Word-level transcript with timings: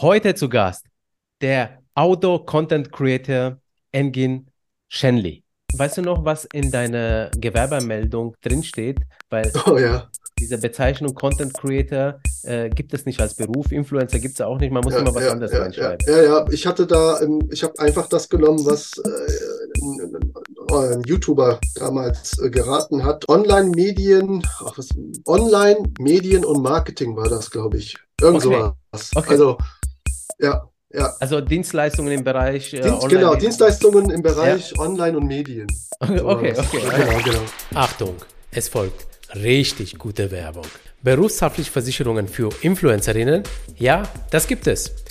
Heute 0.00 0.32
zu 0.36 0.48
Gast 0.48 0.86
der 1.40 1.82
Outdoor 1.96 2.46
Content 2.46 2.92
Creator 2.92 3.58
Engin 3.90 4.46
Shenli. 4.86 5.42
Weißt 5.74 5.98
du 5.98 6.02
noch, 6.02 6.24
was 6.24 6.44
in 6.52 6.70
deiner 6.70 7.32
Gewerbemeldung 7.36 8.36
drinsteht? 8.40 9.00
Weil 9.28 9.50
Oh 9.66 9.76
ja, 9.76 10.08
diese 10.38 10.56
Bezeichnung 10.58 11.14
Content 11.14 11.52
Creator 11.52 12.20
äh, 12.44 12.70
gibt 12.70 12.94
es 12.94 13.06
nicht 13.06 13.20
als 13.20 13.34
Beruf, 13.34 13.72
Influencer 13.72 14.20
gibt 14.20 14.34
es 14.34 14.40
auch 14.40 14.58
nicht, 14.58 14.72
man 14.72 14.84
muss 14.84 14.92
ja, 14.92 15.00
immer 15.00 15.12
was 15.12 15.24
ja, 15.24 15.32
anderes 15.32 15.52
ja, 15.52 15.62
reinschreiben. 15.62 16.06
ja, 16.06 16.22
ja. 16.22 16.46
Ich 16.52 16.64
hatte 16.64 16.86
da, 16.86 17.20
ähm, 17.20 17.48
ich 17.50 17.64
habe 17.64 17.76
einfach 17.80 18.06
das 18.06 18.28
genommen, 18.28 18.64
was 18.64 18.92
äh, 18.98 20.94
ein, 20.94 21.02
YouTuber 21.06 21.58
damals 21.74 22.38
äh, 22.38 22.50
geraten 22.50 23.04
hat. 23.04 23.28
Online-Medien, 23.28 24.46
Online-Medien 25.26 26.44
und 26.44 26.62
Marketing 26.62 27.16
war 27.16 27.28
das, 27.28 27.50
glaube 27.50 27.78
ich. 27.78 27.96
Irgend 28.20 28.44
Okay. 28.44 28.54
sowas. 28.54 29.10
Okay. 29.14 29.30
Also, 29.30 29.58
ja, 30.38 30.68
ja. 30.92 31.12
Also 31.20 31.40
Dienstleistungen 31.40 32.12
im 32.12 32.24
Bereich 32.24 32.72
äh, 32.72 32.80
Dienst, 32.80 33.02
Online- 33.02 33.20
genau, 33.20 33.34
Dienstleistungen 33.34 34.10
im 34.10 34.22
Bereich 34.22 34.78
Online 34.78 35.16
und 35.18 35.26
Medien. 35.26 35.66
Okay, 36.00 36.18
So 36.18 36.28
okay. 36.28 36.54
okay. 36.56 36.80
Genau, 36.96 37.18
genau. 37.24 37.40
Achtung, 37.74 38.14
es 38.50 38.68
folgt 38.68 39.06
richtig 39.34 39.98
gute 39.98 40.30
Werbung. 40.30 40.66
Berufshaftliche 41.02 41.70
Versicherungen 41.70 42.26
für 42.26 42.50
Influencerinnen? 42.62 43.42
Ja, 43.76 44.02
das 44.30 44.46
gibt 44.46 44.66
es. 44.66 44.92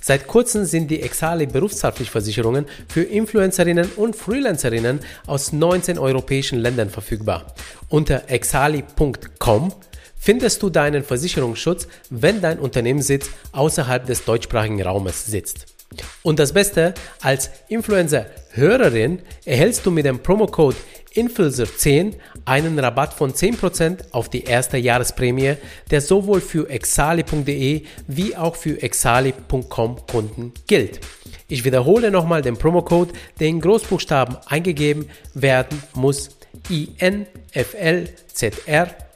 Seit 0.00 0.26
kurzem 0.26 0.64
sind 0.64 0.90
die 0.90 1.02
Exali 1.02 1.46
Berufshaftpflichtversicherungen 1.46 2.66
für 2.88 3.02
Influencerinnen 3.02 3.90
und 3.96 4.16
Freelancerinnen 4.16 5.00
aus 5.26 5.52
19 5.52 5.98
europäischen 5.98 6.58
Ländern 6.58 6.90
verfügbar. 6.90 7.54
Unter 7.88 8.30
exali.com 8.30 9.72
findest 10.16 10.62
du 10.62 10.70
deinen 10.70 11.02
Versicherungsschutz, 11.02 11.88
wenn 12.10 12.40
dein 12.40 12.58
Unternehmenssitz 12.58 13.30
außerhalb 13.52 14.06
des 14.06 14.24
deutschsprachigen 14.24 14.82
Raumes 14.82 15.26
sitzt. 15.26 15.77
Und 16.22 16.38
das 16.38 16.52
Beste, 16.52 16.94
als 17.22 17.50
Influencer-Hörerin 17.68 19.20
erhältst 19.44 19.86
du 19.86 19.90
mit 19.90 20.04
dem 20.04 20.18
Promocode 20.20 20.76
Influencer10 21.14 22.14
einen 22.44 22.78
Rabatt 22.78 23.14
von 23.14 23.32
10% 23.32 24.12
auf 24.12 24.28
die 24.28 24.44
erste 24.44 24.76
Jahresprämie, 24.76 25.54
der 25.90 26.00
sowohl 26.00 26.40
für 26.40 26.68
exali.de 26.70 27.82
wie 28.06 28.36
auch 28.36 28.54
für 28.56 28.80
exali.com 28.82 30.06
Kunden 30.06 30.52
gilt. 30.66 31.00
Ich 31.48 31.64
wiederhole 31.64 32.10
nochmal 32.10 32.42
den 32.42 32.58
Promocode, 32.58 33.14
der 33.40 33.48
in 33.48 33.60
Großbuchstaben 33.60 34.36
eingegeben 34.46 35.08
werden 35.34 35.82
muss. 35.94 36.36
INFLZR 36.68 37.24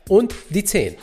und 0.08 0.34
die 0.48 0.64
10. 0.64 0.96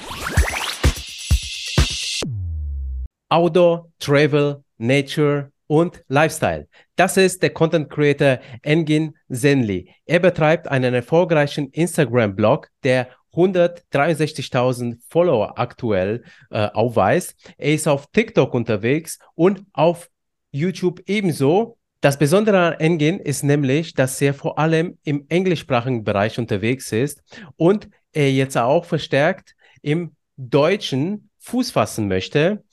Outdoor, 3.29 3.91
Travel, 3.99 4.63
Nature 4.79 5.51
und 5.69 6.03
Lifestyle. 6.07 6.67
Das 6.95 7.15
ist 7.15 7.43
der 7.43 7.51
Content 7.51 7.91
Creator 7.91 8.39
Engin 8.63 9.15
Zenli. 9.31 9.93
Er 10.05 10.19
betreibt 10.19 10.67
einen 10.67 10.95
erfolgreichen 10.95 11.69
Instagram-Blog, 11.69 12.69
der 12.83 13.09
163.000 13.33 14.97
Follower 15.07 15.59
aktuell 15.59 16.23
äh, 16.49 16.65
aufweist. 16.73 17.35
Er 17.59 17.73
ist 17.75 17.87
auf 17.87 18.07
TikTok 18.07 18.55
unterwegs 18.55 19.19
und 19.35 19.63
auf 19.71 20.09
YouTube 20.51 21.01
ebenso. 21.05 21.77
Das 22.01 22.17
Besondere 22.17 22.59
an 22.59 22.73
Engin 22.79 23.19
ist 23.19 23.43
nämlich, 23.43 23.93
dass 23.93 24.19
er 24.21 24.33
vor 24.33 24.57
allem 24.57 24.97
im 25.03 25.27
englischsprachigen 25.29 26.03
Bereich 26.03 26.39
unterwegs 26.39 26.91
ist 26.91 27.21
und 27.57 27.89
er 28.11 28.31
jetzt 28.31 28.57
auch 28.57 28.85
verstärkt 28.85 29.55
im 29.83 30.15
Deutschen 30.35 31.28
Fuß 31.39 31.71
fassen 31.71 32.07
möchte. 32.07 32.63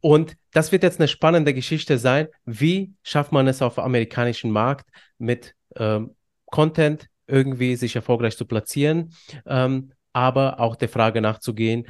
Und 0.00 0.36
das 0.52 0.72
wird 0.72 0.82
jetzt 0.82 1.00
eine 1.00 1.08
spannende 1.08 1.54
Geschichte 1.54 1.98
sein. 1.98 2.28
Wie 2.44 2.92
schafft 3.02 3.32
man 3.32 3.46
es 3.46 3.62
auf 3.62 3.76
dem 3.76 3.84
amerikanischen 3.84 4.50
Markt 4.50 4.88
mit 5.18 5.54
ähm, 5.76 6.14
Content 6.46 7.08
irgendwie 7.26 7.76
sich 7.76 7.96
erfolgreich 7.96 8.36
zu 8.36 8.46
platzieren, 8.46 9.14
ähm, 9.46 9.92
aber 10.12 10.60
auch 10.60 10.76
der 10.76 10.88
Frage 10.88 11.20
nachzugehen, 11.20 11.86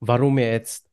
warum 0.00 0.38
er 0.38 0.52
jetzt 0.52 0.86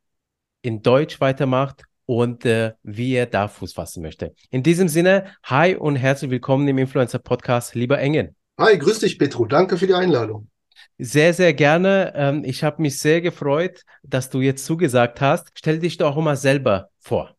in 0.62 0.82
Deutsch 0.82 1.22
weitermacht 1.22 1.84
und 2.06 2.46
äh, 2.46 2.74
wie 2.84 3.14
er 3.14 3.26
da 3.26 3.48
Fuß 3.48 3.74
fassen 3.74 4.02
möchte. 4.02 4.34
In 4.50 4.64
diesem 4.64 4.88
Sinne, 4.88 5.36
hi 5.44 5.76
und 5.76 5.96
herzlich 5.96 6.32
willkommen 6.32 6.68
im 6.68 6.78
Influencer 6.78 7.20
Podcast, 7.20 7.76
lieber 7.76 8.00
Engen. 8.00 8.36
Hi, 8.60 8.78
grüß 8.78 9.00
dich, 9.00 9.20
Petro. 9.20 9.46
Danke 9.46 9.78
für 9.78 9.88
die 9.88 9.94
Einladung. 9.94 10.50
Sehr, 10.98 11.34
sehr 11.34 11.54
gerne. 11.54 12.14
Ähm, 12.16 12.44
ich 12.44 12.64
habe 12.64 12.82
mich 12.82 13.00
sehr 13.00 13.22
gefreut, 13.22 13.84
dass 14.04 14.30
du 14.30 14.42
jetzt 14.42 14.66
zugesagt 14.66 15.22
hast. 15.22 15.50
Stell 15.56 15.80
dich 15.80 15.98
doch 15.98 16.16
auch 16.16 16.22
mal 16.22 16.38
selber 16.38 16.90
vor. 17.00 17.36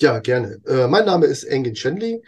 Ja, 0.00 0.18
gerne. 0.18 0.60
Äh, 0.66 0.86
mein 0.88 1.06
Name 1.06 1.26
ist 1.26 1.44
Engin 1.44 1.76
Shenli, 1.76 2.22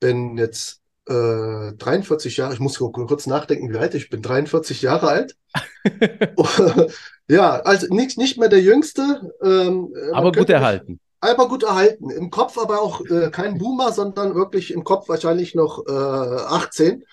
bin 0.00 0.36
jetzt 0.36 0.80
äh, 1.08 1.72
43 1.78 2.36
Jahre, 2.36 2.54
ich 2.54 2.60
muss 2.60 2.78
kurz 2.78 3.26
nachdenken, 3.26 3.72
wie 3.72 3.78
alt 3.78 3.94
ich 3.94 4.10
bin, 4.10 4.22
43 4.22 4.82
Jahre 4.82 5.08
alt. 5.08 5.36
ja, 7.28 7.60
also 7.60 7.92
nicht, 7.94 8.18
nicht 8.18 8.38
mehr 8.38 8.48
der 8.48 8.60
Jüngste. 8.60 9.32
Ähm, 9.42 9.92
aber 10.12 10.32
gut 10.32 10.50
erhalten. 10.50 11.00
Aber 11.20 11.48
gut 11.48 11.62
erhalten. 11.62 12.10
Im 12.10 12.30
Kopf 12.30 12.58
aber 12.58 12.80
auch 12.80 13.00
äh, 13.06 13.30
kein 13.30 13.58
Boomer, 13.58 13.92
sondern 13.92 14.34
wirklich 14.34 14.72
im 14.72 14.82
Kopf 14.82 15.08
wahrscheinlich 15.08 15.54
noch 15.54 15.86
äh, 15.86 15.92
18. 15.92 17.04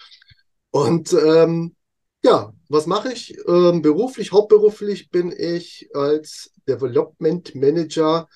Und 0.72 1.14
ähm, 1.14 1.76
ja, 2.24 2.54
was 2.70 2.86
mache 2.86 3.12
ich? 3.12 3.38
Ähm, 3.48 3.82
beruflich, 3.82 4.32
hauptberuflich 4.32 5.10
bin 5.10 5.34
ich 5.36 5.90
als 5.94 6.52
Development 6.68 7.54
Manager 7.56 8.30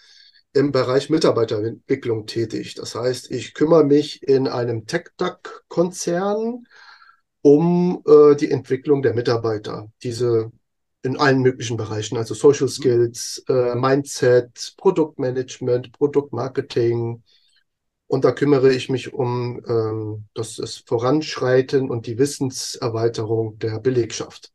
im 0.54 0.72
Bereich 0.72 1.10
Mitarbeiterentwicklung 1.10 2.26
tätig. 2.26 2.76
Das 2.76 2.96
heißt, 2.96 3.32
ich 3.32 3.54
kümmere 3.54 3.84
mich 3.84 4.24
in 4.24 4.48
einem 4.48 4.86
Tech-Duck-Konzern 4.86 6.66
um 7.42 8.02
äh, 8.08 8.36
die 8.36 8.52
Entwicklung 8.52 9.02
der 9.02 9.14
Mitarbeiter. 9.14 9.92
Diese 10.02 10.52
in 11.04 11.18
allen 11.18 11.42
möglichen 11.42 11.78
Bereichen, 11.78 12.18
also 12.18 12.34
Social 12.34 12.70
Skills, 12.70 13.44
äh, 13.50 13.76
Mindset, 13.76 14.74
Produktmanagement, 14.78 15.92
Produktmarketing. 15.92 17.22
Und 18.08 18.26
da 18.26 18.32
kümmere 18.32 18.72
ich 18.72 18.90
mich 18.90 19.14
um 19.14 19.64
ähm, 19.68 20.26
das, 20.34 20.58
das 20.58 20.78
Voranschreiten 20.78 21.90
und 21.90 22.06
die 22.06 22.18
Wissenserweiterung 22.18 23.58
der 23.60 23.80
Belegschaft. 23.80 24.52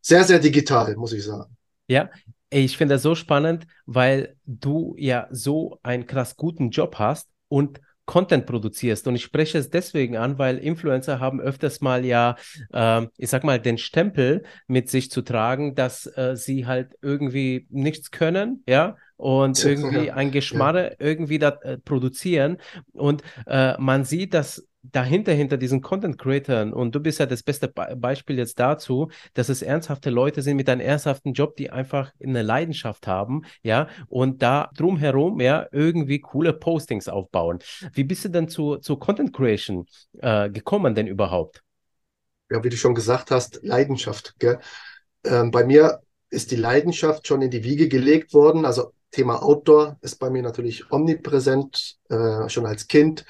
Sehr, 0.00 0.24
sehr 0.24 0.38
digital, 0.38 0.96
muss 0.96 1.12
ich 1.12 1.24
sagen. 1.24 1.56
Ja, 1.86 2.10
ich 2.50 2.76
finde 2.76 2.96
das 2.96 3.02
so 3.02 3.14
spannend, 3.14 3.66
weil 3.86 4.36
du 4.44 4.94
ja 4.98 5.28
so 5.30 5.78
einen 5.82 6.06
krass 6.06 6.36
guten 6.36 6.70
Job 6.70 6.96
hast 6.98 7.28
und 7.48 7.80
Content 8.06 8.46
produzierst. 8.46 9.06
Und 9.06 9.16
ich 9.16 9.22
spreche 9.22 9.58
es 9.58 9.70
deswegen 9.70 10.16
an, 10.16 10.38
weil 10.38 10.58
Influencer 10.58 11.20
haben 11.20 11.40
öfters 11.40 11.80
mal 11.80 12.04
ja, 12.04 12.36
ähm, 12.72 13.08
ich 13.16 13.30
sag 13.30 13.44
mal, 13.44 13.58
den 13.58 13.78
Stempel 13.78 14.44
mit 14.66 14.90
sich 14.90 15.10
zu 15.10 15.22
tragen, 15.22 15.74
dass 15.74 16.06
äh, 16.16 16.36
sie 16.36 16.66
halt 16.66 16.96
irgendwie 17.00 17.66
nichts 17.70 18.10
können, 18.10 18.62
ja, 18.68 18.96
und 19.16 19.62
irgendwie 19.64 20.10
ein 20.10 20.30
Geschmarre 20.30 20.96
irgendwie 20.98 21.38
da 21.38 21.50
äh, 21.62 21.78
produzieren. 21.78 22.58
Und 22.92 23.22
äh, 23.46 23.74
man 23.78 24.04
sieht, 24.04 24.34
dass 24.34 24.66
dahinter, 24.92 25.32
hinter 25.32 25.56
diesen 25.56 25.80
Content 25.80 26.18
Creators, 26.18 26.72
und 26.72 26.94
du 26.94 27.00
bist 27.00 27.18
ja 27.18 27.26
das 27.26 27.42
beste 27.42 27.68
Be 27.68 27.96
Beispiel 27.96 28.36
jetzt 28.38 28.58
dazu, 28.58 29.10
dass 29.32 29.48
es 29.48 29.62
ernsthafte 29.62 30.10
Leute 30.10 30.42
sind 30.42 30.56
mit 30.56 30.68
einem 30.68 30.80
ernsthaften 30.80 31.32
Job, 31.32 31.56
die 31.56 31.70
einfach 31.70 32.12
eine 32.22 32.42
Leidenschaft 32.42 33.06
haben, 33.06 33.42
ja, 33.62 33.88
und 34.08 34.42
da 34.42 34.70
drumherum, 34.76 35.40
ja, 35.40 35.66
irgendwie 35.72 36.20
coole 36.20 36.52
Postings 36.52 37.08
aufbauen. 37.08 37.60
Wie 37.92 38.04
bist 38.04 38.24
du 38.24 38.28
denn 38.28 38.48
zu, 38.48 38.76
zu 38.76 38.96
Content 38.96 39.32
Creation 39.32 39.86
äh, 40.20 40.50
gekommen 40.50 40.94
denn 40.94 41.06
überhaupt? 41.06 41.62
Ja, 42.50 42.62
wie 42.62 42.68
du 42.68 42.76
schon 42.76 42.94
gesagt 42.94 43.30
hast, 43.30 43.60
Leidenschaft. 43.62 44.34
Ähm, 45.24 45.50
bei 45.50 45.64
mir 45.64 46.00
ist 46.28 46.50
die 46.50 46.56
Leidenschaft 46.56 47.26
schon 47.26 47.40
in 47.40 47.50
die 47.50 47.64
Wiege 47.64 47.88
gelegt 47.88 48.34
worden. 48.34 48.66
Also 48.66 48.92
Thema 49.14 49.42
Outdoor 49.42 49.96
ist 50.00 50.18
bei 50.18 50.28
mir 50.28 50.42
natürlich 50.42 50.90
omnipräsent, 50.90 51.98
äh, 52.08 52.48
schon 52.48 52.66
als 52.66 52.88
Kind. 52.88 53.24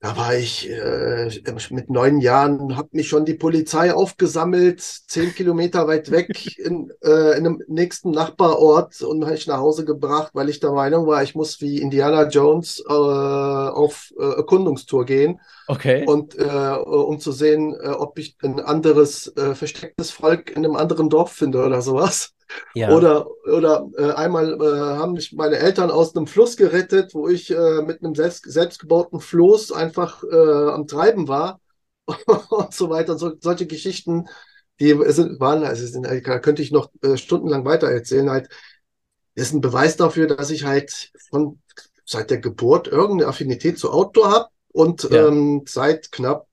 Da 0.00 0.16
war 0.16 0.34
ich 0.34 0.68
äh, 0.68 1.30
mit 1.70 1.88
neun 1.88 2.20
Jahren, 2.20 2.76
hat 2.76 2.92
mich 2.92 3.08
schon 3.08 3.24
die 3.24 3.34
Polizei 3.34 3.94
aufgesammelt, 3.94 4.80
zehn 4.80 5.34
Kilometer 5.34 5.86
weit 5.86 6.10
weg 6.10 6.58
in, 6.58 6.92
äh, 7.02 7.38
in 7.38 7.46
einem 7.46 7.62
nächsten 7.66 8.10
Nachbarort 8.10 9.00
und 9.02 9.24
habe 9.24 9.36
ich 9.36 9.46
nach 9.46 9.58
Hause 9.58 9.84
gebracht, 9.84 10.32
weil 10.34 10.48
ich 10.48 10.60
der 10.60 10.72
Meinung 10.72 11.06
war, 11.06 11.22
ich 11.22 11.34
muss 11.34 11.60
wie 11.60 11.80
Indiana 11.80 12.28
Jones 12.28 12.84
äh, 12.86 12.92
auf 12.92 14.12
äh, 14.18 14.36
Erkundungstour 14.36 15.06
gehen. 15.06 15.40
Okay. 15.66 16.04
Und 16.06 16.36
äh, 16.38 16.44
um 16.44 17.18
zu 17.18 17.32
sehen, 17.32 17.74
äh, 17.74 17.88
ob 17.88 18.18
ich 18.18 18.36
ein 18.42 18.60
anderes 18.60 19.32
verstecktes 19.54 20.10
Volk 20.10 20.50
in 20.50 20.64
einem 20.64 20.76
anderen 20.76 21.08
Dorf 21.08 21.32
finde 21.32 21.64
oder 21.64 21.80
sowas. 21.82 22.35
Ja. 22.74 22.90
Oder, 22.90 23.26
oder 23.44 23.88
äh, 23.96 24.12
einmal 24.12 24.54
äh, 24.60 24.96
haben 24.96 25.12
mich 25.12 25.32
meine 25.32 25.58
Eltern 25.58 25.90
aus 25.90 26.14
einem 26.14 26.26
Fluss 26.26 26.56
gerettet, 26.56 27.14
wo 27.14 27.28
ich 27.28 27.50
äh, 27.50 27.82
mit 27.82 28.02
einem 28.02 28.14
selbst, 28.14 28.50
selbstgebauten 28.50 29.20
Floß 29.20 29.72
einfach 29.72 30.22
äh, 30.22 30.70
am 30.70 30.86
Treiben 30.86 31.28
war 31.28 31.60
und 32.06 32.72
so 32.72 32.90
weiter. 32.90 33.18
So, 33.18 33.32
solche 33.40 33.66
Geschichten, 33.66 34.26
die 34.80 34.96
sind, 35.08 35.40
waren, 35.40 35.64
also 35.64 35.86
sind, 35.86 36.06
da 36.06 36.38
könnte 36.38 36.62
ich 36.62 36.70
noch 36.70 36.90
äh, 37.02 37.16
stundenlang 37.16 37.64
weiter 37.64 37.90
erzählen. 37.90 38.30
Halt, 38.30 38.48
ist 39.34 39.52
ein 39.52 39.60
Beweis 39.60 39.96
dafür, 39.96 40.26
dass 40.26 40.50
ich 40.50 40.64
halt 40.64 41.12
von 41.30 41.60
seit 42.04 42.30
der 42.30 42.38
Geburt 42.38 42.86
irgendeine 42.86 43.28
Affinität 43.28 43.78
zu 43.78 43.90
Outdoor 43.90 44.30
habe 44.30 44.48
und 44.68 45.02
ja. 45.10 45.26
ähm, 45.26 45.64
seit 45.66 46.12
knapp 46.12 46.46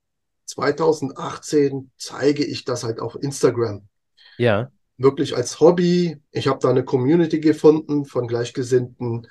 2018 0.45 1.91
zeige 1.97 2.43
ich 2.43 2.65
das 2.65 2.83
halt 2.83 2.99
auf 2.99 3.15
Instagram. 3.21 3.87
Ja 4.37 4.71
wirklich 4.97 5.35
als 5.35 5.59
Hobby. 5.59 6.17
Ich 6.31 6.47
habe 6.47 6.59
da 6.61 6.69
eine 6.69 6.85
Community 6.85 7.39
gefunden 7.39 8.05
von 8.05 8.27
Gleichgesinnten. 8.27 9.27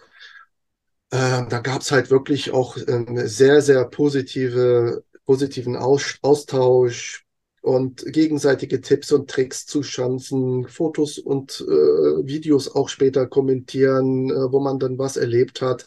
Äh, 1.11 1.47
da 1.49 1.61
gab 1.61 1.83
es 1.83 1.93
halt 1.93 2.11
wirklich 2.11 2.53
auch 2.53 2.77
äh, 2.77 3.27
sehr, 3.29 3.61
sehr 3.61 3.85
positive, 3.85 5.05
positiven 5.27 5.77
Aus 5.77 6.17
Austausch 6.23 7.25
und 7.63 8.05
gegenseitige 8.07 8.81
Tipps 8.81 9.13
und 9.13 9.31
Tricks 9.31 9.67
zu 9.67 9.83
Chancen, 9.83 10.67
Fotos 10.69 11.19
und 11.19 11.61
äh, 11.61 12.27
Videos 12.27 12.75
auch 12.75 12.89
später 12.89 13.27
kommentieren, 13.27 14.31
äh, 14.31 14.53
wo 14.53 14.61
man 14.61 14.79
dann 14.79 14.99
was 14.99 15.17
erlebt 15.17 15.63
hat. 15.63 15.87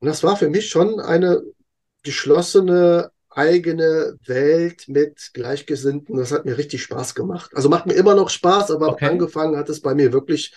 Und 0.00 0.08
das 0.08 0.22
war 0.22 0.36
für 0.36 0.50
mich 0.50 0.68
schon 0.68 1.00
eine 1.00 1.42
geschlossene 2.02 3.10
eigene 3.36 4.18
Welt 4.26 4.88
mit 4.88 5.30
Gleichgesinnten. 5.34 6.16
Das 6.16 6.32
hat 6.32 6.44
mir 6.44 6.58
richtig 6.58 6.82
Spaß 6.82 7.14
gemacht. 7.14 7.50
Also 7.54 7.68
macht 7.68 7.86
mir 7.86 7.94
immer 7.94 8.14
noch 8.14 8.30
Spaß, 8.30 8.70
aber 8.70 8.88
okay. 8.88 9.06
angefangen 9.06 9.56
hat 9.56 9.68
es 9.68 9.80
bei 9.80 9.94
mir 9.94 10.12
wirklich, 10.12 10.54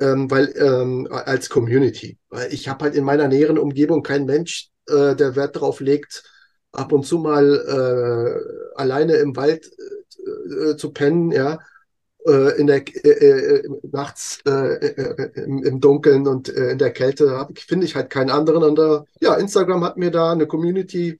ähm, 0.00 0.30
weil 0.30 0.52
ähm, 0.56 1.08
als 1.10 1.48
Community. 1.48 2.18
Weil 2.28 2.52
ich 2.52 2.68
habe 2.68 2.84
halt 2.84 2.94
in 2.94 3.04
meiner 3.04 3.28
näheren 3.28 3.58
Umgebung 3.58 4.02
keinen 4.02 4.26
Mensch, 4.26 4.70
äh, 4.88 5.14
der 5.14 5.36
Wert 5.36 5.56
darauf 5.56 5.80
legt, 5.80 6.24
ab 6.72 6.92
und 6.92 7.06
zu 7.06 7.18
mal 7.18 7.54
äh, 7.54 8.78
alleine 8.78 9.14
im 9.14 9.36
Wald 9.36 9.70
äh, 9.70 10.76
zu 10.76 10.92
pennen, 10.92 11.30
ja 11.30 11.58
äh, 12.26 12.58
in 12.60 12.66
der 12.66 12.82
äh, 13.04 13.08
äh, 13.08 13.68
nachts 13.90 14.40
im, 14.44 15.62
im, 15.62 15.80
Dunkeln 15.80 16.26
und 16.26 16.48
in 16.48 16.78
der 16.78 16.90
Kälte 16.90 17.46
finde 17.54 17.86
ich 17.86 17.94
halt 17.94 18.10
keinen 18.10 18.30
anderen. 18.30 18.62
Und 18.62 19.06
ja, 19.20 19.34
Instagram 19.34 19.84
hat 19.84 19.96
mir 19.96 20.10
da 20.10 20.32
eine 20.32 20.46
Community 20.46 21.18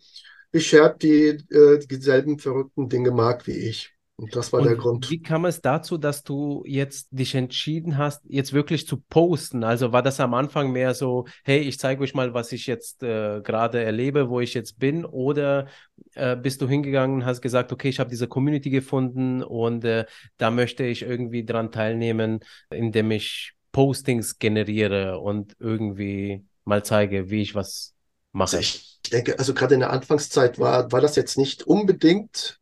beschert, 0.51 1.03
die 1.03 1.39
äh, 1.51 1.79
dieselben 1.87 2.39
verrückten 2.39 2.89
Dinge 2.89 3.11
mag 3.11 3.47
wie 3.47 3.53
ich. 3.53 3.93
Und 4.21 4.35
das 4.35 4.53
war 4.53 4.61
und 4.61 4.67
der 4.67 4.75
Grund. 4.75 5.09
Wie 5.11 5.23
kam 5.23 5.45
es 5.45 5.61
dazu, 5.61 5.97
dass 5.97 6.25
du 6.25 6.65
jetzt 6.67 7.07
dich 7.13 7.37
entschieden 7.37 7.99
hast, 7.99 8.21
jetzt 8.29 8.53
wirklich 8.53 8.85
zu 8.85 8.97
posten? 8.97 9.63
Also 9.63 9.93
war 9.93 10.03
das 10.03 10.19
am 10.19 10.35
Anfang 10.35 10.73
mehr 10.73 10.93
so, 10.93 11.27
hey, 11.45 11.61
ich 11.61 11.79
zeige 11.79 12.03
euch 12.03 12.15
mal, 12.15 12.35
was 12.35 12.51
ich 12.51 12.67
jetzt 12.67 13.05
äh, 13.05 13.41
gerade 13.43 13.81
erlebe, 13.81 14.29
wo 14.29 14.41
ich 14.41 14.55
jetzt 14.55 14.81
bin? 14.81 15.05
Oder 15.05 15.69
äh, 16.15 16.35
bist 16.35 16.61
du 16.61 16.69
hingegangen 16.69 17.19
und 17.19 17.27
hast 17.27 17.43
gesagt, 17.43 17.71
okay, 17.71 17.91
ich 17.91 18.01
habe 18.01 18.11
diese 18.11 18.27
Community 18.27 18.71
gefunden 18.71 19.45
und 19.45 19.85
äh, 19.85 20.05
da 20.37 20.51
möchte 20.51 20.83
ich 20.83 21.03
irgendwie 21.03 21.45
dran 21.45 21.71
teilnehmen, 21.71 22.41
indem 22.71 23.13
ich 23.13 23.53
Postings 23.71 24.41
generiere 24.41 25.21
und 25.21 25.55
irgendwie 25.61 26.45
mal 26.65 26.85
zeige, 26.85 27.31
wie 27.31 27.43
ich 27.43 27.55
was 27.55 27.95
mache? 28.33 28.59
Ich 28.59 28.98
ich 29.09 29.11
denke, 29.11 29.39
also 29.39 29.55
gerade 29.55 29.73
in 29.73 29.81
der 29.81 29.91
Anfangszeit 29.91 30.59
war, 30.59 30.93
war 30.93 31.01
das 31.01 31.17
jetzt 31.17 31.39
nicht 31.39 31.67
unbedingt 31.67 32.61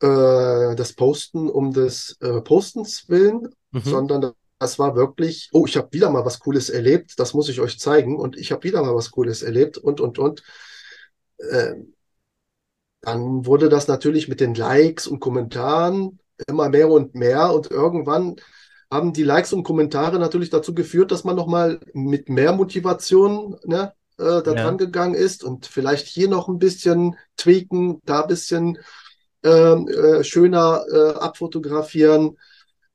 äh, 0.00 0.76
das 0.76 0.92
Posten 0.92 1.50
um 1.50 1.72
des 1.72 2.16
äh, 2.20 2.40
Postens 2.42 3.08
willen, 3.08 3.48
mhm. 3.72 3.80
sondern 3.80 4.32
das 4.60 4.78
war 4.78 4.94
wirklich, 4.94 5.50
oh, 5.52 5.66
ich 5.66 5.76
habe 5.76 5.88
wieder 5.90 6.10
mal 6.10 6.24
was 6.24 6.38
Cooles 6.38 6.70
erlebt, 6.70 7.18
das 7.18 7.34
muss 7.34 7.48
ich 7.48 7.58
euch 7.58 7.80
zeigen 7.80 8.20
und 8.20 8.36
ich 8.36 8.52
habe 8.52 8.62
wieder 8.62 8.82
mal 8.82 8.94
was 8.94 9.10
Cooles 9.10 9.42
erlebt 9.42 9.78
und, 9.78 10.00
und, 10.00 10.20
und. 10.20 10.44
Äh, 11.38 11.74
dann 13.00 13.44
wurde 13.44 13.68
das 13.68 13.88
natürlich 13.88 14.28
mit 14.28 14.38
den 14.38 14.54
Likes 14.54 15.08
und 15.08 15.18
Kommentaren 15.18 16.20
immer 16.46 16.68
mehr 16.68 16.88
und 16.88 17.16
mehr 17.16 17.52
und 17.52 17.68
irgendwann 17.68 18.36
haben 18.92 19.12
die 19.12 19.24
Likes 19.24 19.52
und 19.52 19.64
Kommentare 19.64 20.20
natürlich 20.20 20.50
dazu 20.50 20.72
geführt, 20.72 21.10
dass 21.10 21.24
man 21.24 21.34
nochmal 21.34 21.80
mit 21.94 22.28
mehr 22.28 22.52
Motivation 22.52 23.58
ne, 23.64 23.92
äh, 24.18 24.42
da 24.42 24.52
ja. 24.52 24.64
dran 24.64 24.78
gegangen 24.78 25.14
ist 25.14 25.44
und 25.44 25.66
vielleicht 25.66 26.06
hier 26.06 26.28
noch 26.28 26.48
ein 26.48 26.58
bisschen 26.58 27.16
tweaken, 27.36 28.00
da 28.04 28.22
ein 28.22 28.28
bisschen 28.28 28.78
ähm, 29.42 29.88
äh, 29.88 30.24
schöner 30.24 30.84
äh, 30.92 31.10
abfotografieren 31.18 32.36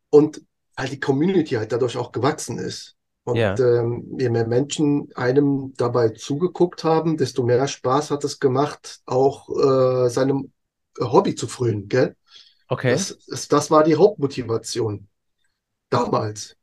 und 0.09 0.41
weil 0.75 0.89
die 0.89 0.99
Community 0.99 1.55
halt 1.55 1.71
dadurch 1.71 1.97
auch 1.97 2.11
gewachsen 2.11 2.57
ist. 2.57 2.95
Und 3.25 3.37
ja. 3.37 3.57
ähm, 3.57 4.17
je 4.19 4.29
mehr 4.29 4.45
Menschen 4.45 5.09
einem 5.15 5.73
dabei 5.77 6.09
zugeguckt 6.09 6.83
haben, 6.83 7.15
desto 7.15 7.43
mehr 7.43 7.67
Spaß 7.67 8.11
hat 8.11 8.23
es 8.25 8.39
gemacht, 8.39 8.99
auch 9.05 9.49
äh, 9.49 10.09
seinem 10.09 10.51
Hobby 10.99 11.33
zu 11.35 11.47
frönen, 11.47 11.87
gell? 11.87 12.17
Okay. 12.67 12.91
Das, 12.91 13.17
das, 13.27 13.47
das 13.47 13.71
war 13.71 13.83
die 13.83 13.95
Hauptmotivation 13.95 15.07
damals. 15.89 16.57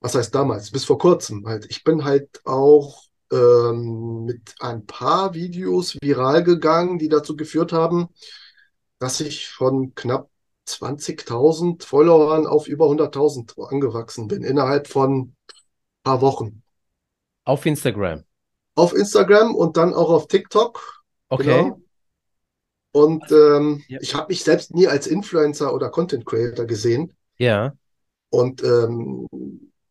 Was 0.00 0.14
heißt 0.14 0.34
damals? 0.34 0.70
Bis 0.70 0.84
vor 0.84 0.98
kurzem 0.98 1.46
halt. 1.46 1.66
Ich 1.68 1.84
bin 1.84 2.04
halt 2.04 2.40
auch 2.46 3.07
ähm, 3.32 4.24
mit 4.24 4.54
ein 4.60 4.86
paar 4.86 5.34
Videos 5.34 5.96
viral 6.00 6.42
gegangen, 6.42 6.98
die 6.98 7.08
dazu 7.08 7.36
geführt 7.36 7.72
haben, 7.72 8.08
dass 8.98 9.20
ich 9.20 9.48
von 9.48 9.94
knapp 9.94 10.30
20.000 10.66 11.84
Followern 11.84 12.46
auf 12.46 12.68
über 12.68 12.86
100.000 12.86 13.68
angewachsen 13.68 14.28
bin, 14.28 14.42
innerhalb 14.42 14.86
von 14.86 15.20
ein 15.20 15.36
paar 16.02 16.20
Wochen. 16.20 16.62
Auf 17.44 17.64
Instagram? 17.64 18.24
Auf 18.74 18.94
Instagram 18.94 19.54
und 19.54 19.76
dann 19.76 19.94
auch 19.94 20.10
auf 20.10 20.28
TikTok. 20.28 21.02
Okay. 21.28 21.44
Genau. 21.44 21.80
Und 22.92 23.30
ähm, 23.30 23.82
ja. 23.88 23.98
ich 24.00 24.14
habe 24.14 24.28
mich 24.28 24.42
selbst 24.44 24.74
nie 24.74 24.86
als 24.88 25.06
Influencer 25.06 25.74
oder 25.74 25.90
Content 25.90 26.26
Creator 26.26 26.64
gesehen. 26.64 27.14
Ja. 27.36 27.74
Und 28.30 28.62
ähm, 28.62 29.26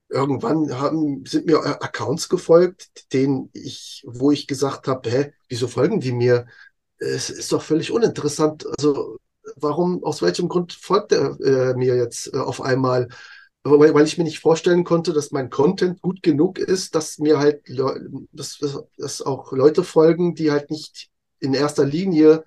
irgendwann 0.10 0.80
haben, 0.80 1.26
sind 1.26 1.46
mir 1.46 1.60
Accounts 1.84 2.30
gefolgt, 2.30 3.14
denen 3.14 3.50
ich, 3.54 4.04
wo 4.08 4.32
ich 4.32 4.48
gesagt 4.48 4.88
habe, 4.88 5.10
hä, 5.10 5.34
wieso 5.50 5.68
folgen 5.68 6.00
die 6.00 6.14
mir? 6.14 6.48
Es 6.98 7.30
ist 7.30 7.52
doch 7.52 7.62
völlig 7.62 7.92
uninteressant. 7.92 8.66
Also 8.78 9.18
warum, 9.56 10.04
aus 10.04 10.22
welchem 10.22 10.48
Grund 10.50 10.74
folgt 10.74 11.12
er 11.12 11.40
äh, 11.42 11.74
mir 11.76 11.96
jetzt 11.96 12.34
äh, 12.34 12.38
auf 12.38 12.62
einmal? 12.62 13.10
Weil, 13.64 13.94
weil 13.94 14.06
ich 14.06 14.18
mir 14.18 14.24
nicht 14.24 14.40
vorstellen 14.40 14.84
konnte, 14.84 15.14
dass 15.14 15.32
mein 15.32 15.50
Content 15.50 16.02
gut 16.02 16.24
genug 16.24 16.58
ist, 16.58 16.96
dass 16.96 17.18
mir 17.18 17.38
halt, 17.38 17.64
dass, 18.32 18.60
dass 18.98 19.22
auch 19.22 19.52
Leute 19.52 19.84
folgen, 19.84 20.36
die 20.36 20.52
halt 20.52 20.72
nicht 20.72 21.10
in 21.40 21.54
erster 21.54 21.86
Linie 21.86 22.44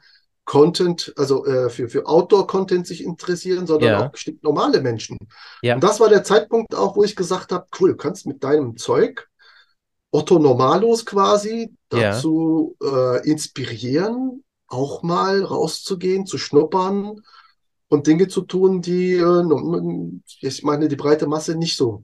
Content, 0.51 1.13
also 1.17 1.47
äh, 1.47 1.71
für, 1.71 1.89
für 1.89 2.09
Outdoor-Content 2.09 2.85
sich 2.85 3.05
interessieren, 3.05 3.69
sondern 3.69 3.89
ja. 3.89 4.05
auch 4.05 4.11
bestimmt 4.11 4.43
normale 4.43 4.81
Menschen. 4.81 5.17
Ja. 5.63 5.77
Und 5.77 5.85
das 5.85 6.01
war 6.01 6.09
der 6.09 6.25
Zeitpunkt 6.25 6.75
auch, 6.75 6.97
wo 6.97 7.05
ich 7.05 7.15
gesagt 7.15 7.53
habe, 7.53 7.69
cool, 7.79 7.91
du 7.91 7.97
kannst 7.97 8.27
mit 8.27 8.43
deinem 8.43 8.77
Zeug 8.77 9.29
Otto 10.11 10.41
Normalos 10.41 11.07
quasi 11.07 11.73
dazu 11.89 12.77
ja. 12.83 13.19
äh, 13.19 13.31
inspirieren, 13.31 14.43
auch 14.67 15.05
mal 15.05 15.45
rauszugehen, 15.45 16.27
zu 16.27 16.37
schnuppern 16.37 17.21
und 17.87 18.09
Dinge 18.09 18.27
zu 18.27 18.41
tun, 18.41 18.83
die, 18.83 19.13
äh, 19.13 19.45
ich 20.41 20.65
meine, 20.65 20.89
die 20.89 20.97
breite 20.97 21.29
Masse 21.29 21.55
nicht 21.55 21.77
so 21.77 22.03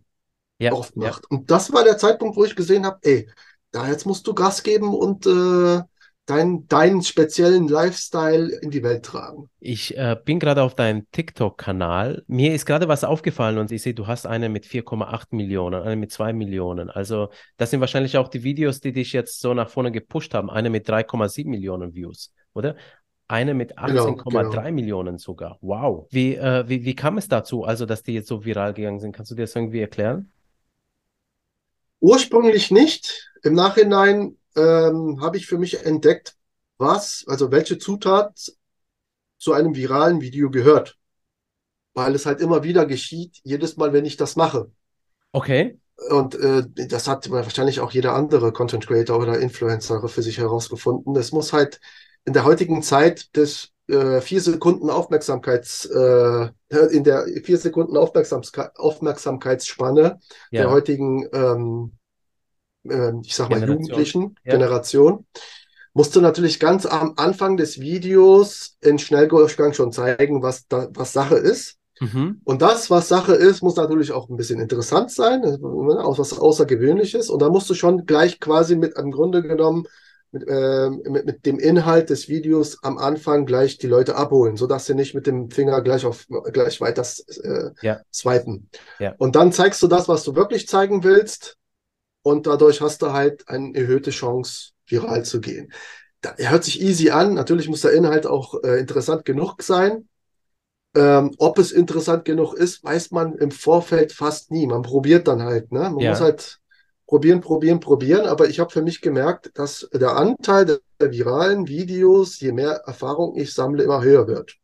oft 0.70 0.94
macht. 0.94 1.28
Und 1.32 1.50
das 1.50 1.72
war 1.72 1.82
der 1.82 1.98
Zeitpunkt, 1.98 2.36
wo 2.36 2.44
ich 2.44 2.54
gesehen 2.54 2.86
habe, 2.86 3.00
ey, 3.02 3.28
da 3.72 3.88
jetzt 3.88 4.06
musst 4.06 4.24
du 4.28 4.34
Gas 4.34 4.62
geben 4.62 4.94
und 4.94 5.26
äh, 5.26 5.82
dein, 6.26 6.66
deinen 6.68 7.02
speziellen 7.02 7.68
Lifestyle 7.68 8.48
in 8.60 8.70
die 8.70 8.82
Welt 8.82 9.04
tragen. 9.04 9.48
Ich 9.60 9.96
äh, 9.96 10.16
bin 10.22 10.38
gerade 10.38 10.62
auf 10.62 10.74
deinem 10.74 11.10
TikTok-Kanal. 11.12 12.24
Mir 12.26 12.52
ist 12.52 12.66
gerade 12.66 12.88
was 12.88 13.04
aufgefallen 13.04 13.58
und 13.58 13.70
ich 13.70 13.82
sehe, 13.82 13.94
du 13.94 14.06
hast 14.06 14.26
eine 14.26 14.48
mit 14.48 14.66
4,8 14.66 15.26
Millionen, 15.30 15.82
eine 15.82 15.96
mit 15.96 16.12
2 16.12 16.32
Millionen. 16.32 16.90
Also 16.90 17.30
das 17.56 17.70
sind 17.70 17.80
wahrscheinlich 17.80 18.18
auch 18.18 18.28
die 18.28 18.42
Videos, 18.42 18.80
die 18.80 18.92
dich 18.92 19.12
jetzt 19.12 19.40
so 19.40 19.54
nach 19.54 19.70
vorne 19.70 19.92
gepusht 19.92 20.34
haben. 20.34 20.50
Eine 20.50 20.68
mit 20.68 20.88
3,7 20.88 21.48
Millionen 21.48 21.94
Views, 21.94 22.32
oder? 22.52 22.76
Eine 23.28 23.54
mit 23.54 23.78
18,3 23.78 24.24
genau, 24.24 24.50
genau. 24.50 24.70
Millionen 24.72 25.18
sogar. 25.18 25.58
Wow. 25.60 26.06
Wie, 26.10 26.34
äh, 26.34 26.68
wie, 26.68 26.84
wie 26.84 26.94
kam 26.94 27.18
es 27.18 27.28
dazu, 27.28 27.64
also 27.64 27.86
dass 27.86 28.02
die 28.02 28.14
jetzt 28.14 28.28
so 28.28 28.44
viral 28.44 28.74
gegangen 28.74 29.00
sind? 29.00 29.12
Kannst 29.12 29.30
du 29.30 29.34
dir 29.34 29.42
das 29.42 29.56
irgendwie 29.56 29.80
erklären? 29.80 30.30
Ursprünglich 32.00 32.70
nicht. 32.70 33.32
Im 33.42 33.54
Nachhinein 33.54 34.36
ähm, 34.56 35.20
habe 35.20 35.36
ich 35.36 35.46
für 35.46 35.58
mich 35.58 35.84
entdeckt, 35.84 36.34
was, 36.78 37.24
also 37.26 37.50
welche 37.50 37.78
Zutat 37.78 38.52
zu 39.38 39.52
einem 39.52 39.74
viralen 39.74 40.20
Video 40.20 40.50
gehört. 40.50 40.96
Weil 41.94 42.14
es 42.14 42.26
halt 42.26 42.40
immer 42.40 42.62
wieder 42.62 42.86
geschieht, 42.86 43.38
jedes 43.42 43.76
Mal, 43.76 43.92
wenn 43.92 44.04
ich 44.04 44.16
das 44.16 44.36
mache. 44.36 44.70
Okay. 45.32 45.78
Und 46.10 46.34
äh, 46.34 46.64
das 46.88 47.08
hat 47.08 47.30
wahrscheinlich 47.30 47.80
auch 47.80 47.90
jeder 47.90 48.14
andere 48.14 48.52
Content 48.52 48.86
Creator 48.86 49.18
oder 49.18 49.38
Influencer 49.38 50.06
für 50.08 50.22
sich 50.22 50.38
herausgefunden. 50.38 51.16
Es 51.16 51.32
muss 51.32 51.52
halt 51.54 51.80
in 52.26 52.34
der 52.34 52.44
heutigen 52.44 52.82
Zeit 52.82 53.34
des 53.34 53.70
äh, 53.88 54.20
vier 54.20 54.40
Sekunden 54.40 54.90
Aufmerksamkeits, 54.90 55.86
äh, 55.86 56.48
in 56.90 57.04
der 57.04 57.24
vier 57.44 57.56
Sekunden 57.56 57.96
Aufmerksamkeit, 57.96 58.76
Aufmerksamkeitsspanne 58.76 60.18
Ja. 60.50 60.62
der 60.62 60.70
heutigen, 60.70 61.28
ähm, 61.32 61.92
äh, 62.90 63.12
ich 63.24 63.34
sag 63.34 63.50
mal, 63.50 63.60
Generation. 63.60 63.82
Jugendlichen 63.82 64.36
Ja. 64.44 64.52
Generation, 64.52 65.26
musst 65.94 66.14
du 66.14 66.20
natürlich 66.20 66.60
ganz 66.60 66.84
am 66.86 67.14
Anfang 67.16 67.56
des 67.56 67.80
Videos 67.80 68.76
in 68.82 68.98
Schnelldurchgang 68.98 69.72
schon 69.72 69.92
zeigen, 69.92 70.42
was 70.42 70.66
da, 70.68 70.88
was 70.92 71.12
Sache 71.12 71.36
ist. 71.36 71.76
Mhm. 72.00 72.42
Und 72.44 72.60
das, 72.60 72.90
was 72.90 73.08
Sache 73.08 73.34
ist, 73.34 73.62
muss 73.62 73.76
natürlich 73.76 74.12
auch 74.12 74.28
ein 74.28 74.36
bisschen 74.36 74.60
interessant 74.60 75.10
sein, 75.10 75.40
ne, 75.40 75.58
auch 76.04 76.18
was 76.18 76.38
Außergewöhnliches. 76.38 77.30
Und 77.30 77.40
da 77.40 77.48
musst 77.48 77.70
du 77.70 77.74
schon 77.74 78.04
gleich 78.04 78.38
quasi 78.40 78.76
mit, 78.76 78.98
im 78.98 79.10
Grunde 79.10 79.42
genommen, 79.42 79.84
mit, 80.32 80.44
ähm, 80.48 81.00
mit, 81.08 81.24
mit 81.24 81.46
dem 81.46 81.58
Inhalt 81.58 82.10
des 82.10 82.28
Videos 82.28 82.82
am 82.82 82.98
Anfang 82.98 83.46
gleich 83.46 83.78
die 83.78 83.86
Leute 83.86 84.16
abholen, 84.16 84.58
sodass 84.58 84.84
sie 84.84 84.94
nicht 84.94 85.14
mit 85.14 85.26
dem 85.26 85.50
Finger 85.50 85.80
gleich 85.80 86.04
auf 86.04 86.26
gleich 86.52 86.82
weiter 86.82 87.06
äh, 87.42 87.70
Ja. 87.80 88.00
swipen. 88.12 88.68
Ja. 88.98 89.14
Und 89.16 89.34
dann 89.34 89.52
zeigst 89.52 89.82
du 89.82 89.86
das, 89.86 90.08
was 90.08 90.24
du 90.24 90.34
wirklich 90.34 90.68
zeigen 90.68 91.04
willst. 91.04 91.56
Und 92.26 92.48
dadurch 92.48 92.80
hast 92.80 93.02
du 93.02 93.12
halt 93.12 93.48
eine 93.48 93.72
erhöhte 93.76 94.10
Chance, 94.10 94.72
viral 94.88 95.24
zu 95.24 95.40
gehen. 95.40 95.72
Da, 96.22 96.34
er 96.36 96.50
hört 96.50 96.64
sich 96.64 96.82
easy 96.82 97.10
an. 97.10 97.34
Natürlich 97.34 97.68
muss 97.68 97.82
der 97.82 97.92
Inhalt 97.92 98.26
auch 98.26 98.64
äh, 98.64 98.80
interessant 98.80 99.24
genug 99.24 99.62
sein. 99.62 100.08
Ähm, 100.96 101.30
ob 101.38 101.56
es 101.60 101.70
interessant 101.70 102.24
genug 102.24 102.54
ist, 102.54 102.82
weiß 102.82 103.12
man 103.12 103.36
im 103.36 103.52
Vorfeld 103.52 104.10
fast 104.12 104.50
nie. 104.50 104.66
Man 104.66 104.82
probiert 104.82 105.28
dann 105.28 105.40
halt, 105.40 105.70
ne? 105.70 105.82
Man 105.82 106.02
Ja. 106.02 106.10
muss 106.10 106.20
halt 106.20 106.58
probieren, 107.06 107.42
probieren, 107.42 107.78
probieren. 107.78 108.26
Aber 108.26 108.48
ich 108.48 108.58
habe 108.58 108.70
für 108.70 108.82
mich 108.82 109.00
gemerkt, 109.00 109.52
dass 109.54 109.88
der 109.92 110.16
Anteil 110.16 110.80
der 111.00 111.12
viralen 111.12 111.68
Videos, 111.68 112.40
je 112.40 112.50
mehr 112.50 112.82
Erfahrung 112.86 113.36
ich 113.36 113.54
sammle, 113.54 113.84
immer 113.84 114.02
höher 114.02 114.26
wird. 114.26 114.56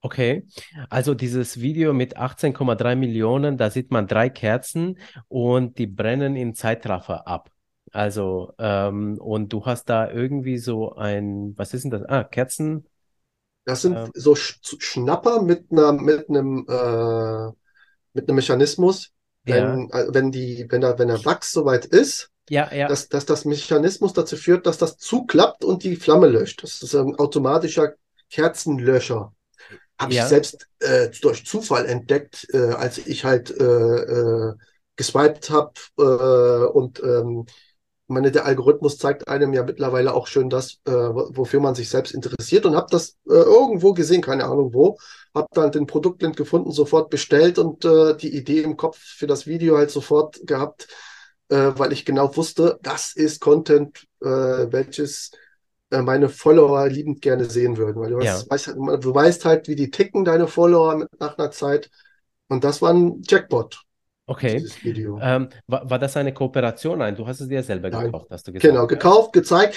Okay, 0.00 0.46
also 0.90 1.14
dieses 1.14 1.60
Video 1.60 1.92
mit 1.92 2.16
18,3 2.16 2.94
Millionen, 2.94 3.56
da 3.56 3.68
sieht 3.68 3.90
man 3.90 4.06
drei 4.06 4.28
Kerzen 4.30 4.98
und 5.26 5.76
die 5.78 5.88
brennen 5.88 6.36
in 6.36 6.54
Zeitraffer 6.54 7.26
ab. 7.26 7.50
Also, 7.92 8.52
ähm, 8.58 9.18
und 9.18 9.52
du 9.52 9.66
hast 9.66 9.86
da 9.86 10.08
irgendwie 10.10 10.58
so 10.58 10.94
ein, 10.94 11.54
was 11.56 11.74
ist 11.74 11.82
denn 11.82 11.90
das? 11.90 12.02
Ah, 12.04 12.22
Kerzen. 12.22 12.86
Das 13.64 13.82
sind 13.82 13.96
Ähm. 13.96 14.10
so 14.14 14.34
Sch 14.36 14.60
Schnapper 14.78 15.42
mit 15.42 15.70
einer, 15.72 15.92
mit 15.92 16.28
einem, 16.28 16.64
äh, 16.68 17.46
mit 18.12 18.28
einem 18.28 18.36
Mechanismus. 18.36 19.12
Ja, 19.46 19.56
Wenn, 19.56 19.90
äh, 19.90 20.06
wenn 20.10 20.30
die, 20.30 20.66
wenn 20.68 20.80
da, 20.80 20.98
wenn 20.98 21.08
der 21.08 21.24
Wachs 21.24 21.52
soweit 21.52 21.86
ist, 21.86 22.30
ja, 22.50 22.72
ja, 22.72 22.88
dass, 22.88 23.08
dass 23.08 23.26
das 23.26 23.44
Mechanismus 23.44 24.12
dazu 24.12 24.36
führt, 24.36 24.66
dass 24.66 24.78
das 24.78 24.96
zuklappt 24.96 25.64
und 25.64 25.82
die 25.82 25.96
Flamme 25.96 26.28
löscht. 26.28 26.62
Das 26.62 26.82
ist 26.82 26.94
ein 26.94 27.16
automatischer 27.16 27.94
Kerzenlöscher. 28.30 29.32
Habe 29.98 30.12
ich 30.12 30.18
Ja. 30.18 30.28
selbst 30.28 30.68
äh, 30.80 31.08
durch 31.22 31.44
Zufall 31.46 31.86
entdeckt, 31.86 32.46
äh, 32.52 32.58
als 32.72 32.98
ich 32.98 33.24
halt 33.24 33.50
äh, 33.50 33.64
äh, 33.64 34.54
geswiped 34.96 35.50
habe 35.50 35.72
äh, 35.98 36.66
und 36.72 37.02
ähm, 37.02 37.46
ich 37.48 38.14
meine, 38.14 38.32
der 38.32 38.46
Algorithmus 38.46 38.96
zeigt 38.96 39.28
einem 39.28 39.52
ja 39.52 39.62
mittlerweile 39.64 40.14
auch 40.14 40.26
schön 40.26 40.48
das, 40.48 40.78
äh, 40.86 40.92
wo- 40.92 41.28
wofür 41.36 41.60
man 41.60 41.74
sich 41.74 41.90
selbst 41.90 42.14
interessiert 42.14 42.64
und 42.64 42.74
habe 42.74 42.86
das 42.90 43.16
äh, 43.28 43.34
irgendwo 43.34 43.92
gesehen, 43.92 44.22
keine 44.22 44.44
Ahnung 44.46 44.72
wo, 44.72 44.98
habe 45.34 45.48
dann 45.52 45.72
den 45.72 45.86
Produktlink 45.86 46.34
gefunden, 46.36 46.72
sofort 46.72 47.10
bestellt 47.10 47.58
und 47.58 47.84
äh, 47.84 48.16
die 48.16 48.34
Idee 48.34 48.62
im 48.62 48.76
Kopf 48.78 48.98
für 48.98 49.26
das 49.26 49.46
Video 49.46 49.76
halt 49.76 49.90
sofort 49.90 50.40
gehabt, 50.46 50.88
äh, 51.50 51.72
weil 51.76 51.92
ich 51.92 52.04
genau 52.06 52.34
wusste, 52.36 52.78
das 52.82 53.14
ist 53.14 53.40
Content, 53.40 54.06
äh, 54.22 54.26
welches 54.26 55.30
meine 55.90 56.28
Follower 56.28 56.88
liebend 56.88 57.22
gerne 57.22 57.44
sehen 57.46 57.76
würden, 57.76 58.00
weil 58.00 58.10
du, 58.10 58.18
Ja. 58.18 58.44
weißt, 58.44 58.50
weißt, 58.50 58.66
halt- 58.68 59.04
du 59.04 59.14
weißt 59.14 59.44
halt, 59.44 59.68
wie 59.68 59.76
die 59.76 59.90
ticken, 59.90 60.24
deine 60.24 60.46
Follower 60.46 61.06
nach 61.18 61.38
einer 61.38 61.50
Zeit 61.50 61.90
und 62.48 62.64
das 62.64 62.82
war 62.82 62.92
ein 62.92 63.22
Jackpot, 63.26 63.82
okay. 64.26 64.64
Ähm, 65.20 65.48
war, 65.66 65.88
war 65.90 65.98
das 65.98 66.16
eine 66.16 66.32
Kooperation? 66.34 66.98
Nein, 66.98 67.16
du 67.16 67.26
hast 67.26 67.40
es 67.40 67.48
dir 67.48 67.62
selber 67.62 67.90
Nein. 67.90 68.06
gekauft, 68.06 68.30
hast 68.30 68.46
du 68.46 68.52
gesagt. 68.52 68.70
Genau, 68.70 68.86
gekauft, 68.86 69.32
gezeigt. 69.32 69.76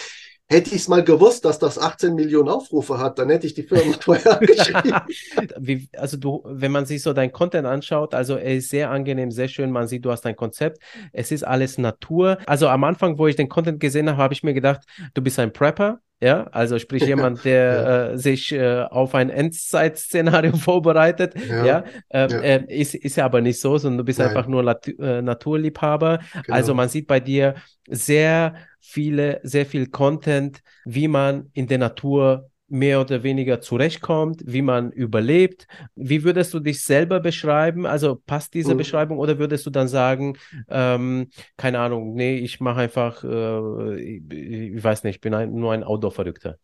Hätte 0.51 0.75
ich 0.75 0.81
es 0.81 0.87
mal 0.89 1.01
gewusst, 1.01 1.45
dass 1.45 1.59
das 1.59 1.79
18 1.79 2.13
Millionen 2.13 2.49
Aufrufe 2.49 2.97
hat, 2.97 3.17
dann 3.19 3.29
hätte 3.29 3.47
ich 3.47 3.53
die 3.53 3.63
Firma 3.63 3.93
vorher 4.01 4.41
angeschrieben. 4.41 4.99
Wie, 5.57 5.87
also 5.95 6.17
du, 6.17 6.43
wenn 6.45 6.73
man 6.73 6.85
sich 6.85 7.01
so 7.01 7.13
dein 7.13 7.31
Content 7.31 7.65
anschaut, 7.65 8.13
also 8.13 8.35
er 8.35 8.55
ist 8.55 8.69
sehr 8.69 8.91
angenehm, 8.91 9.31
sehr 9.31 9.47
schön. 9.47 9.71
Man 9.71 9.87
sieht, 9.87 10.03
du 10.03 10.11
hast 10.11 10.25
ein 10.25 10.35
Konzept. 10.35 10.79
Es 11.13 11.31
ist 11.31 11.43
alles 11.43 11.77
Natur. 11.77 12.37
Also 12.47 12.67
am 12.67 12.83
Anfang, 12.83 13.17
wo 13.17 13.27
ich 13.27 13.37
den 13.37 13.47
Content 13.47 13.79
gesehen 13.79 14.09
habe, 14.09 14.21
habe 14.21 14.33
ich 14.33 14.43
mir 14.43 14.53
gedacht, 14.53 14.81
du 15.13 15.21
bist 15.21 15.39
ein 15.39 15.53
Prepper. 15.53 16.01
Ja, 16.21 16.43
also 16.51 16.77
sprich 16.77 17.03
jemand, 17.07 17.43
der 17.43 18.11
äh, 18.11 18.17
sich 18.17 18.51
äh, 18.51 18.83
auf 18.83 19.15
ein 19.15 19.29
Endzeit-Szenario 19.29 20.55
vorbereitet. 20.57 21.33
Ja, 21.49 21.65
Ja, 21.65 21.83
ähm, 22.11 22.29
ja. 22.29 22.39
äh, 22.39 22.65
ist, 22.67 22.93
ist 22.93 23.15
ja 23.17 23.25
aber 23.25 23.41
nicht 23.41 23.59
so, 23.59 23.77
sondern 23.77 23.97
du 23.97 24.03
bist 24.03 24.19
Nein. 24.19 24.29
einfach 24.29 24.47
nur 24.47 24.61
Natu 24.61 24.91
äh, 24.99 25.21
Naturliebhaber. 25.21 26.19
Genau. 26.33 26.55
Also 26.55 26.75
man 26.75 26.89
sieht 26.89 27.07
bei 27.07 27.19
dir 27.19 27.55
sehr 27.87 28.55
viele, 28.79 29.39
sehr 29.43 29.65
viel 29.65 29.87
Content, 29.87 30.61
wie 30.85 31.07
man 31.07 31.49
in 31.53 31.67
der 31.67 31.79
Natur 31.79 32.50
mehr 32.71 33.01
oder 33.01 33.23
weniger 33.23 33.61
zurechtkommt, 33.61 34.41
wie 34.45 34.61
man 34.61 34.91
überlebt. 34.91 35.67
Wie 35.95 36.23
würdest 36.23 36.53
du 36.53 36.59
dich 36.59 36.83
selber 36.83 37.19
beschreiben? 37.19 37.85
Also 37.85 38.15
passt 38.25 38.53
diese 38.53 38.73
Mhm. 38.73 38.75
Beschreibung 38.75 39.19
oder 39.19 39.39
würdest 39.39 39.65
du 39.65 39.69
dann 39.69 39.87
sagen, 39.87 40.37
ähm, 40.69 41.29
keine 41.57 41.79
Ahnung, 41.79 42.13
nee, 42.15 42.37
ich 42.37 42.59
mache 42.59 42.81
einfach, 42.81 43.23
äh, 43.23 43.99
ich, 44.01 44.23
ich 44.31 44.83
weiß 44.83 45.03
nicht, 45.03 45.15
ich 45.15 45.21
bin 45.21 45.33
ein, 45.33 45.53
nur 45.53 45.73
ein 45.73 45.83
Outdoor-Verrückter. 45.83 46.57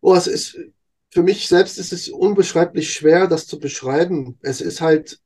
Oh, 0.00 0.14
es 0.14 0.26
ist, 0.26 0.58
für 1.10 1.22
mich 1.22 1.48
selbst 1.48 1.78
ist 1.78 1.92
es 1.92 2.08
unbeschreiblich 2.08 2.92
schwer, 2.92 3.26
das 3.26 3.46
zu 3.46 3.58
beschreiben. 3.58 4.38
Es 4.42 4.60
ist 4.60 4.80
halt 4.80 5.20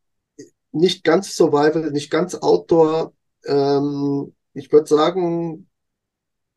nicht 0.73 1.05
ganz 1.05 1.37
Survival, 1.37 1.91
nicht 1.93 2.11
ganz 2.11 2.35
Outdoor. 2.37 3.15
Ähm, 3.47 4.35
ich 4.55 4.73
würde 4.73 4.89
sagen, 4.89 5.69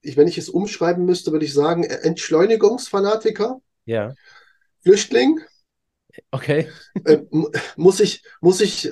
ich, 0.02 0.18
wenn 0.18 0.28
ich 0.28 0.38
es 0.38 0.50
umschreiben 0.50 1.06
müsste, 1.06 1.32
würde 1.32 1.46
ich 1.46 1.54
sagen, 1.54 1.84
Entschleunigungsfanatiker, 1.84 3.62
Ja, 3.86 4.16
Flüchtling. 4.84 5.40
okay. 6.34 6.68
Äh, 7.06 7.20
mu- 7.32 7.50
muss 7.78 8.00
ich, 8.00 8.24
muss 8.42 8.62
ich 8.62 8.86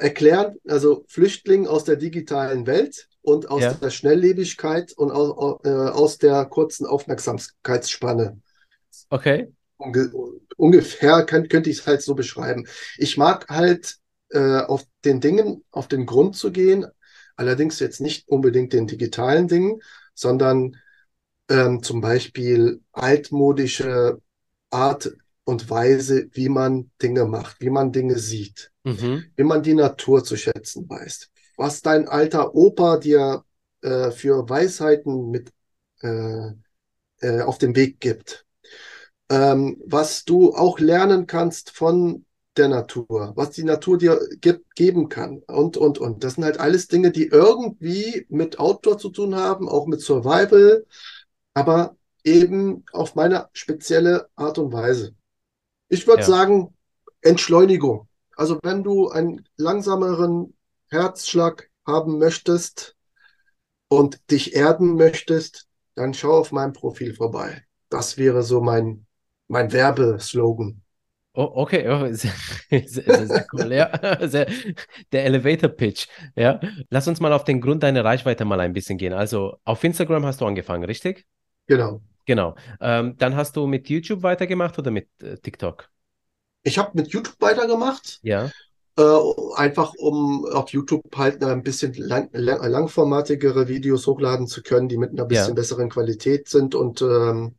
erklären, 0.00 0.56
also 0.66 1.04
Flüchtling 1.08 1.66
aus 1.66 1.84
der 1.84 1.96
digitalen 1.96 2.66
Welt 2.66 3.08
und 3.22 3.50
aus 3.50 3.62
Ja. 3.62 3.72
der 3.74 3.90
Schnelllebigkeit 3.90 4.92
und 4.92 5.10
aus, 5.10 5.60
äh, 5.64 5.68
aus 5.70 6.18
der 6.18 6.44
kurzen 6.46 6.86
Aufmerksamkeitsspanne. 6.86 8.40
Okay. 9.10 9.48
Unge 9.76 10.10
ungefähr 10.56 11.24
kann, 11.24 11.48
könnte 11.48 11.70
ich 11.70 11.78
es 11.80 11.86
halt 11.86 12.02
so 12.02 12.14
beschreiben. 12.14 12.66
Ich 12.96 13.16
mag 13.16 13.48
halt 13.48 13.96
äh, 14.30 14.58
auf 14.60 14.84
den 15.04 15.20
Dingen 15.20 15.64
auf 15.70 15.86
den 15.88 16.04
Grund 16.04 16.36
zu 16.36 16.50
gehen, 16.50 16.86
allerdings 17.36 17.78
jetzt 17.78 18.00
nicht 18.00 18.28
unbedingt 18.28 18.72
den 18.72 18.86
digitalen 18.88 19.46
Dingen, 19.46 19.80
sondern 20.18 20.76
ähm, 21.48 21.82
zum 21.82 22.00
Beispiel 22.00 22.82
altmodische 22.92 24.20
Art 24.70 25.12
und 25.44 25.70
Weise, 25.70 26.28
wie 26.32 26.48
man 26.48 26.90
Dinge 27.02 27.24
macht, 27.26 27.60
wie 27.60 27.70
man 27.70 27.92
Dinge 27.92 28.18
sieht, 28.18 28.72
Mhm. 28.84 29.30
wie 29.36 29.44
man 29.44 29.62
die 29.62 29.74
Natur 29.74 30.24
zu 30.24 30.36
schätzen 30.36 30.88
weiß, 30.88 31.30
was 31.56 31.82
dein 31.82 32.08
alter 32.08 32.54
Opa 32.54 32.98
dir 32.98 33.44
äh, 33.82 34.10
für 34.10 34.48
Weisheiten 34.48 35.30
mit 35.30 35.52
äh, 36.02 36.50
äh, 37.20 37.40
auf 37.42 37.58
den 37.58 37.76
Weg 37.76 38.00
gibt 38.00 38.46
ähm, 39.30 39.80
was 39.84 40.24
du 40.24 40.54
auch 40.54 40.78
lernen 40.78 41.26
kannst 41.26 41.70
von 41.70 42.24
der 42.58 42.68
Natur, 42.68 43.32
was 43.36 43.50
die 43.50 43.64
Natur 43.64 43.98
dir 43.98 44.20
gibt, 44.40 44.74
geben 44.74 45.08
kann 45.08 45.42
und, 45.46 45.76
und, 45.76 45.98
und. 45.98 46.24
Das 46.24 46.34
sind 46.34 46.44
halt 46.44 46.60
alles 46.60 46.88
Dinge, 46.88 47.10
die 47.12 47.26
irgendwie 47.26 48.26
mit 48.28 48.58
Outdoor 48.58 48.98
zu 48.98 49.10
tun 49.10 49.34
haben, 49.36 49.68
auch 49.68 49.86
mit 49.86 50.00
Survival, 50.00 50.84
aber 51.54 51.96
eben 52.24 52.84
auf 52.92 53.14
meine 53.14 53.48
spezielle 53.52 54.28
Art 54.36 54.58
und 54.58 54.72
Weise. 54.72 55.14
Ich 55.88 56.06
würde 56.06 56.22
Ja. 56.22 56.26
sagen, 56.28 56.74
Entschleunigung. 57.22 58.08
Also 58.36 58.58
wenn 58.62 58.84
du 58.84 59.08
einen 59.08 59.44
langsameren 59.56 60.54
Herzschlag 60.90 61.70
haben 61.86 62.18
möchtest 62.18 62.96
und 63.88 64.20
dich 64.30 64.54
erden 64.54 64.94
möchtest, 64.94 65.66
dann 65.94 66.14
schau 66.14 66.38
auf 66.38 66.52
meinem 66.52 66.72
Profil 66.72 67.14
vorbei. 67.14 67.64
Das 67.88 68.18
wäre 68.18 68.42
so 68.42 68.60
mein, 68.60 69.06
mein 69.48 69.72
Werbeslogan. 69.72 70.82
Oh, 71.38 71.52
okay, 71.54 71.86
oh, 71.88 72.04
sehr, 72.12 72.32
sehr, 72.88 73.26
sehr, 73.28 73.46
cool, 73.52 73.72
ja. 73.72 73.88
Sehr, 74.28 74.48
der 75.12 75.24
Elevator 75.24 75.68
Pitch, 75.70 76.08
ja. 76.34 76.58
Lass 76.90 77.06
uns 77.06 77.20
mal 77.20 77.32
auf 77.32 77.44
den 77.44 77.60
Grund 77.60 77.84
deiner 77.84 78.04
Reichweite 78.04 78.44
mal 78.44 78.58
ein 78.58 78.72
bisschen 78.72 78.98
gehen. 78.98 79.12
Also 79.12 79.56
auf 79.64 79.84
Instagram 79.84 80.26
hast 80.26 80.40
du 80.40 80.46
angefangen, 80.46 80.82
richtig? 80.82 81.26
Genau. 81.68 82.00
Genau. 82.26 82.56
Ähm, 82.80 83.14
dann 83.18 83.36
hast 83.36 83.54
du 83.56 83.68
mit 83.68 83.88
YouTube 83.88 84.24
weitergemacht 84.24 84.76
oder 84.80 84.90
mit 84.90 85.08
äh, 85.22 85.36
TikTok? 85.36 85.88
Ich 86.64 86.76
habe 86.76 86.90
mit 86.94 87.08
YouTube 87.08 87.36
weitergemacht. 87.40 88.18
Ja. 88.22 88.50
Äh, 88.98 89.02
einfach 89.54 89.94
um 89.94 90.44
auf 90.46 90.70
YouTube 90.70 91.04
halt 91.16 91.42
ein 91.44 91.62
bisschen 91.62 91.94
lang, 91.94 92.30
lang, 92.32 92.68
langformatigere 92.68 93.68
Videos 93.68 94.08
hochladen 94.08 94.48
zu 94.48 94.62
können, 94.62 94.88
die 94.88 94.98
mit 94.98 95.10
einer 95.12 95.24
bisschen 95.24 95.50
Ja. 95.50 95.54
besseren 95.54 95.88
Qualität 95.88 96.48
sind. 96.48 96.74
Und 96.74 97.00
ähm, 97.00 97.54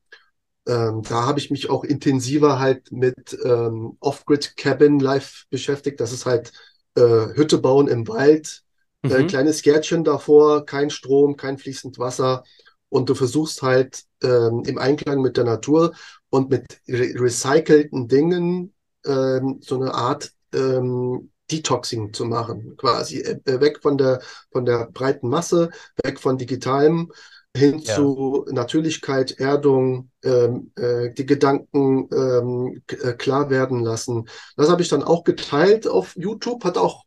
ähm, 0.69 1.03
da 1.03 1.25
habe 1.25 1.39
ich 1.39 1.51
mich 1.51 1.69
auch 1.71 1.83
intensiver 1.83 2.59
halt 2.59 2.91
mit 2.93 3.37
ähm, 3.45 3.97
Off-Grid 4.01 4.57
Cabin 4.57 4.99
Life 4.99 5.45
beschäftigt. 5.49 5.99
Das 5.99 6.13
ist 6.13 6.25
halt 6.27 6.53
äh, 6.95 7.01
Hütte 7.35 7.57
bauen 7.59 7.87
im 7.89 8.07
Wald, 8.07 8.63
äh, 9.07 9.23
Mhm. 9.23 9.25
kleines 9.25 9.63
Gärtchen 9.63 10.03
davor, 10.03 10.65
kein 10.65 10.89
Strom, 10.91 11.35
kein 11.37 11.57
fließend 11.57 11.99
Wasser. 11.99 12.43
Und 12.89 13.09
du 13.09 13.15
versuchst 13.15 13.61
halt 13.61 14.03
ähm, 14.23 14.63
im 14.65 14.77
Einklang 14.77 15.21
mit 15.21 15.37
der 15.37 15.43
Natur 15.43 15.93
und 16.29 16.49
mit 16.49 16.65
re 16.87 17.13
recycelten 17.15 18.07
Dingen 18.07 18.73
ähm, 19.05 19.59
so 19.61 19.75
eine 19.75 19.93
Art 19.93 20.31
ähm, 20.53 21.31
Detoxing 21.51 22.13
zu 22.13 22.25
machen, 22.25 22.75
quasi 22.77 23.19
äh, 23.21 23.39
äh, 23.45 23.59
weg 23.61 23.79
von 23.81 23.97
der 23.97 24.21
von 24.51 24.65
der 24.65 24.89
breiten 24.91 25.29
Masse, 25.29 25.69
weg 26.03 26.19
von 26.19 26.37
digitalem 26.37 27.11
hin 27.55 27.83
Ja. 27.83 27.83
zu 27.83 28.45
Natürlichkeit, 28.51 29.31
Erdung, 29.39 30.11
ähm, 30.23 30.71
äh, 30.75 31.11
die 31.13 31.25
Gedanken 31.25 32.07
ähm, 32.13 32.83
äh, 32.87 33.13
klar 33.13 33.49
werden 33.49 33.81
lassen. 33.81 34.29
Das 34.55 34.69
habe 34.69 34.81
ich 34.81 34.89
dann 34.89 35.03
auch 35.03 35.23
geteilt 35.23 35.87
auf 35.87 36.15
YouTube, 36.15 36.63
hat 36.63 36.77
auch 36.77 37.05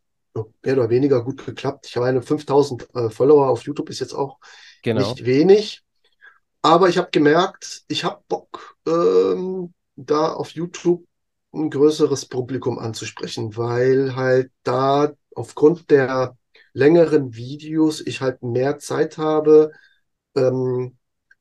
mehr 0.62 0.74
oder 0.74 0.90
weniger 0.90 1.22
gut 1.24 1.44
geklappt. 1.44 1.86
Ich 1.88 1.96
habe 1.96 2.06
eine 2.06 2.22
5000 2.22 2.88
äh, 2.94 3.10
Follower 3.10 3.48
auf 3.48 3.62
YouTube, 3.64 3.90
ist 3.90 4.00
jetzt 4.00 4.14
auch 4.14 4.38
Genau. 4.82 5.16
nicht 5.16 5.24
wenig. 5.26 5.82
Aber 6.62 6.88
ich 6.88 6.98
habe 6.98 7.10
gemerkt, 7.10 7.82
ich 7.88 8.04
habe 8.04 8.22
Bock, 8.28 8.76
ähm, 8.86 9.74
da 9.96 10.32
auf 10.32 10.50
YouTube 10.50 11.04
ein 11.52 11.70
größeres 11.70 12.26
Publikum 12.26 12.78
anzusprechen, 12.78 13.56
weil 13.56 14.16
halt 14.16 14.50
da 14.62 15.12
aufgrund 15.34 15.90
der 15.90 16.36
längeren 16.72 17.34
Videos 17.34 18.00
ich 18.00 18.20
halt 18.20 18.42
mehr 18.42 18.78
Zeit 18.78 19.18
habe, 19.18 19.72
ähm, 20.36 20.96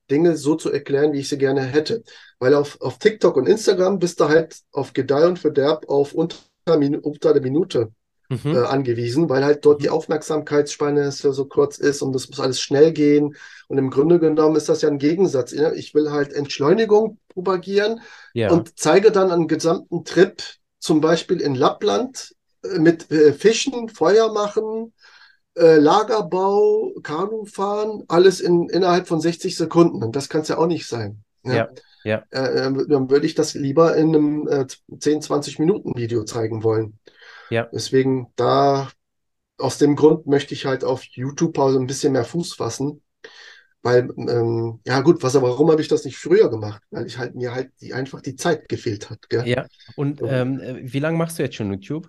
Dinge 0.10 0.38
so 0.38 0.56
zu 0.56 0.72
erklären, 0.72 1.14
wie 1.14 1.20
ich 1.20 1.30
sie 1.30 1.38
gerne 1.38 1.62
hätte. 1.64 2.04
Weil 2.40 2.54
auf, 2.56 2.82
auf 2.82 3.00
TikTok 3.00 3.38
und 3.38 3.48
Instagram 3.48 4.00
bist 4.00 4.20
du 4.20 4.30
halt 4.30 4.60
auf 4.72 4.94
Gedeih 4.94 5.28
und 5.28 5.40
Verderb 5.40 5.90
auf 5.90 6.14
unter, 6.14 6.38
unter 7.04 7.34
der 7.34 7.42
Minute 7.42 7.92
Mhm. 8.30 8.52
äh, 8.52 8.58
angewiesen, 8.60 9.30
weil 9.30 9.44
halt 9.46 9.66
dort 9.66 9.82
die 9.82 9.90
Aufmerksamkeitsspanne 9.90 11.12
so 11.12 11.32
so 11.32 11.46
kurz 11.46 11.78
ist 11.78 12.02
und 12.02 12.14
das 12.14 12.30
muss 12.30 12.40
alles 12.40 12.62
schnell 12.62 12.92
gehen. 12.92 13.36
Und 13.68 13.78
im 13.78 13.90
Grunde 13.90 14.20
genommen 14.20 14.56
ist 14.56 14.70
das 14.70 14.82
ja 14.82 14.90
ein 14.90 14.98
Gegensatz. 15.00 15.54
ne? 15.54 15.74
Ich 15.76 15.94
will 15.94 16.12
halt 16.12 16.34
Entschleunigung 16.34 17.20
propagieren 17.30 18.02
Ja. 18.34 18.50
und 18.52 18.78
zeige 18.80 19.12
dann 19.12 19.32
einen 19.32 19.48
gesamten 19.48 20.04
Trip, 20.06 20.42
zum 20.80 21.00
Beispiel 21.02 21.42
in 21.42 21.56
Lappland, 21.56 22.36
äh, 22.64 22.80
mit 22.80 23.12
äh, 23.12 23.34
Fischen, 23.34 23.90
Feuer 23.90 24.32
machen, 24.34 24.94
äh, 25.56 25.78
Lagerbau, 25.78 26.94
Kanufahren, 27.04 28.04
alles 28.08 28.40
in, 28.40 28.70
innerhalb 28.70 29.08
von 29.08 29.20
60 29.20 29.56
Sekunden. 29.56 30.04
Und 30.04 30.16
das 30.16 30.30
kann 30.30 30.42
es 30.42 30.48
ja 30.48 30.58
auch 30.58 30.68
nicht 30.68 30.88
sein. 30.88 31.24
ne? 31.44 31.56
Ja, 31.56 31.70
ja. 32.04 32.24
Äh, 32.32 32.68
äh, 32.68 32.88
dann 32.88 33.10
würde 33.10 33.26
ich 33.26 33.36
das 33.36 33.54
lieber 33.54 33.96
in 33.96 34.16
einem 34.16 34.48
äh, 34.48 34.66
10, 34.98 35.22
20 35.22 35.60
Minuten 35.60 35.96
Video 35.96 36.24
zeigen 36.24 36.64
wollen. 36.64 37.00
Ja. 37.50 37.70
Deswegen 37.72 38.28
da, 38.36 38.90
aus 39.58 39.78
dem 39.78 39.96
Grund 39.96 40.26
möchte 40.26 40.54
ich 40.54 40.66
halt 40.66 40.84
auf 40.84 41.04
YouTube 41.04 41.58
also 41.60 41.80
ein 41.80 41.88
bisschen 41.88 42.14
mehr 42.14 42.26
Fuß 42.26 42.56
fassen. 42.56 43.02
Weil, 43.84 44.10
ähm, 44.16 44.80
ja 44.86 45.02
gut, 45.02 45.24
was, 45.24 45.36
aber 45.36 45.50
warum 45.50 45.72
habe 45.72 45.82
ich 45.82 45.88
das 45.88 46.06
nicht 46.06 46.18
früher 46.18 46.50
gemacht? 46.50 46.84
Weil 46.92 47.08
ich 47.08 47.18
halt 47.18 47.36
mir 47.36 47.54
halt 47.54 47.72
die, 47.82 47.94
einfach 47.94 48.22
die 48.22 48.36
Zeit 48.36 48.70
gefehlt 48.70 49.10
hat, 49.10 49.28
gell? 49.28 49.48
Ja. 49.48 49.66
Und 49.96 50.22
ähm, 50.24 50.60
äh, 50.60 50.94
wie 50.94 51.00
lange 51.00 51.18
machst 51.18 51.40
du 51.40 51.44
jetzt 51.44 51.56
schon 51.56 51.72
YouTube? 51.72 52.08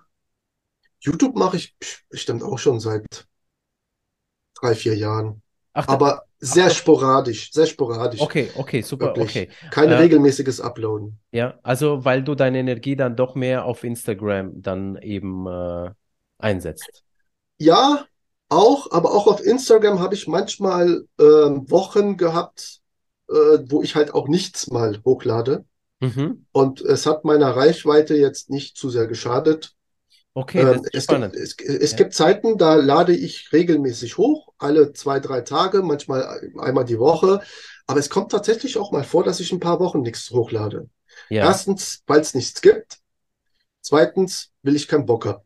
YouTube 0.99 1.35
mache 1.35 1.57
ich 1.57 1.75
bestimmt 2.09 2.43
auch 2.43 2.59
schon 2.59 2.79
seit 2.79 3.25
drei, 4.63 4.75
vier 4.75 4.95
Jahren. 4.95 5.41
Ach, 5.73 5.87
Aber 5.87 6.23
sehr 6.39 6.65
Ach, 6.65 6.71
sporadisch, 6.71 7.51
sehr 7.51 7.65
sporadisch. 7.65 8.21
okay, 8.21 8.51
okay, 8.55 8.81
super, 8.81 9.05
Wirklich. 9.07 9.29
okay. 9.29 9.49
Kein 9.69 9.89
Äh, 9.89 9.95
regelmäßiges 9.95 10.61
Uploaden. 10.61 11.19
Ja, 11.31 11.59
also 11.63 12.05
weil 12.05 12.23
du 12.23 12.35
deine 12.35 12.59
Energie 12.59 12.95
dann 12.95 13.15
doch 13.15 13.35
mehr 13.35 13.65
auf 13.65 13.83
Instagram 13.83 14.61
dann 14.61 14.97
eben 15.01 15.47
äh, 15.47 15.89
einsetzt. 16.37 17.03
Ja, 17.59 18.05
auch, 18.49 18.91
aber 18.91 19.13
auch 19.13 19.27
auf 19.27 19.43
Instagram 19.43 19.99
habe 19.99 20.15
ich 20.15 20.27
manchmal 20.27 21.07
ähm, 21.19 21.69
Wochen 21.69 22.17
gehabt, 22.17 22.81
äh, 23.29 23.33
wo 23.67 23.81
ich 23.81 23.95
halt 23.95 24.13
auch 24.13 24.27
nichts 24.27 24.67
mal 24.69 25.01
hochlade. 25.05 25.65
Mhm. 26.01 26.45
Und 26.51 26.81
es 26.81 27.05
hat 27.05 27.25
meiner 27.25 27.55
Reichweite 27.55 28.15
jetzt 28.15 28.49
nicht 28.49 28.77
zu 28.77 28.89
sehr 28.89 29.07
geschadet. 29.07 29.75
Okay, 30.35 30.65
das 30.65 30.77
Ähm, 30.77 30.85
ist 30.91 30.93
es 30.93 31.07
spannend. 31.07 31.07
gibt, 31.07 31.35
es, 31.35 31.55
es 31.59 31.95
Ja. 31.95 31.97
gibt 31.97 32.13
Zeiten, 32.13 32.57
da 32.57 32.75
lade 32.75 33.15
ich 33.15 33.51
regelmäßig 33.53 34.17
hoch, 34.17 34.53
alle 34.59 34.93
zwei, 34.93 35.19
drei 35.19 35.41
Tage, 35.41 35.81
manchmal 35.83 36.51
einmal 36.59 36.85
die 36.85 36.99
Woche. 36.99 37.41
Aber 37.87 37.99
es 37.99 38.09
kommt 38.09 38.31
tatsächlich 38.31 38.77
auch 38.77 38.91
mal 38.91 39.03
vor, 39.03 39.23
dass 39.23 39.39
ich 39.39 39.51
ein 39.51 39.59
paar 39.59 39.79
Wochen 39.79 40.01
nichts 40.01 40.29
hochlade. 40.31 40.89
Ja, 41.29 41.63
Erstens, 41.67 42.03
weil 42.07 42.21
es 42.21 42.33
nichts 42.35 42.61
gibt. 42.61 42.99
Zweitens, 43.81 44.51
will 44.63 44.75
ich 44.75 44.87
keinen 44.87 45.05
Bock 45.05 45.25
haben. 45.25 45.43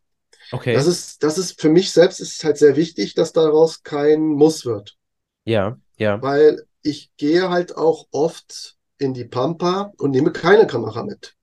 okay. 0.51 0.73
Das 0.73 0.87
ist, 0.87 1.23
das 1.23 1.37
ist 1.37 1.61
für 1.61 1.69
mich 1.69 1.91
selbst 1.91 2.19
ist 2.21 2.43
halt 2.43 2.57
sehr 2.57 2.75
wichtig, 2.77 3.15
dass 3.15 3.33
daraus 3.33 3.83
kein 3.83 4.21
Muss 4.21 4.65
wird. 4.65 4.97
Ja, 5.45 5.79
ja, 5.97 6.21
Weil 6.21 6.65
ich 6.81 7.11
gehe 7.17 7.49
halt 7.49 7.75
auch 7.77 8.07
oft 8.11 8.77
in 8.97 9.13
die 9.13 9.25
Pampa 9.25 9.93
und 9.97 10.11
nehme 10.11 10.31
keine 10.31 10.67
Kamera 10.67 11.03
mit. 11.03 11.35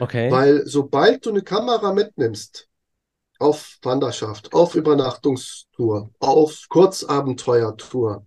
okay. 0.00 0.28
Weil 0.28 0.66
sobald 0.66 1.26
du 1.26 1.30
eine 1.30 1.42
Kamera 1.42 1.92
mitnimmst, 1.94 2.67
auf 3.38 3.78
Wanderschaft, 3.82 4.52
auf 4.52 4.74
Übernachtungstour, 4.74 6.10
auf 6.18 6.66
Kurzabenteuertour, 6.68 8.24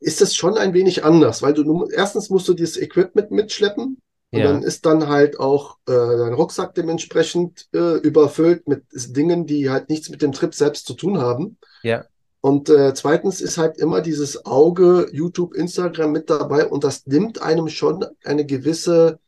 ist 0.00 0.20
das 0.20 0.34
schon 0.34 0.56
ein 0.58 0.74
wenig 0.74 1.04
anders, 1.04 1.42
weil 1.42 1.54
du 1.54 1.88
erstens 1.88 2.30
musst 2.30 2.48
du 2.48 2.54
dieses 2.54 2.76
Equipment 2.76 3.30
mitschleppen 3.30 3.98
und 4.30 4.40
Ja, 4.40 4.44
dann 4.44 4.62
ist 4.62 4.86
dann 4.86 5.08
halt 5.08 5.38
auch 5.38 5.78
äh, 5.86 5.92
dein 5.92 6.34
Rucksack 6.34 6.74
dementsprechend 6.74 7.68
äh, 7.72 7.98
überfüllt 7.98 8.66
mit 8.66 8.84
Dingen, 8.92 9.46
die 9.46 9.70
halt 9.70 9.88
nichts 9.90 10.08
mit 10.08 10.22
dem 10.22 10.32
Trip 10.32 10.54
selbst 10.54 10.86
zu 10.86 10.94
tun 10.94 11.18
haben. 11.18 11.58
ja, 11.82 12.04
Und 12.40 12.70
äh, 12.70 12.94
zweitens 12.94 13.40
ist 13.40 13.58
halt 13.58 13.78
immer 13.78 14.00
dieses 14.02 14.46
Auge, 14.46 15.08
YouTube, 15.12 15.54
Instagram 15.54 16.12
mit 16.12 16.30
dabei 16.30 16.66
und 16.66 16.84
das 16.84 17.06
nimmt 17.06 17.42
einem 17.42 17.68
schon 17.68 18.04
eine 18.24 18.46
gewisse, 18.46 19.20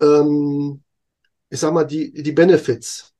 ähm, 0.00 0.82
ich 1.50 1.60
sag 1.60 1.74
mal, 1.74 1.84
die, 1.84 2.12
die 2.12 2.32
Benefits. 2.32 3.12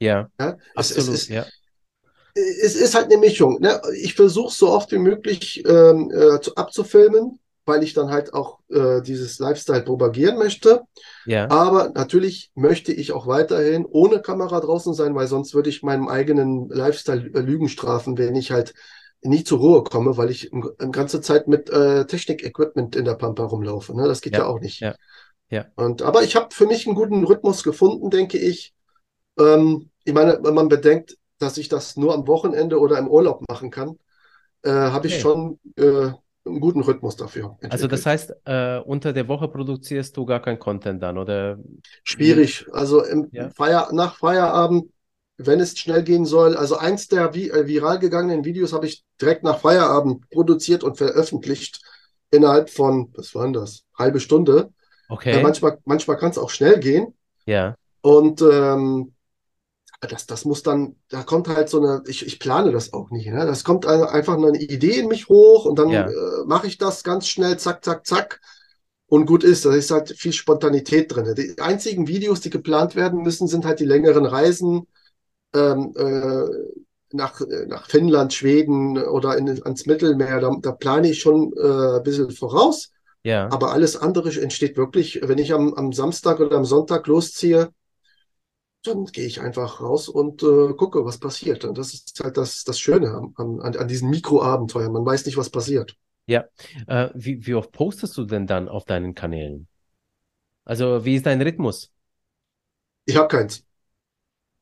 Ja, 0.00 0.30
Ja? 0.40 0.56
Es, 0.74 0.90
es, 0.90 1.08
absolut, 1.08 1.08
ist, 1.08 1.30
ja, 1.30 1.50
es 2.34 2.76
ist 2.76 2.94
halt 2.94 3.06
eine 3.06 3.16
Mischung. 3.18 3.60
Ne? 3.60 3.80
Ich 4.00 4.14
versuche 4.14 4.52
so 4.54 4.70
oft 4.70 4.92
wie 4.92 4.98
möglich 4.98 5.64
ähm, 5.66 6.10
äh, 6.12 6.40
zu, 6.40 6.54
abzufilmen, 6.54 7.38
weil 7.64 7.82
ich 7.82 7.94
dann 7.94 8.10
halt 8.10 8.32
auch 8.34 8.60
äh, 8.70 9.02
dieses 9.02 9.38
Lifestyle 9.38 9.82
propagieren 9.82 10.38
möchte. 10.38 10.82
ja, 11.24 11.48
Aber 11.48 11.90
natürlich 11.90 12.50
möchte 12.54 12.92
ich 12.92 13.12
auch 13.12 13.26
weiterhin 13.26 13.86
ohne 13.86 14.22
Kamera 14.22 14.60
draußen 14.60 14.94
sein, 14.94 15.14
weil 15.14 15.28
sonst 15.28 15.54
würde 15.54 15.70
ich 15.70 15.82
meinem 15.82 16.08
eigenen 16.08 16.68
Lifestyle 16.70 17.30
äh, 17.34 17.40
Lügen 17.40 17.68
strafen, 17.68 18.18
wenn 18.18 18.36
ich 18.36 18.52
halt 18.52 18.74
nie 19.22 19.44
zur 19.44 19.58
Ruhe 19.60 19.84
komme, 19.84 20.16
weil 20.16 20.30
ich 20.30 20.52
im- 20.52 20.74
ganze 20.92 21.20
Zeit 21.20 21.48
mit 21.48 21.70
äh, 21.70 22.06
Technik-Equipment 22.06 22.96
in 22.96 23.04
der 23.04 23.14
Pampa 23.16 23.44
rumlaufe. 23.44 23.96
Ne? 23.96 24.08
Das 24.08 24.20
geht 24.22 24.36
ja, 24.36 24.44
Ja, 24.44 24.46
auch 24.46 24.60
nicht. 24.60 24.86
ja, 24.88 24.94
ja. 25.50 25.72
Und, 25.76 26.02
aber 26.02 26.22
ich 26.24 26.36
habe 26.36 26.54
für 26.54 26.66
mich 26.66 26.86
einen 26.86 26.96
guten 26.96 27.24
Rhythmus 27.24 27.62
gefunden, 27.62 28.10
denke 28.10 28.38
ich. 28.38 28.74
Ähm, 29.38 29.90
ich 30.04 30.14
meine, 30.14 30.38
wenn 30.42 30.54
man 30.54 30.68
bedenkt, 30.68 31.16
dass 31.38 31.58
ich 31.58 31.68
das 31.68 31.96
nur 31.96 32.14
am 32.14 32.26
Wochenende 32.26 32.78
oder 32.80 32.98
im 32.98 33.08
Urlaub 33.08 33.42
machen 33.48 33.70
kann, 33.70 33.98
äh, 34.62 34.70
habe 34.70 35.08
ich 35.08 35.14
Okay. 35.14 35.20
schon 35.20 35.60
äh, 35.76 36.12
einen 36.46 36.60
guten 36.60 36.82
Rhythmus 36.82 37.16
dafür 37.16 37.58
Also 37.68 37.86
das 37.86 38.06
entwickelt. 38.06 38.06
heißt, 38.06 38.32
äh, 38.46 38.78
unter 38.78 39.12
der 39.12 39.28
Woche 39.28 39.48
produzierst 39.48 40.16
du 40.16 40.24
gar 40.24 40.40
kein 40.40 40.58
Content 40.58 41.02
dann, 41.02 41.18
oder? 41.18 41.58
Schwierig. 42.04 42.66
Also 42.72 43.02
Ja. 43.30 43.52
Feier 43.56 43.90
nach 43.92 44.16
Feierabend, 44.16 44.90
wenn 45.36 45.60
es 45.60 45.78
schnell 45.78 46.02
gehen 46.02 46.24
soll. 46.24 46.56
Also 46.56 46.76
eins 46.76 47.08
der 47.08 47.34
vi 47.34 47.50
äh, 47.50 47.66
viral 47.66 47.98
gegangenen 47.98 48.44
Videos 48.44 48.72
habe 48.72 48.86
ich 48.86 49.04
direkt 49.20 49.42
nach 49.44 49.60
Feierabend 49.60 50.28
produziert 50.30 50.82
und 50.84 50.96
veröffentlicht 50.96 51.80
innerhalb 52.30 52.70
von, 52.70 53.12
was 53.16 53.34
war 53.34 53.44
denn 53.44 53.52
das? 53.52 53.84
Halbe 53.96 54.20
Stunde. 54.20 54.72
Äh, 55.30 55.40
Okay, 55.40 55.40
manchmal, 55.40 55.78
manchmal 55.84 56.18
kann 56.18 56.30
es 56.30 56.38
auch 56.38 56.50
schnell 56.50 56.78
gehen. 56.80 57.14
ja, 57.46 57.76
Und 58.02 58.42
ähm, 58.42 59.14
das, 60.00 60.26
das 60.26 60.44
muss 60.44 60.62
dann, 60.62 60.96
da 61.08 61.22
kommt 61.22 61.48
halt 61.48 61.68
so 61.68 61.78
eine, 61.82 62.02
ich, 62.06 62.24
ich 62.24 62.38
plane 62.38 62.70
das 62.72 62.92
auch 62.92 63.10
nicht, 63.10 63.28
ne? 63.28 63.44
Das 63.46 63.64
kommt 63.64 63.84
ein- 63.86 64.02
einfach 64.04 64.36
eine 64.36 64.56
Idee 64.56 65.00
in 65.00 65.08
mich 65.08 65.28
hoch 65.28 65.64
und 65.64 65.78
dann 65.78 65.88
Ja. 65.90 66.08
äh, 66.08 66.12
mache 66.46 66.66
ich 66.68 66.78
das 66.78 67.02
ganz 67.02 67.26
schnell, 67.26 67.58
zack, 67.58 67.84
zack, 67.84 68.06
zack. 68.06 68.40
Und 69.06 69.26
gut 69.26 69.42
ist, 69.42 69.64
da 69.64 69.74
ist 69.74 69.90
halt 69.90 70.10
viel 70.16 70.32
Spontanität 70.32 71.14
drin. 71.14 71.34
Die 71.34 71.60
einzigen 71.60 72.06
Videos, 72.08 72.40
die 72.40 72.50
geplant 72.50 72.94
werden 72.94 73.22
müssen, 73.22 73.48
sind 73.48 73.64
halt 73.64 73.80
die 73.80 73.86
längeren 73.86 74.26
Reisen 74.26 74.86
ähm, 75.54 75.94
äh, 75.96 76.44
nach, 77.12 77.40
nach 77.66 77.88
Finnland, 77.88 78.34
Schweden 78.34 78.98
oder 78.98 79.36
in, 79.38 79.48
ans 79.64 79.86
Mittelmeer. 79.86 80.40
Da, 80.40 80.54
da 80.60 80.72
plane 80.72 81.10
ich 81.10 81.20
schon 81.20 81.52
äh, 81.56 81.96
ein 81.96 82.02
bisschen 82.02 82.30
voraus. 82.30 82.90
Ja. 83.24 83.48
Aber 83.50 83.72
alles 83.72 83.96
andere 83.96 84.30
entsteht 84.40 84.76
wirklich, 84.76 85.20
wenn 85.24 85.38
ich 85.38 85.52
am, 85.52 85.74
am 85.74 85.92
Samstag 85.92 86.40
oder 86.40 86.56
am 86.56 86.64
Sonntag 86.64 87.06
losziehe, 87.06 87.70
dann 88.88 89.04
gehe 89.06 89.26
ich 89.26 89.40
einfach 89.40 89.80
raus 89.80 90.08
und 90.08 90.42
äh, 90.42 90.74
gucke, 90.74 91.04
was 91.04 91.18
passiert. 91.18 91.64
Und 91.64 91.78
das 91.78 91.94
ist 91.94 92.20
halt 92.22 92.36
das, 92.36 92.64
das 92.64 92.78
Schöne 92.80 93.10
an, 93.14 93.34
an, 93.60 93.76
an 93.76 93.88
diesen 93.88 94.10
Mikroabenteuern. 94.10 94.92
Man 94.92 95.06
weiß 95.06 95.26
nicht, 95.26 95.36
was 95.36 95.50
passiert. 95.50 95.96
Ja. 96.26 96.44
Äh, 96.86 97.08
wie, 97.14 97.46
wie 97.46 97.54
oft 97.54 97.72
postest 97.72 98.16
du 98.16 98.24
denn 98.24 98.46
dann 98.46 98.68
auf 98.68 98.84
deinen 98.84 99.14
Kanälen? 99.14 99.68
Also, 100.64 101.04
wie 101.04 101.16
ist 101.16 101.26
dein 101.26 101.42
Rhythmus? 101.42 101.92
Ich 103.06 103.16
habe 103.16 103.28
keins. 103.28 103.64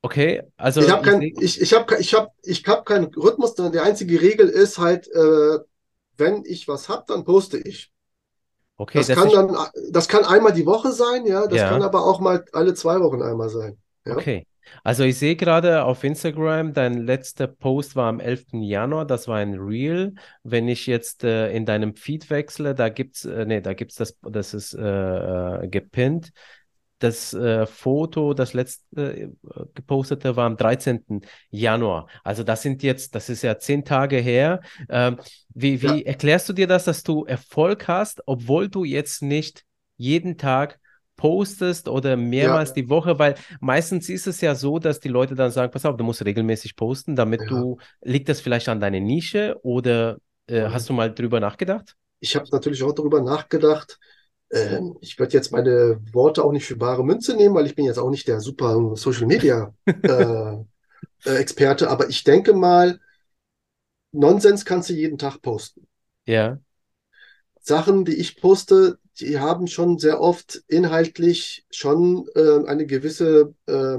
Okay, 0.03 0.41
also 0.57 0.81
ich 0.81 0.89
habe 0.89 1.01
kein, 1.01 1.27
seh- 1.35 1.35
ich, 1.39 1.59
ich 1.61 1.73
hab, 1.73 1.91
ich 1.99 2.13
hab, 2.13 2.33
ich 2.43 2.65
hab 2.67 2.85
keinen 2.85 3.05
Rhythmus. 3.15 3.55
Die 3.55 3.79
einzige 3.79 4.21
Regel 4.21 4.47
ist 4.49 4.77
halt, 4.77 5.07
äh, 5.09 5.59
wenn 6.17 6.43
ich 6.45 6.67
was 6.67 6.89
hab, 6.89 7.07
dann 7.07 7.25
poste 7.25 7.57
ich. 7.57 7.91
okay, 8.77 9.03
Das 9.03 9.11
das 9.11 9.23
kann 9.23 9.31
ist, 9.31 9.33
dann, 9.33 9.55
das 9.91 10.07
kann 10.09 10.25
einmal 10.25 10.53
die 10.53 10.65
Woche 10.65 10.91
sein, 10.91 11.25
ja. 11.25 11.47
Das 11.47 11.63
Ja. 11.63 11.65
kann 11.65 11.81
aber 11.81 12.03
auch 12.05 12.19
mal 12.19 12.43
alle 12.53 12.73
zwei 12.73 12.99
Wochen 12.99 13.21
einmal 13.21 13.49
sein. 13.49 13.77
Ja. 14.07 14.15
okay. 14.15 14.45
Also 14.83 15.03
ich 15.03 15.17
sehe 15.17 15.35
gerade 15.35 15.83
auf 15.83 16.03
Instagram, 16.03 16.73
dein 16.73 17.05
letzter 17.05 17.47
Post 17.47 17.95
war 17.95 18.07
am 18.09 18.19
11. 18.19 18.63
Januar, 18.63 19.05
das 19.05 19.27
war 19.27 19.37
ein 19.37 19.55
Reel. 19.55 20.15
Wenn 20.43 20.67
ich 20.67 20.87
jetzt 20.87 21.23
äh, 21.23 21.51
in 21.51 21.65
deinem 21.65 21.95
Feed 21.95 22.29
wechsle, 22.29 22.75
da 22.75 22.89
gibt's, 22.89 23.25
äh, 23.25 23.45
nee, 23.45 23.61
da 23.61 23.73
gibt's 23.73 23.95
das, 23.95 24.17
das 24.21 24.53
ist 24.53 24.73
äh, 24.73 25.63
äh, 25.63 25.67
gepinnt. 25.67 26.31
Das 26.99 27.31
äh, 27.33 27.67
Foto, 27.67 28.33
das 28.33 28.53
letzte 28.53 28.83
äh, 28.95 29.29
gepostete 29.75 30.35
war 30.35 30.47
am 30.47 30.57
13. 30.57 31.21
Januar. 31.51 32.07
Also 32.23 32.43
das 32.43 32.63
sind 32.63 32.81
jetzt, 32.81 33.13
das 33.13 33.29
ist 33.29 33.43
ja 33.43 33.59
zehn 33.59 33.85
Tage 33.85 34.17
her. 34.17 34.61
Ähm, 34.89 35.17
wie, 35.53 35.81
wie 35.83 36.05
erklärst 36.05 36.49
du 36.49 36.53
dir 36.53 36.65
das, 36.65 36.85
dass 36.85 37.03
du 37.03 37.23
Erfolg 37.25 37.87
hast, 37.87 38.23
obwohl 38.25 38.67
du 38.67 38.83
jetzt 38.83 39.21
nicht 39.21 39.63
jeden 39.95 40.37
Tag 40.37 40.79
postest 41.17 41.87
oder 41.89 42.15
mehrmals 42.17 42.73
die 42.73 42.89
Woche? 42.89 43.19
Weil 43.19 43.35
meistens 43.59 44.09
ist 44.09 44.27
es 44.27 44.41
ja 44.41 44.55
so, 44.55 44.79
dass 44.79 44.99
die 44.99 45.09
Leute 45.09 45.35
dann 45.35 45.51
sagen, 45.51 45.71
pass 45.71 45.85
auf, 45.85 45.97
du 45.97 46.03
musst 46.03 46.23
regelmäßig 46.25 46.75
posten, 46.75 47.15
damit 47.15 47.49
Ja. 47.49 47.49
du, 47.49 47.77
liegt 48.01 48.29
das 48.29 48.41
vielleicht 48.41 48.69
an 48.69 48.79
deiner 48.79 48.99
Nische 48.99 49.57
oder 49.63 50.17
äh, 50.47 50.63
Mhm. 50.63 50.69
hast 50.69 50.89
du 50.89 50.93
mal 50.93 51.13
drüber 51.13 51.39
nachgedacht? 51.39 51.95
Ich 52.19 52.35
habe 52.35 52.47
natürlich 52.51 52.83
auch 52.83 52.93
darüber 52.93 53.21
nachgedacht. 53.21 53.99
Ähm, 54.51 54.97
ich 55.01 55.19
würde 55.19 55.33
jetzt 55.33 55.51
meine 55.51 55.99
Worte 56.13 56.43
auch 56.43 56.51
nicht 56.51 56.65
für 56.65 56.77
bare 56.77 57.03
Münze 57.05 57.35
nehmen, 57.35 57.55
weil 57.55 57.65
ich 57.67 57.75
bin 57.75 57.85
jetzt 57.85 57.99
auch 57.99 58.09
nicht 58.09 58.27
der 58.27 58.39
super 58.41 58.95
Social 58.95 59.27
Media 59.27 59.73
äh, 60.07 60.53
äh, 61.25 61.35
Experte, 61.37 61.89
aber 61.89 62.09
ich 62.09 62.23
denke 62.25 62.53
mal, 62.53 62.99
Nonsens 64.11 64.65
kannst 64.65 64.89
du 64.89 64.93
jeden 64.93 65.17
Tag 65.17 65.41
posten. 65.41 65.87
Ja, 66.25 66.59
Sachen, 67.61 68.05
die 68.05 68.15
ich 68.15 68.39
poste, 68.41 68.99
die 69.19 69.39
haben 69.39 69.67
schon 69.67 69.99
sehr 69.99 70.21
oft 70.21 70.63
inhaltlich 70.67 71.65
schon 71.71 72.27
äh, 72.35 72.65
eine 72.67 72.85
gewisse, 72.85 73.53
äh, 73.67 73.97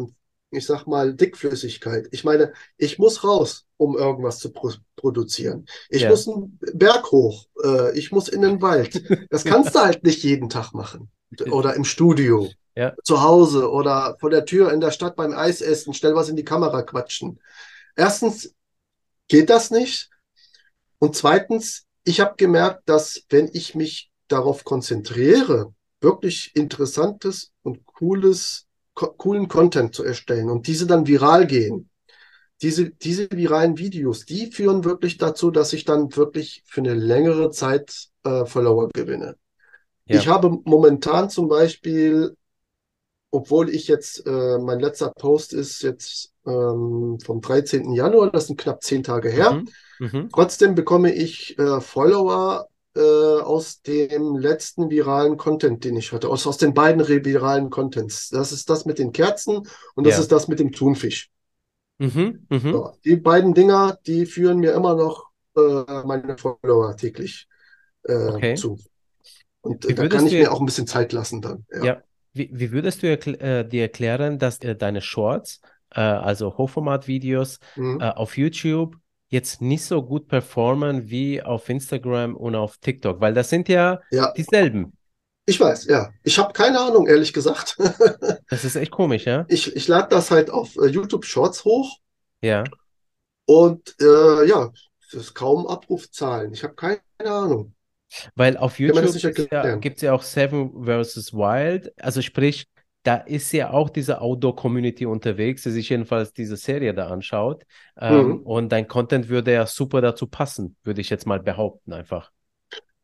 ich 0.50 0.66
sag 0.66 0.86
mal, 0.86 1.14
Dickflüssigkeit. 1.14 2.08
Ich 2.10 2.24
meine, 2.24 2.52
ich 2.76 2.98
muss 2.98 3.24
raus, 3.24 3.66
um 3.76 3.96
irgendwas 3.96 4.38
zu 4.38 4.50
pro 4.52 4.70
produzieren. 4.96 5.66
Ich 5.90 6.02
Ja. 6.02 6.10
muss 6.10 6.26
einen 6.28 6.58
Berg 6.74 7.12
hoch, 7.12 7.46
äh, 7.62 7.96
ich 7.98 8.10
muss 8.12 8.28
in 8.28 8.42
den 8.42 8.60
Wald. 8.62 9.02
Das 9.30 9.44
kannst 9.44 9.74
du 9.74 9.80
halt 9.80 10.02
nicht 10.04 10.22
jeden 10.24 10.48
Tag 10.48 10.72
machen. 10.72 11.10
Oder 11.50 11.74
im 11.74 11.84
Studio, 11.84 12.48
Ja. 12.74 12.94
zu 13.04 13.22
Hause 13.22 13.70
oder 13.70 14.16
vor 14.18 14.30
der 14.30 14.44
Tür 14.44 14.72
in 14.72 14.80
der 14.80 14.90
Stadt 14.90 15.14
beim 15.16 15.32
Eis 15.32 15.60
essen, 15.60 15.94
schnell 15.94 16.14
was 16.14 16.28
in 16.28 16.36
die 16.36 16.44
Kamera 16.44 16.82
quatschen. 16.82 17.40
Erstens 17.96 18.54
geht 19.28 19.50
das 19.50 19.70
nicht. 19.70 20.10
Und 20.98 21.16
zweitens, 21.16 21.86
ich 22.04 22.20
habe 22.20 22.34
gemerkt, 22.36 22.88
dass 22.88 23.22
wenn 23.28 23.50
ich 23.52 23.74
mich 23.74 24.07
darauf 24.28 24.64
konzentriere, 24.64 25.72
wirklich 26.00 26.52
interessantes 26.54 27.52
und 27.62 27.84
cooles, 27.86 28.66
co 28.94 29.08
coolen 29.08 29.48
Content 29.48 29.94
zu 29.94 30.04
erstellen 30.04 30.50
und 30.50 30.66
diese 30.66 30.86
dann 30.86 31.06
viral 31.06 31.46
gehen, 31.46 31.90
diese, 32.62 32.90
diese 32.90 33.28
viralen 33.30 33.78
Videos, 33.78 34.24
die 34.24 34.50
führen 34.50 34.84
wirklich 34.84 35.16
dazu, 35.16 35.50
dass 35.50 35.72
ich 35.72 35.84
dann 35.84 36.14
wirklich 36.16 36.62
für 36.66 36.80
eine 36.80 36.94
längere 36.94 37.50
Zeit 37.50 38.08
äh, 38.24 38.44
Follower 38.46 38.88
gewinne. 38.88 39.36
Ja. 40.06 40.16
Ich 40.16 40.28
habe 40.28 40.58
momentan 40.64 41.30
zum 41.30 41.48
Beispiel, 41.48 42.34
obwohl 43.30 43.68
ich 43.68 43.86
jetzt, 43.86 44.26
äh, 44.26 44.58
mein 44.58 44.80
letzter 44.80 45.10
Post 45.10 45.52
ist 45.52 45.82
jetzt 45.82 46.32
ähm, 46.46 47.18
vom 47.24 47.40
13. 47.40 47.92
Januar, 47.92 48.30
das 48.30 48.48
sind 48.48 48.58
knapp 48.58 48.82
zehn 48.82 49.02
Tage 49.02 49.28
her. 49.28 49.52
Mhm. 49.52 49.68
Mhm. 50.00 50.28
Trotzdem 50.32 50.74
bekomme 50.74 51.12
ich 51.12 51.58
äh, 51.58 51.80
Follower 51.80 52.68
äh, 52.94 53.00
aus 53.00 53.82
dem 53.82 54.36
letzten 54.36 54.90
viralen 54.90 55.36
Content, 55.36 55.84
den 55.84 55.96
ich 55.96 56.12
hatte, 56.12 56.28
aus, 56.28 56.46
aus 56.46 56.58
den 56.58 56.74
beiden 56.74 57.06
viralen 57.06 57.70
Contents. 57.70 58.28
Das 58.30 58.52
ist 58.52 58.68
das 58.70 58.84
mit 58.84 58.98
den 58.98 59.12
Kerzen 59.12 59.62
und 59.94 60.04
das 60.04 60.14
Ja. 60.14 60.22
ist 60.22 60.32
das 60.32 60.48
mit 60.48 60.58
dem 60.58 60.72
Thunfisch. 60.72 61.30
Mhm. 61.98 62.46
Mhm. 62.50 62.70
So, 62.72 62.92
die 63.04 63.16
beiden 63.16 63.54
Dinger, 63.54 63.98
die 64.06 64.26
führen 64.26 64.58
mir 64.58 64.72
immer 64.72 64.94
noch 64.94 65.26
äh, 65.56 65.84
meine 66.04 66.36
Follower 66.38 66.96
täglich 66.96 67.48
äh, 68.04 68.14
Okay. 68.14 68.54
zu. 68.54 68.78
Und 69.60 69.84
äh, 69.86 69.94
da 69.94 70.08
kann 70.08 70.26
ich 70.26 70.32
du 70.32 70.38
mir 70.38 70.52
auch 70.52 70.60
ein 70.60 70.66
bisschen 70.66 70.86
Zeit 70.86 71.12
lassen 71.12 71.40
dann. 71.42 71.66
Ja. 71.72 71.84
Ja, 71.84 72.02
wie, 72.32 72.50
wie 72.52 72.72
würdest 72.72 73.02
du 73.02 73.08
erkl 73.08 73.34
äh, 73.40 73.64
dir 73.68 73.82
erklären, 73.82 74.38
dass 74.38 74.58
äh, 74.60 74.76
deine 74.76 75.00
Shorts, 75.00 75.60
also 75.90 76.58
Hochformat-Videos, 76.58 77.60
Mhm. 77.76 78.02
auf 78.02 78.36
YouTube 78.36 78.96
jetzt 79.28 79.60
nicht 79.60 79.84
so 79.84 80.02
gut 80.02 80.28
performen 80.28 81.08
wie 81.10 81.42
auf 81.42 81.68
Instagram 81.68 82.36
und 82.36 82.54
auf 82.54 82.78
TikTok? 82.78 83.20
Weil 83.20 83.34
das 83.34 83.50
sind 83.50 83.68
ja 83.68 84.00
Ja, 84.10 84.32
dieselben. 84.32 84.92
ich 85.46 85.58
weiß, 85.60 85.86
ja. 85.86 86.10
Ich 86.22 86.38
habe 86.38 86.52
keine 86.52 86.80
Ahnung, 86.80 87.06
ehrlich 87.06 87.32
gesagt. 87.32 87.76
Das 88.50 88.64
ist 88.64 88.76
echt 88.76 88.90
komisch, 88.90 89.26
ja? 89.26 89.44
Ich, 89.48 89.74
ich 89.76 89.88
lade 89.88 90.08
das 90.10 90.30
halt 90.30 90.50
auf 90.50 90.74
äh, 90.76 90.86
YouTube 90.86 91.24
Shorts 91.26 91.64
hoch 91.64 91.98
Ja. 92.42 92.64
und 93.46 93.94
äh, 94.00 94.46
ja, 94.48 94.70
es 95.06 95.14
ist 95.14 95.34
kaum 95.34 95.66
Abrufzahlen. 95.66 96.52
Ich 96.52 96.64
habe 96.64 96.74
keine 96.74 97.00
Ahnung. 97.24 97.74
Weil 98.34 98.56
auf 98.56 98.78
YouTube 98.78 99.50
ja, 99.52 99.76
gibt 99.76 99.96
es 99.96 100.02
ja 100.02 100.14
auch 100.14 100.22
Seven 100.22 100.84
vs. 100.84 101.34
Wild. 101.34 101.92
Also 102.02 102.22
sprich, 102.22 102.66
da 103.08 103.16
ist 103.16 103.52
ja 103.52 103.70
auch 103.70 103.90
diese 103.90 104.20
Outdoor-Community 104.20 105.06
unterwegs, 105.06 105.62
die 105.62 105.70
sich 105.70 105.88
jedenfalls 105.88 106.32
diese 106.32 106.56
Serie 106.56 106.94
da 106.94 107.08
anschaut. 107.08 107.64
Ähm, 108.00 108.38
Mhm. 108.38 108.42
und 108.42 108.70
dein 108.70 108.86
Content 108.88 109.28
würde 109.28 109.52
ja 109.52 109.66
super 109.66 110.00
dazu 110.00 110.26
passen, 110.26 110.76
würde 110.84 111.00
ich 111.00 111.10
jetzt 111.10 111.26
mal 111.26 111.40
behaupten, 111.40 111.92
einfach. 111.92 112.30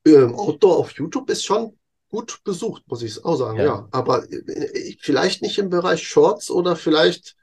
Ähm, 0.07 0.35
Outdoor 0.35 0.77
auf 0.79 0.93
YouTube 0.93 1.31
ist 1.31 1.45
schon 1.45 1.79
gut 2.11 2.41
besucht, 2.45 2.83
muss 2.87 3.03
ich 3.03 3.25
auch 3.25 3.37
sagen, 3.37 3.59
Ja. 3.59 3.65
ja. 3.65 3.89
Aber 3.91 4.25
äh, 4.31 4.95
vielleicht 5.01 5.43
nicht 5.43 5.59
im 5.59 5.71
Bereich 5.71 6.07
Shorts 6.07 6.51
oder 6.51 6.77
vielleicht 6.77 7.37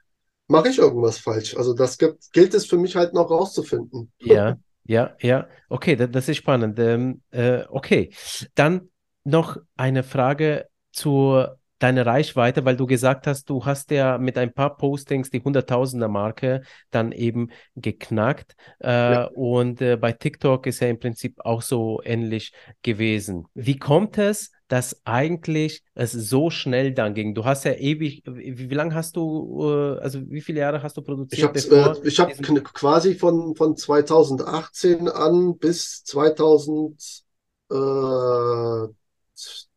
mache 0.48 0.68
ich 0.68 0.78
irgendwas 0.78 1.18
falsch. 1.18 1.56
Also 1.56 1.74
das 1.74 1.98
gibt, 1.98 2.32
gilt 2.32 2.54
es 2.54 2.66
für 2.66 2.78
mich 2.78 2.96
halt 2.96 3.14
noch 3.14 3.30
rauszufinden. 3.30 4.12
Ja, 4.18 4.56
ja, 4.84 5.14
ja. 5.20 5.48
Okay, 5.68 5.96
da- 5.96 6.06
das 6.06 6.28
ist 6.28 6.36
spannend. 6.38 6.78
Ähm, 6.78 7.22
äh, 7.30 7.64
okay, 7.68 8.12
dann 8.54 8.90
noch 9.24 9.56
eine 9.76 10.02
Frage 10.02 10.68
zu 10.92 11.44
deiner 11.82 12.06
Reichweite, 12.06 12.64
weil 12.64 12.76
du 12.76 12.86
gesagt 12.86 13.26
hast, 13.26 13.48
du 13.50 13.64
hast 13.64 13.90
ja 13.90 14.18
mit 14.18 14.38
ein 14.38 14.52
paar 14.52 14.76
Postings 14.76 15.30
die 15.30 15.42
Hunderttausender-Marke 15.42 16.62
dann 16.90 17.12
eben 17.12 17.50
geknackt. 17.76 18.54
Äh, 18.82 19.12
Ja. 19.12 19.24
und 19.34 19.80
äh, 19.80 19.96
bei 19.96 20.12
TikTok 20.12 20.66
ist 20.66 20.80
ja 20.80 20.88
im 20.88 20.98
Prinzip 20.98 21.40
auch 21.44 21.62
so 21.62 22.00
ähnlich 22.04 22.52
gewesen. 22.82 23.46
Wie 23.54 23.78
kommt 23.78 24.18
es, 24.18 24.50
dass 24.68 25.00
eigentlich 25.04 25.82
es 25.94 26.12
so 26.12 26.48
schnell 26.50 26.92
dann 26.92 27.14
ging? 27.14 27.34
Du 27.34 27.44
hast 27.44 27.64
ja 27.64 27.72
ewig, 27.74 28.22
wie, 28.26 28.70
wie 28.70 28.74
lange 28.74 28.94
hast 28.94 29.16
du, 29.16 29.60
äh, 29.62 29.98
also 30.00 30.20
wie 30.30 30.40
viele 30.40 30.60
Jahre 30.60 30.82
hast 30.82 30.96
du 30.96 31.00
Ich 31.00 31.06
produziert, 31.08 31.70
habe 31.72 32.02
äh, 32.04 32.08
ich 32.08 32.18
hab 32.20 32.28
diesen- 32.28 32.44
kn- 32.44 32.62
quasi 32.72 33.14
von, 33.14 33.54
von 33.56 33.76
2018 33.76 35.08
an 35.08 35.58
bis 35.58 36.04
2000, 36.04 37.22
äh, 37.70 37.74
z- 37.74 38.94
z- 39.34 39.68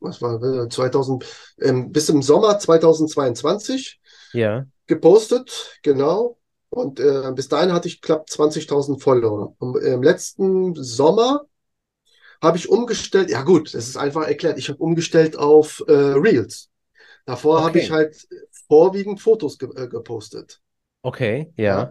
was 0.00 0.22
war, 0.22 0.42
äh, 0.42 0.68
2000, 0.68 1.24
ähm, 1.60 1.92
bis 1.92 2.08
im 2.08 2.22
Sommer 2.22 2.58
2022 2.58 4.00
Ja. 4.32 4.66
gepostet, 4.86 5.78
genau. 5.82 6.38
Und 6.70 7.00
äh, 7.00 7.32
bis 7.34 7.48
dahin 7.48 7.72
hatte 7.72 7.88
ich 7.88 8.00
knapp 8.02 8.28
20.000 8.30 9.02
Follower. 9.02 9.54
Und 9.58 9.76
Im 9.78 10.02
letzten 10.02 10.74
Sommer 10.76 11.46
habe 12.42 12.58
ich 12.58 12.68
umgestellt, 12.68 13.30
ja 13.30 13.42
gut, 13.42 13.74
das 13.74 13.88
ist 13.88 13.96
einfach 13.96 14.26
erklärt, 14.26 14.58
ich 14.58 14.68
habe 14.68 14.78
umgestellt 14.78 15.36
auf 15.38 15.82
äh, 15.88 15.92
Reels. 15.92 16.70
Davor 17.26 17.62
habe 17.64 17.72
Okay. 17.72 17.80
ich 17.80 17.90
halt 17.92 18.28
vorwiegend 18.68 19.20
Fotos 19.20 19.58
ge 19.58 19.70
äh, 19.76 19.88
gepostet. 19.88 20.60
Okay, 21.04 21.52
ja. 21.56 21.72
Ja. 21.72 21.90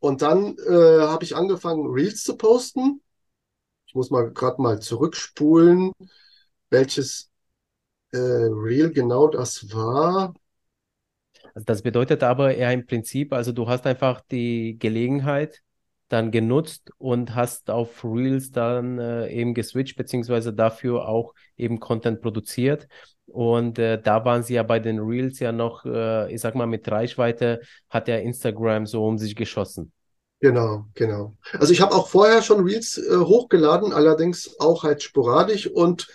Und 0.00 0.22
dann 0.22 0.56
äh, 0.58 1.00
habe 1.00 1.24
ich 1.24 1.36
angefangen, 1.36 1.86
Reels 1.86 2.22
zu 2.24 2.36
posten. 2.36 3.02
Ich 3.86 3.94
muss 3.94 4.10
mal 4.10 4.32
gerade 4.32 4.62
mal 4.62 4.80
zurückspulen, 4.80 5.92
welches 6.70 7.29
äh, 8.12 8.18
Reel 8.18 8.90
genau 8.90 9.28
das 9.28 9.72
war. 9.72 10.34
Also 11.54 11.64
das 11.64 11.82
bedeutet 11.82 12.22
aber 12.22 12.54
eher 12.54 12.72
im 12.72 12.86
Prinzip, 12.86 13.32
also 13.32 13.52
du 13.52 13.68
hast 13.68 13.86
einfach 13.86 14.20
die 14.30 14.78
Gelegenheit 14.78 15.62
dann 16.08 16.30
genutzt 16.30 16.90
und 16.98 17.34
hast 17.34 17.70
auf 17.70 18.04
Reels 18.04 18.50
dann 18.50 18.98
äh, 18.98 19.28
eben 19.28 19.54
geswitcht, 19.54 19.96
beziehungsweise 19.96 20.52
dafür 20.52 21.08
auch 21.08 21.34
eben 21.56 21.78
Content 21.78 22.20
produziert. 22.20 22.88
Und 23.26 23.78
äh, 23.78 24.00
da 24.00 24.24
waren 24.24 24.42
sie 24.42 24.54
ja 24.54 24.64
bei 24.64 24.80
den 24.80 24.98
Reels 24.98 25.38
ja 25.38 25.52
noch, 25.52 25.84
äh, 25.84 26.32
ich 26.32 26.40
sag 26.40 26.56
mal, 26.56 26.66
mit 26.66 26.90
Reichweite 26.90 27.60
hat 27.88 28.08
ja 28.08 28.16
Instagram 28.16 28.86
so 28.86 29.06
um 29.06 29.18
sich 29.18 29.36
geschossen. 29.36 29.92
Genau, 30.40 30.86
genau. 30.94 31.36
Also 31.52 31.72
ich 31.72 31.80
habe 31.80 31.94
auch 31.94 32.08
vorher 32.08 32.42
schon 32.42 32.64
Reels 32.64 32.98
äh, 32.98 33.16
hochgeladen, 33.16 33.92
allerdings 33.92 34.58
auch 34.58 34.82
halt 34.82 35.02
sporadisch 35.02 35.68
und 35.68 36.08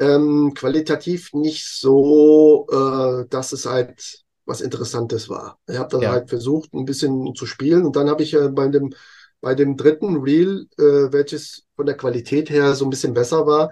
ähm, 0.00 0.54
qualitativ 0.54 1.32
nicht 1.34 1.66
so, 1.66 2.66
äh, 2.72 3.26
dass 3.28 3.52
es 3.52 3.66
halt 3.66 4.24
was 4.46 4.60
Interessantes 4.60 5.28
war. 5.28 5.58
Ich 5.68 5.78
habe 5.78 5.90
dann 5.90 6.00
ja. 6.00 6.10
halt 6.10 6.28
versucht, 6.28 6.72
ein 6.74 6.86
bisschen 6.86 7.34
zu 7.34 7.46
spielen 7.46 7.84
und 7.84 7.94
dann 7.94 8.08
habe 8.08 8.22
ich 8.22 8.32
ja 8.32 8.48
bei 8.48 8.66
dem, 8.68 8.92
bei 9.40 9.54
dem 9.54 9.76
dritten 9.76 10.16
Reel, 10.22 10.66
äh, 10.78 11.12
welches 11.12 11.64
von 11.76 11.86
der 11.86 11.96
Qualität 11.96 12.50
her 12.50 12.74
so 12.74 12.84
ein 12.84 12.90
bisschen 12.90 13.14
besser 13.14 13.46
war, 13.46 13.70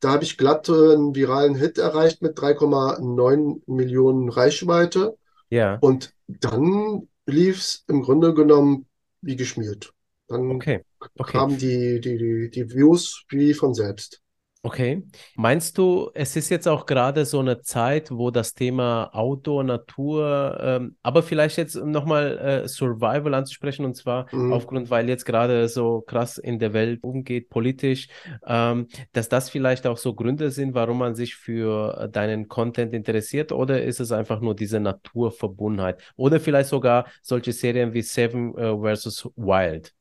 da 0.00 0.10
habe 0.10 0.24
ich 0.24 0.36
glatt 0.36 0.68
äh, 0.68 0.72
einen 0.72 1.14
viralen 1.14 1.54
Hit 1.54 1.78
erreicht 1.78 2.22
mit 2.22 2.36
3,9 2.38 3.62
Millionen 3.66 4.28
Reichweite. 4.28 5.16
Ja. 5.50 5.78
Und 5.80 6.12
dann 6.26 7.08
lief 7.26 7.58
es 7.58 7.84
im 7.88 8.02
Grunde 8.02 8.34
genommen 8.34 8.86
wie 9.22 9.36
geschmiert. 9.36 9.92
Dann 10.28 10.50
okay. 10.52 10.84
Okay. 11.00 11.32
kamen 11.32 11.58
die, 11.58 12.00
die, 12.00 12.18
die, 12.18 12.50
die 12.50 12.70
Views 12.70 13.24
wie 13.28 13.54
von 13.54 13.74
selbst. 13.74 14.20
Okay. 14.62 15.04
Meinst 15.36 15.78
du, 15.78 16.10
es 16.14 16.34
ist 16.34 16.48
jetzt 16.48 16.66
auch 16.66 16.84
gerade 16.84 17.24
so 17.24 17.38
eine 17.38 17.60
Zeit, 17.60 18.10
wo 18.10 18.32
das 18.32 18.54
Thema 18.54 19.08
Outdoor, 19.14 19.62
Natur, 19.62 20.58
ähm, 20.60 20.96
aber 21.02 21.22
vielleicht 21.22 21.58
jetzt 21.58 21.76
nochmal 21.76 22.38
äh, 22.38 22.68
Survival 22.68 23.34
anzusprechen 23.34 23.84
und 23.84 23.94
zwar 23.94 24.26
mhm. 24.34 24.52
aufgrund, 24.52 24.90
weil 24.90 25.08
jetzt 25.08 25.24
gerade 25.24 25.68
so 25.68 26.00
krass 26.00 26.38
in 26.38 26.58
der 26.58 26.72
Welt 26.72 27.04
umgeht, 27.04 27.50
politisch, 27.50 28.08
ähm, 28.46 28.88
dass 29.12 29.28
das 29.28 29.48
vielleicht 29.48 29.86
auch 29.86 29.96
so 29.96 30.14
Gründe 30.14 30.50
sind, 30.50 30.74
warum 30.74 30.98
man 30.98 31.14
sich 31.14 31.36
für 31.36 32.08
deinen 32.12 32.48
Content 32.48 32.92
interessiert 32.94 33.52
oder 33.52 33.80
ist 33.82 34.00
es 34.00 34.10
einfach 34.10 34.40
nur 34.40 34.56
diese 34.56 34.80
Naturverbundenheit 34.80 36.02
oder 36.16 36.40
vielleicht 36.40 36.70
sogar 36.70 37.06
solche 37.22 37.52
Serien 37.52 37.94
wie 37.94 38.02
Seven 38.02 38.58
äh, 38.58 38.76
versus 38.76 39.30
Wild? 39.36 39.94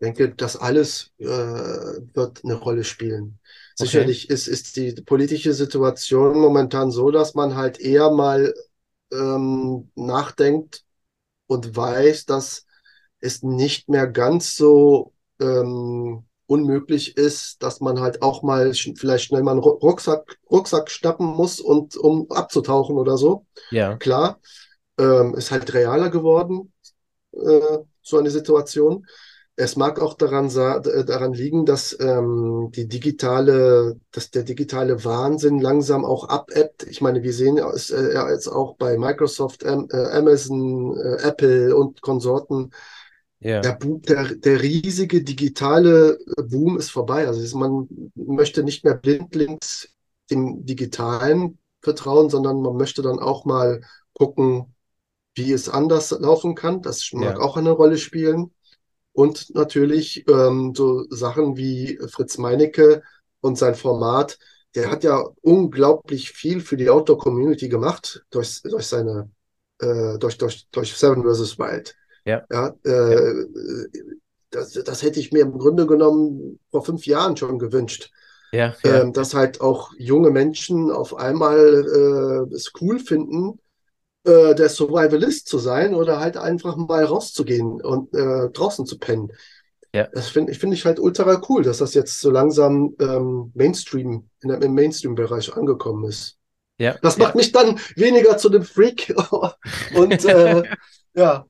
Denke, 0.00 0.34
das 0.34 0.56
alles 0.56 1.12
äh, 1.18 1.26
wird 1.26 2.44
eine 2.44 2.54
Rolle 2.54 2.84
spielen. 2.84 3.38
Okay. 3.78 3.86
Sicherlich 3.86 4.30
ist, 4.30 4.46
ist 4.46 4.76
die 4.76 4.92
politische 4.92 5.54
Situation 5.54 6.38
momentan 6.38 6.90
so, 6.90 7.10
dass 7.10 7.34
man 7.34 7.56
halt 7.56 7.80
eher 7.80 8.10
mal 8.10 8.54
ähm, 9.12 9.90
nachdenkt 9.94 10.84
und 11.46 11.76
weiß, 11.76 12.26
dass 12.26 12.66
es 13.20 13.42
nicht 13.42 13.88
mehr 13.88 14.06
ganz 14.06 14.56
so 14.56 15.12
ähm, 15.40 16.24
unmöglich 16.46 17.16
ist, 17.16 17.62
dass 17.62 17.80
man 17.80 18.00
halt 18.00 18.22
auch 18.22 18.42
mal 18.42 18.72
vielleicht 18.74 19.26
schnell 19.26 19.42
mal 19.42 19.52
einen 19.52 19.60
Rucksack, 19.60 20.38
Rucksack 20.50 20.90
schnappen 20.90 21.26
muss 21.26 21.60
und 21.60 21.96
um 21.96 22.30
abzutauchen 22.30 22.96
oder 22.96 23.16
so. 23.16 23.46
Ja. 23.70 23.96
Klar, 23.96 24.40
ähm, 24.98 25.34
ist 25.34 25.50
halt 25.50 25.72
realer 25.72 26.10
geworden, 26.10 26.72
äh, 27.32 27.78
so 28.02 28.18
eine 28.18 28.30
Situation. 28.30 29.06
Es 29.56 29.76
mag 29.76 30.00
auch 30.00 30.14
daran, 30.14 30.46
äh, 30.48 31.04
daran 31.04 31.32
liegen, 31.32 31.64
dass 31.64 31.96
ähm, 32.00 32.70
die 32.74 32.88
digitale, 32.88 34.00
dass 34.10 34.30
der 34.30 34.42
digitale 34.42 35.04
Wahnsinn 35.04 35.60
langsam 35.60 36.04
auch 36.04 36.28
abebbt. 36.28 36.84
Ich 36.88 37.00
meine, 37.00 37.22
wir 37.22 37.32
sehen 37.32 37.58
es 37.58 37.90
äh, 37.90 38.14
jetzt 38.30 38.48
auch 38.48 38.76
bei 38.76 38.98
Microsoft, 38.98 39.62
äh, 39.62 39.68
Amazon, 39.68 40.96
Apple 41.22 41.76
und 41.76 42.00
Konsorten. 42.00 42.72
Ja. 43.38 43.60
Der, 43.60 43.78
der, 43.80 44.34
der 44.34 44.62
riesige 44.62 45.22
digitale 45.22 46.18
Boom 46.48 46.78
ist 46.78 46.90
vorbei. 46.90 47.26
Also 47.26 47.58
man 47.58 47.86
möchte 48.14 48.64
nicht 48.64 48.84
mehr 48.84 48.94
blindlings 48.94 49.88
dem 50.30 50.64
Digitalen 50.64 51.58
vertrauen, 51.82 52.30
sondern 52.30 52.60
man 52.62 52.76
möchte 52.76 53.02
dann 53.02 53.18
auch 53.18 53.44
mal 53.44 53.82
gucken, 54.14 54.74
wie 55.34 55.52
es 55.52 55.68
anders 55.68 56.10
laufen 56.10 56.54
kann. 56.54 56.82
Das 56.82 57.10
mag 57.12 57.36
ja. 57.36 57.40
auch 57.40 57.56
eine 57.56 57.70
Rolle 57.70 57.98
spielen. 57.98 58.50
Und 59.14 59.54
natürlich 59.54 60.24
ähm, 60.28 60.74
so 60.76 61.06
Sachen 61.08 61.56
wie 61.56 61.98
Fritz 62.08 62.36
Meinecke 62.36 63.02
und 63.40 63.56
sein 63.56 63.76
Format, 63.76 64.38
der 64.74 64.90
hat 64.90 65.04
ja 65.04 65.24
unglaublich 65.40 66.32
viel 66.32 66.60
für 66.60 66.76
die 66.76 66.90
Outdoor-Community 66.90 67.68
gemacht 67.68 68.24
durch, 68.30 68.60
durch 68.62 68.86
seine, 68.86 69.30
äh, 69.78 70.18
durch, 70.18 70.36
durch, 70.36 70.66
durch 70.72 70.96
Seven 70.96 71.22
vs. 71.22 71.58
Wild. 71.58 71.94
Ja. 72.24 72.44
ja, 72.50 72.74
äh, 72.84 73.40
ja. 73.40 73.44
Das, 74.50 74.72
das 74.72 75.02
hätte 75.02 75.20
ich 75.20 75.32
mir 75.32 75.42
im 75.42 75.58
Grunde 75.58 75.86
genommen 75.86 76.58
vor 76.70 76.84
fünf 76.84 77.06
Jahren 77.06 77.36
schon 77.36 77.58
gewünscht. 77.58 78.10
Ja, 78.52 78.74
ja. 78.84 79.02
Ähm, 79.02 79.12
dass 79.12 79.34
halt 79.34 79.60
auch 79.60 79.92
junge 79.96 80.30
Menschen 80.30 80.90
auf 80.90 81.16
einmal 81.16 81.58
äh, 82.50 82.54
es 82.54 82.72
cool 82.80 82.98
finden, 82.98 83.58
äh, 84.24 84.54
der 84.54 84.68
Survivalist 84.68 85.48
zu 85.48 85.58
sein 85.58 85.94
oder 85.94 86.20
halt 86.20 86.36
einfach 86.36 86.76
mal 86.76 87.04
rauszugehen 87.04 87.80
und 87.80 88.14
äh, 88.14 88.50
draußen 88.50 88.86
zu 88.86 88.98
pennen. 88.98 89.32
Ja. 89.94 90.08
Das 90.12 90.28
finde 90.28 90.52
ich, 90.52 90.58
find 90.58 90.74
ich 90.74 90.84
halt 90.84 90.98
ultra 90.98 91.40
cool, 91.48 91.62
dass 91.62 91.78
das 91.78 91.94
jetzt 91.94 92.20
so 92.20 92.30
langsam 92.30 92.96
ähm, 92.98 93.52
Mainstream, 93.54 94.28
in, 94.42 94.50
im 94.50 94.74
Mainstream-Bereich 94.74 95.56
angekommen 95.56 96.08
ist. 96.08 96.36
Ja. 96.78 96.96
Das 97.00 97.16
macht 97.18 97.34
ja. 97.34 97.36
mich 97.36 97.52
dann 97.52 97.78
weniger 97.94 98.36
zu 98.36 98.48
dem 98.48 98.64
Freak 98.64 99.14
und 99.94 100.24
äh, 100.24 100.64
ja, 101.14 101.46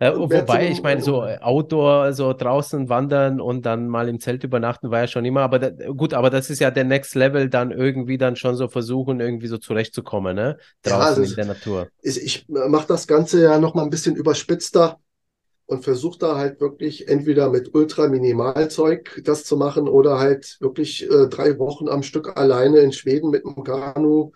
äh, 0.00 0.16
wobei, 0.16 0.70
ich 0.70 0.82
meine, 0.82 1.02
so 1.02 1.24
äh, 1.24 1.38
Outdoor, 1.40 2.14
so 2.14 2.32
draußen 2.32 2.88
wandern 2.88 3.38
und 3.38 3.66
dann 3.66 3.86
mal 3.86 4.08
im 4.08 4.18
Zelt 4.18 4.42
übernachten 4.44 4.90
war 4.90 5.00
ja 5.00 5.06
schon 5.06 5.26
immer, 5.26 5.42
aber 5.42 5.58
da, 5.58 5.90
gut, 5.90 6.14
aber 6.14 6.30
das 6.30 6.48
ist 6.48 6.58
ja 6.58 6.70
der 6.70 6.84
Next 6.84 7.14
Level, 7.14 7.50
dann 7.50 7.70
irgendwie 7.70 8.16
dann 8.16 8.34
schon 8.34 8.56
so 8.56 8.66
versuchen, 8.68 9.20
irgendwie 9.20 9.46
so 9.46 9.58
zurechtzukommen, 9.58 10.34
ne? 10.34 10.56
Draußen 10.82 11.00
ja, 11.00 11.06
also 11.06 11.22
in 11.22 11.34
der 11.34 11.44
Natur. 11.44 11.88
Ich, 12.00 12.22
ich 12.22 12.48
mache 12.48 12.86
das 12.88 13.06
Ganze 13.06 13.42
ja 13.42 13.58
nochmal 13.58 13.84
ein 13.84 13.90
bisschen 13.90 14.16
überspitzter 14.16 14.98
und 15.66 15.84
versuche 15.84 16.18
da 16.18 16.36
halt 16.36 16.62
wirklich 16.62 17.08
entweder 17.08 17.50
mit 17.50 17.74
Ultra-Minimalzeug 17.74 19.20
das 19.24 19.44
zu 19.44 19.58
machen 19.58 19.86
oder 19.86 20.18
halt 20.18 20.56
wirklich 20.60 21.08
äh, 21.10 21.28
drei 21.28 21.58
Wochen 21.58 21.88
am 21.90 22.02
Stück 22.02 22.38
alleine 22.38 22.78
in 22.78 22.92
Schweden 22.92 23.28
mit 23.28 23.44
einem 23.44 23.62
Kanu 23.62 24.32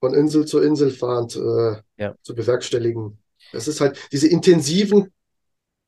von 0.00 0.12
Insel 0.12 0.44
zu 0.44 0.60
Insel 0.60 0.90
fahrend 0.90 1.34
äh, 1.34 1.76
ja. 1.96 2.14
zu 2.22 2.34
bewerkstelligen. 2.34 3.18
Es 3.52 3.68
ist 3.68 3.80
halt 3.80 3.98
diese 4.12 4.28
intensiven 4.28 5.12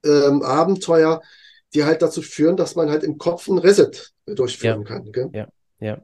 ähm, 0.05 0.43
Abenteuer, 0.43 1.23
die 1.75 1.85
halt 1.85 2.03
dazu 2.03 2.23
führen, 2.23 2.57
dass 2.57 2.75
man 2.75 2.91
halt 2.91 3.05
im 3.05 3.19
Kopf 3.19 3.49
ein 3.49 3.59
Reset 3.59 3.91
durchführen 4.27 4.83
ja. 4.83 4.87
kann. 4.87 5.13
Gell? 5.13 5.31
Ja, 5.33 5.49
ja. 5.79 6.03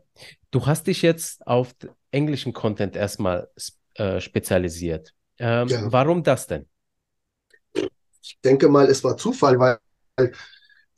Du 0.51 0.67
hast 0.67 0.87
dich 0.87 1.03
jetzt 1.03 1.47
auf 1.47 1.75
englischen 2.11 2.53
Content 2.53 2.97
erstmal 2.97 3.49
äh, 3.95 4.21
spezialisiert. 4.21 5.13
Ähm, 5.39 5.69
ja. 5.69 5.93
Warum 5.93 6.23
das 6.23 6.47
denn? 6.47 6.67
Ich 8.23 8.39
denke 8.43 8.69
mal, 8.69 8.87
es 8.87 9.05
war 9.05 9.17
Zufall, 9.17 9.59
weil 9.59 10.33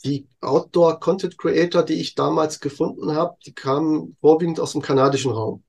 die 0.05 0.29
Outdoor-Content-Creator, 0.41 1.83
die 1.83 2.01
ich 2.01 2.15
damals 2.15 2.61
gefunden 2.61 3.13
habe, 3.15 3.37
die 3.45 3.55
kamen 3.55 4.17
vorwiegend 4.21 4.61
aus 4.61 4.73
dem 4.73 4.83
kanadischen 4.83 5.33
Raum. 5.33 5.65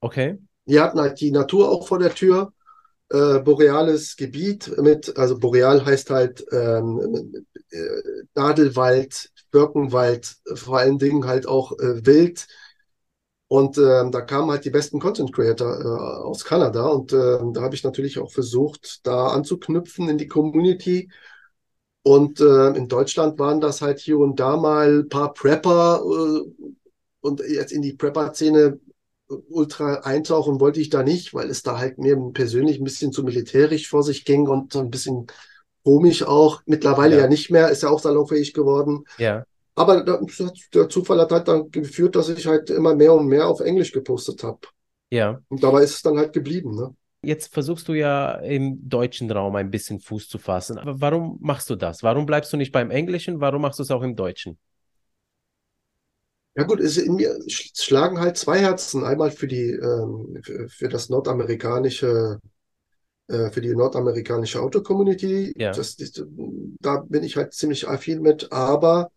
Okay. 0.00 0.38
Die 0.66 0.80
hatten 0.80 1.00
halt 1.00 1.20
die 1.20 1.30
Natur 1.30 1.70
auch 1.70 1.88
vor 1.88 1.98
der 1.98 2.14
Tür 2.14 2.52
äh, 3.10 3.38
boreales 3.40 4.16
Gebiet 4.16 4.76
mit, 4.78 5.16
also 5.16 5.38
boreal 5.38 5.84
heißt 5.84 6.10
halt 6.10 6.44
ähm, 6.52 7.44
äh, 7.70 7.86
Nadelwald, 8.34 9.30
Birkenwald, 9.50 10.36
vor 10.54 10.78
allen 10.78 10.98
Dingen 10.98 11.26
halt 11.26 11.46
auch 11.46 11.72
äh, 11.78 12.04
Wild. 12.06 12.46
Und 13.46 13.78
ähm, 13.78 14.10
da 14.10 14.22
kamen 14.22 14.50
halt 14.50 14.64
die 14.64 14.70
besten 14.70 14.98
Content 14.98 15.32
Creator 15.32 15.80
äh, 15.80 16.24
aus 16.24 16.44
Kanada 16.44 16.86
und 16.86 17.12
äh, 17.12 17.38
da 17.52 17.62
habe 17.62 17.74
ich 17.74 17.84
natürlich 17.84 18.18
auch 18.18 18.32
versucht, 18.32 19.06
da 19.06 19.28
anzuknüpfen 19.28 20.08
in 20.08 20.18
die 20.18 20.26
Community. 20.26 21.10
Und 22.02 22.40
äh, 22.40 22.68
in 22.70 22.88
Deutschland 22.88 23.38
waren 23.38 23.60
das 23.60 23.80
halt 23.80 23.98
hier 24.00 24.18
und 24.18 24.40
da 24.40 24.56
mal 24.56 25.00
ein 25.00 25.08
paar 25.08 25.32
Prepper 25.32 26.02
äh, 26.04 26.68
und 27.20 27.40
jetzt 27.48 27.72
in 27.72 27.80
die 27.80 27.94
Prepper-Szene 27.94 28.80
ultra 29.48 30.00
eintauchen 30.00 30.60
wollte 30.60 30.80
ich 30.80 30.90
da 30.90 31.02
nicht, 31.02 31.34
weil 31.34 31.50
es 31.50 31.62
da 31.62 31.78
halt 31.78 31.98
mir 31.98 32.16
persönlich 32.32 32.78
ein 32.78 32.84
bisschen 32.84 33.12
zu 33.12 33.22
militärisch 33.22 33.88
vor 33.88 34.02
sich 34.02 34.24
ging 34.24 34.48
und 34.48 34.72
so 34.72 34.80
ein 34.80 34.90
bisschen 34.90 35.26
komisch 35.84 36.22
auch. 36.22 36.62
Mittlerweile 36.66 37.16
ja, 37.16 37.22
ja 37.22 37.28
nicht 37.28 37.50
mehr, 37.50 37.70
ist 37.70 37.82
ja 37.82 37.90
auch 37.90 38.00
salonfähig 38.00 38.54
geworden. 38.54 39.04
Ja. 39.18 39.44
Aber 39.74 40.02
der 40.02 40.88
Zufall 40.88 41.20
hat 41.20 41.32
halt 41.32 41.48
dann 41.48 41.70
geführt, 41.70 42.16
dass 42.16 42.28
ich 42.28 42.46
halt 42.46 42.70
immer 42.70 42.94
mehr 42.94 43.12
und 43.12 43.26
mehr 43.26 43.48
auf 43.48 43.60
Englisch 43.60 43.92
gepostet 43.92 44.42
habe. 44.44 44.60
Ja. 45.10 45.40
Und 45.48 45.62
dabei 45.62 45.82
ist 45.82 45.96
es 45.96 46.02
dann 46.02 46.16
halt 46.16 46.32
geblieben, 46.32 46.74
ne? 46.76 46.94
Jetzt 47.22 47.54
versuchst 47.54 47.88
du 47.88 47.94
ja 47.94 48.32
im 48.32 48.86
deutschen 48.88 49.30
Raum 49.30 49.56
ein 49.56 49.70
bisschen 49.70 49.98
Fuß 49.98 50.28
zu 50.28 50.38
fassen. 50.38 50.76
Aber 50.76 51.00
warum 51.00 51.38
machst 51.40 51.70
du 51.70 51.74
das? 51.74 52.02
Warum 52.02 52.26
bleibst 52.26 52.52
du 52.52 52.58
nicht 52.58 52.70
beim 52.70 52.90
Englischen? 52.90 53.40
Warum 53.40 53.62
machst 53.62 53.78
du 53.78 53.82
es 53.82 53.90
auch 53.90 54.02
im 54.02 54.14
Deutschen? 54.14 54.58
Ja 56.56 56.62
gut, 56.64 56.80
es, 56.80 56.96
in 56.98 57.16
mir 57.16 57.36
schlagen 57.48 58.20
halt 58.20 58.36
zwei 58.36 58.58
Herzen. 58.60 59.04
Einmal 59.04 59.30
für 59.32 59.48
die, 59.48 59.70
ähm, 59.70 60.40
für, 60.42 60.68
für 60.68 60.88
das 60.88 61.08
nordamerikanische 61.08 62.38
äh, 63.28 63.50
für 63.50 63.60
die 63.60 63.74
nordamerikanische 63.74 64.60
Autocommunity. 64.62 65.54
Ja. 65.56 65.72
Das, 65.72 65.96
das, 65.96 66.12
da 66.80 66.98
bin 67.08 67.24
ich 67.24 67.36
halt 67.36 67.54
ziemlich 67.54 67.88
affin 67.88 68.22
mit, 68.22 68.52
aber 68.52 69.10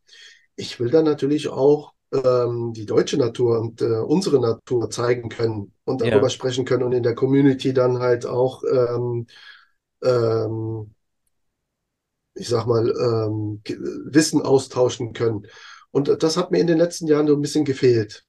ich 0.55 0.79
will 0.79 0.89
dann 0.91 1.05
natürlich 1.05 1.49
auch 1.49 1.93
ähm, 2.13 2.73
die 2.73 2.85
deutsche 2.85 3.17
Natur 3.17 3.59
und 3.59 3.81
äh, 3.81 3.85
unsere 3.85 4.39
Natur 4.39 4.89
zeigen 4.89 5.29
können 5.29 5.73
und 5.85 6.01
Ja. 6.01 6.11
darüber 6.11 6.29
sprechen 6.29 6.65
können 6.65 6.83
und 6.83 6.93
in 6.93 7.03
der 7.03 7.15
Community 7.15 7.73
dann 7.73 7.99
halt 7.99 8.25
auch, 8.25 8.63
ähm, 8.71 9.27
ähm, 10.03 10.93
ich 12.35 12.47
sag 12.49 12.67
mal, 12.67 12.87
ähm, 12.89 13.61
Wissen 13.65 14.41
austauschen 14.41 15.13
können. 15.13 15.47
Und 15.91 16.21
das 16.21 16.37
hat 16.37 16.51
mir 16.51 16.59
in 16.59 16.67
den 16.67 16.77
letzten 16.77 17.07
Jahren 17.07 17.27
so 17.27 17.35
ein 17.35 17.41
bisschen 17.41 17.65
gefehlt. 17.65 18.23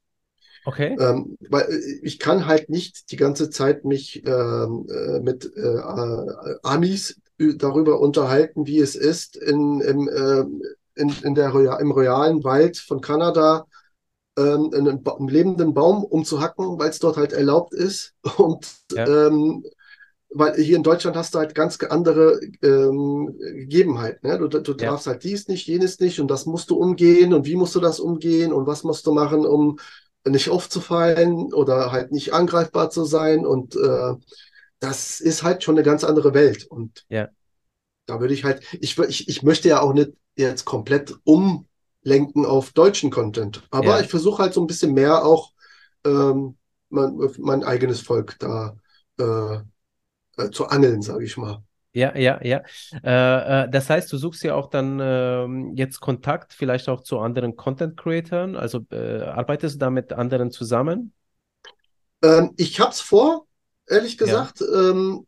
Okay. 0.67 0.97
Ähm, 0.99 1.37
weil 1.49 1.65
äh, 1.71 2.01
ich 2.03 2.19
kann 2.19 2.47
halt 2.47 2.69
nicht 2.69 3.11
die 3.11 3.17
ganze 3.17 3.51
Zeit 3.51 3.85
mich 3.85 4.23
ähm, 4.27 4.87
äh, 4.91 5.21
mit 5.21 5.51
äh, 5.57 5.79
Amis 6.63 7.21
darüber 7.39 8.01
unterhalten, 8.01 8.67
wie 8.67 8.81
es 8.81 8.97
ist, 8.97 9.37
in, 9.37 9.81
im, 9.81 10.09
äh, 10.09 10.41
in, 11.01 11.13
in 11.23 11.35
der, 11.35 11.55
im 11.81 11.93
royalen 11.93 12.43
Wald 12.43 12.79
von 12.79 13.01
Kanada 13.01 13.67
ähm, 14.37 14.71
einen, 14.75 15.07
einen 15.07 15.29
lebenden 15.29 15.75
Baum 15.75 16.05
umzuhacken, 16.05 16.79
weil 16.79 16.91
es 16.91 16.99
dort 16.99 17.17
halt 17.17 17.33
erlaubt 17.33 17.75
ist. 17.75 18.15
Und 18.39 18.67
Ja. 18.93 19.07
ähm, 19.07 19.65
weil 20.31 20.57
hier 20.61 20.77
in 20.77 20.83
Deutschland 20.83 21.17
hast 21.17 21.35
du 21.35 21.39
halt 21.39 21.55
ganz 21.55 21.79
andere 21.83 22.41
ähm, 22.63 23.35
Gegebenheiten. 23.39 24.29
Ne? 24.29 24.39
Du, 24.39 24.49
du 24.49 24.75
Ja. 24.75 24.91
darfst 24.91 25.07
halt 25.07 25.25
dies 25.25 25.49
nicht, 25.49 25.67
jenes 25.67 26.01
nicht 26.01 26.21
und 26.21 26.29
das 26.29 26.47
musst 26.47 26.71
du 26.71 26.77
umgehen 26.77 27.33
und 27.35 27.47
wie 27.47 27.57
musst 27.57 27.75
du 27.75 27.81
das 27.81 28.01
umgehen 28.01 28.53
und 28.53 28.67
was 28.67 28.85
musst 28.85 29.07
du 29.07 29.13
machen, 29.13 29.47
um 29.47 29.79
nicht 30.27 30.51
aufzufallen 30.51 31.53
oder 31.55 31.93
halt 31.93 32.13
nicht 32.13 32.33
angreifbar 32.35 32.91
zu 32.91 33.05
sein. 33.05 33.47
Und 33.47 33.77
äh, 33.77 34.15
das 34.81 35.21
ist 35.21 35.43
halt 35.43 35.65
schon 35.65 35.77
eine 35.77 35.85
ganz 35.85 36.05
andere 36.05 36.35
Welt. 36.35 36.67
Und 36.67 37.07
Ja. 37.09 37.31
da 38.07 38.21
würde 38.21 38.35
ich 38.35 38.45
halt, 38.45 38.63
ich, 38.81 38.99
ich, 38.99 39.29
ich 39.29 39.43
möchte 39.43 39.69
ja 39.69 39.81
auch 39.81 39.93
nicht 39.93 40.13
jetzt 40.37 40.65
komplett 40.65 41.15
umlenken 41.25 42.47
auf 42.47 42.73
deutschen 42.73 43.11
Content. 43.11 43.63
Aber 43.71 43.97
Ja. 43.97 44.01
ich 44.01 44.09
versuche 44.09 44.43
halt 44.43 44.55
so 44.55 44.61
ein 44.63 44.67
bisschen 44.67 44.95
mehr 44.95 45.25
auch 45.25 45.53
ähm, 46.05 46.57
mein, 46.91 47.19
mein 47.39 47.65
eigenes 47.65 48.01
Volk 48.01 48.37
da 48.39 48.77
äh, 49.19 49.59
äh, 50.39 50.51
zu 50.51 50.69
angeln, 50.69 51.03
sage 51.03 51.25
ich 51.25 51.37
mal. 51.37 51.63
Ja, 51.95 52.15
ja, 52.17 52.39
ja. 52.45 52.63
Äh, 53.03 53.65
äh, 53.65 53.71
das 53.71 53.91
heißt, 53.91 54.13
du 54.13 54.19
suchst 54.19 54.45
ja 54.45 54.55
auch 54.55 54.69
dann 54.69 55.01
ähm, 55.03 55.75
jetzt 55.75 56.01
Kontakt 56.01 56.53
vielleicht 56.53 56.89
auch 56.89 57.01
zu 57.03 57.19
anderen 57.19 57.57
Content 57.57 57.97
Creatern. 57.97 58.57
Also 58.57 58.87
äh, 58.93 59.23
arbeitest 59.23 59.77
du 59.77 59.79
da 59.81 59.91
mit 59.91 60.13
anderen 60.13 60.51
zusammen? 60.51 61.13
Ähm, 62.23 62.53
ich 62.57 62.81
hab's 62.81 63.01
vor, 63.01 63.47
ehrlich 63.89 64.19
Ja. 64.23 64.49
gesagt, 64.49 64.61
ähm, 64.63 65.27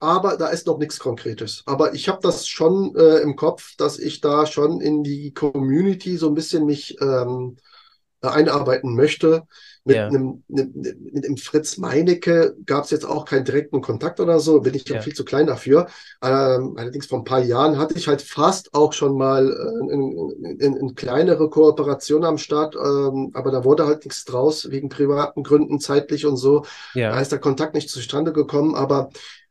aber 0.00 0.36
da 0.36 0.48
ist 0.48 0.66
noch 0.66 0.78
nichts 0.78 0.98
Konkretes. 0.98 1.62
Aber 1.66 1.94
ich 1.94 2.08
habe 2.08 2.20
das 2.22 2.46
schon 2.48 2.94
äh, 2.96 3.18
im 3.18 3.36
Kopf, 3.36 3.76
dass 3.76 3.98
ich 3.98 4.20
da 4.20 4.46
schon 4.46 4.80
in 4.80 5.04
die 5.04 5.32
Community 5.34 6.16
so 6.18 6.28
ein 6.28 6.34
bisschen 6.34 6.66
mich 6.66 7.00
ähm, 7.00 7.56
einarbeiten 8.32 8.94
möchte. 8.94 9.44
Mit 9.84 9.98
Ja. 9.98 10.10
einem, 10.10 10.42
mit, 10.48 10.74
mit 10.74 11.24
dem 11.24 11.36
Fritz 11.36 11.76
Meinecke 11.76 12.56
gab 12.66 12.84
es 12.84 12.90
jetzt 12.90 13.04
auch 13.06 13.24
keinen 13.24 13.44
direkten 13.44 13.80
Kontakt 13.82 14.18
oder 14.18 14.40
so, 14.40 14.60
bin 14.60 14.74
ich 14.74 14.84
Ja. 14.84 15.00
viel 15.00 15.14
zu 15.14 15.24
klein 15.24 15.46
dafür. 15.46 15.86
Ähm, 16.22 16.74
allerdings 16.76 17.06
vor 17.06 17.18
ein 17.20 17.24
paar 17.24 17.40
Jahren 17.42 17.78
hatte 17.78 17.94
ich 17.96 18.08
halt 18.08 18.20
fast 18.22 18.74
auch 18.74 18.92
schon 18.92 19.16
mal 19.16 19.48
äh, 19.52 19.92
in, 19.94 20.58
in, 20.60 20.76
in 20.76 20.94
kleinere 20.96 21.48
Kooperation 21.50 22.24
am 22.24 22.38
Start, 22.38 22.74
ähm, 22.74 23.30
aber 23.34 23.50
da 23.52 23.64
wurde 23.64 23.86
halt 23.86 24.04
nichts 24.04 24.24
draus, 24.24 24.70
wegen 24.70 24.88
privaten 24.88 25.42
Gründen, 25.44 25.78
zeitlich 25.78 26.26
und 26.26 26.36
so. 26.36 26.64
Da 27.06 27.20
Ja, 27.20 27.20
ist 27.20 27.30
der 27.32 27.38
Kontakt 27.38 27.74
nicht 27.74 27.88
zustande 27.90 28.32
gekommen, 28.32 28.74
aber 28.74 29.10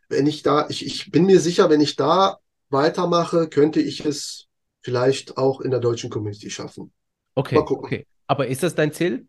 wenn 0.09 0.27
ich 0.27 0.43
da, 0.43 0.67
ich, 0.69 0.85
ich 0.85 1.11
bin 1.11 1.25
mir 1.25 1.39
sicher, 1.39 1.69
wenn 1.69 1.81
ich 1.81 1.95
da 1.95 2.37
weitermache, 2.69 3.47
könnte 3.49 3.79
ich 3.81 4.05
es 4.05 4.47
vielleicht 4.83 5.37
auch 5.37 5.61
in 5.61 5.71
der 5.71 5.79
deutschen 5.79 6.09
Community 6.09 6.49
schaffen. 6.49 6.91
okay, 7.35 7.55
Mal 7.55 7.65
gucken. 7.65 7.91
okay. 7.91 8.05
Aber 8.27 8.47
ist 8.47 8.63
das 8.63 8.75
dein 8.75 8.91
Ziel? 8.93 9.27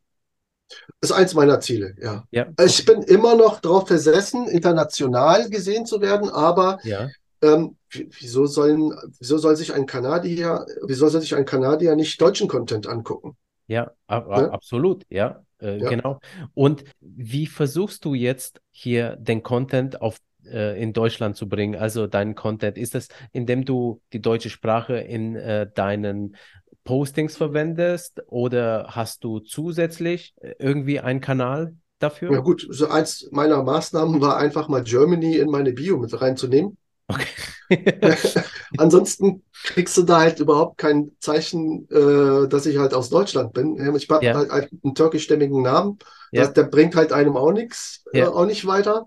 Das 1.00 1.10
ist 1.10 1.16
eins 1.16 1.34
meiner 1.34 1.60
Ziele, 1.60 1.94
ja. 2.00 2.24
Ja, 2.30 2.54
Ich 2.64 2.84
bin 2.84 3.02
immer 3.02 3.34
noch 3.34 3.60
darauf 3.60 3.86
versessen, 3.86 4.48
international 4.48 5.50
gesehen 5.50 5.84
zu 5.86 6.00
werden, 6.00 6.30
aber 6.30 6.78
ja, 6.82 7.12
ähm, 7.42 7.76
wieso 7.90 8.46
sollen, 8.46 8.94
wieso 9.18 9.38
soll 9.38 9.56
sich 9.56 9.74
ein 9.74 9.86
Kanadier, 9.86 10.66
wieso 10.86 11.08
soll 11.08 11.20
sich 11.20 11.34
ein 11.34 11.44
Kanadier 11.44 11.96
nicht 11.96 12.20
deutschen 12.20 12.48
Content 12.48 12.86
angucken? 12.86 13.36
ja, 13.66 13.90
ab, 14.06 14.28
ab- 14.30 14.48
Ne? 14.48 14.52
absolut, 14.52 15.04
ja, 15.10 15.44
äh, 15.58 15.82
Ja. 15.82 15.84
genau. 15.84 16.20
Und 16.54 16.84
wie 17.00 17.46
versuchst 17.46 18.04
du 18.04 18.14
jetzt 18.14 18.60
hier 18.70 19.16
den 19.16 19.42
Content 19.42 20.00
auf 20.00 20.18
äh, 20.44 20.80
in 20.80 20.92
Deutschland 20.92 21.36
zu 21.36 21.48
bringen? 21.48 21.74
Also 21.76 22.06
deinen 22.06 22.34
Content, 22.34 22.78
ist 22.78 22.94
das, 22.94 23.08
indem 23.32 23.64
du 23.64 24.02
die 24.12 24.20
deutsche 24.20 24.50
Sprache 24.50 24.96
in 24.98 25.36
äh, 25.36 25.68
deinen 25.74 26.36
Postings 26.86 27.36
verwendest 27.36 28.22
oder 28.28 28.86
hast 28.90 29.24
du 29.24 29.40
zusätzlich 29.40 30.34
äh, 30.40 30.54
irgendwie 30.58 31.00
einen 31.00 31.20
Kanal 31.20 31.74
dafür? 31.98 32.32
Ja 32.32 32.40
gut, 32.40 32.66
so 32.70 32.88
eins 32.88 33.28
meiner 33.30 33.62
Maßnahmen 33.62 34.20
war 34.22 34.38
einfach 34.38 34.68
mal 34.68 34.82
Germany 34.82 35.36
in 35.36 35.50
meine 35.50 35.72
Bio 35.72 35.98
mit 35.98 36.18
reinzunehmen. 36.18 36.78
Okay. 37.08 37.26
Ansonsten 38.78 39.42
kriegst 39.52 39.96
du 39.96 40.02
da 40.02 40.20
halt 40.20 40.40
überhaupt 40.40 40.78
kein 40.78 41.12
Zeichen, 41.20 41.88
äh, 41.90 42.48
dass 42.48 42.66
ich 42.66 42.78
halt 42.78 42.94
aus 42.94 43.10
Deutschland 43.10 43.52
bin. 43.52 43.76
Ich 43.96 44.08
habe 44.08 44.24
Ja. 44.24 44.34
halt, 44.34 44.50
halt 44.50 44.70
einen 44.82 44.94
türkischstämmigen 44.94 45.62
Namen. 45.62 45.98
Ja. 46.32 46.42
Das, 46.42 46.52
der 46.54 46.64
bringt 46.64 46.94
halt 46.96 47.12
einem 47.12 47.36
auch 47.36 47.52
nichts, 47.52 48.04
äh, 48.12 48.20
Ja. 48.20 48.30
auch 48.30 48.46
nicht 48.46 48.66
weiter. 48.66 49.06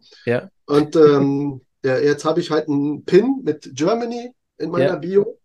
Und 0.66 0.96
ähm, 0.96 1.62
jetzt 1.84 2.26
habe 2.26 2.40
ich 2.40 2.52
halt 2.52 2.68
einen 2.68 3.06
Pin 3.06 3.42
mit 3.44 3.70
Germany 3.74 4.34
in 4.58 4.72
meiner. 4.72 4.98
Bio. 4.98 5.39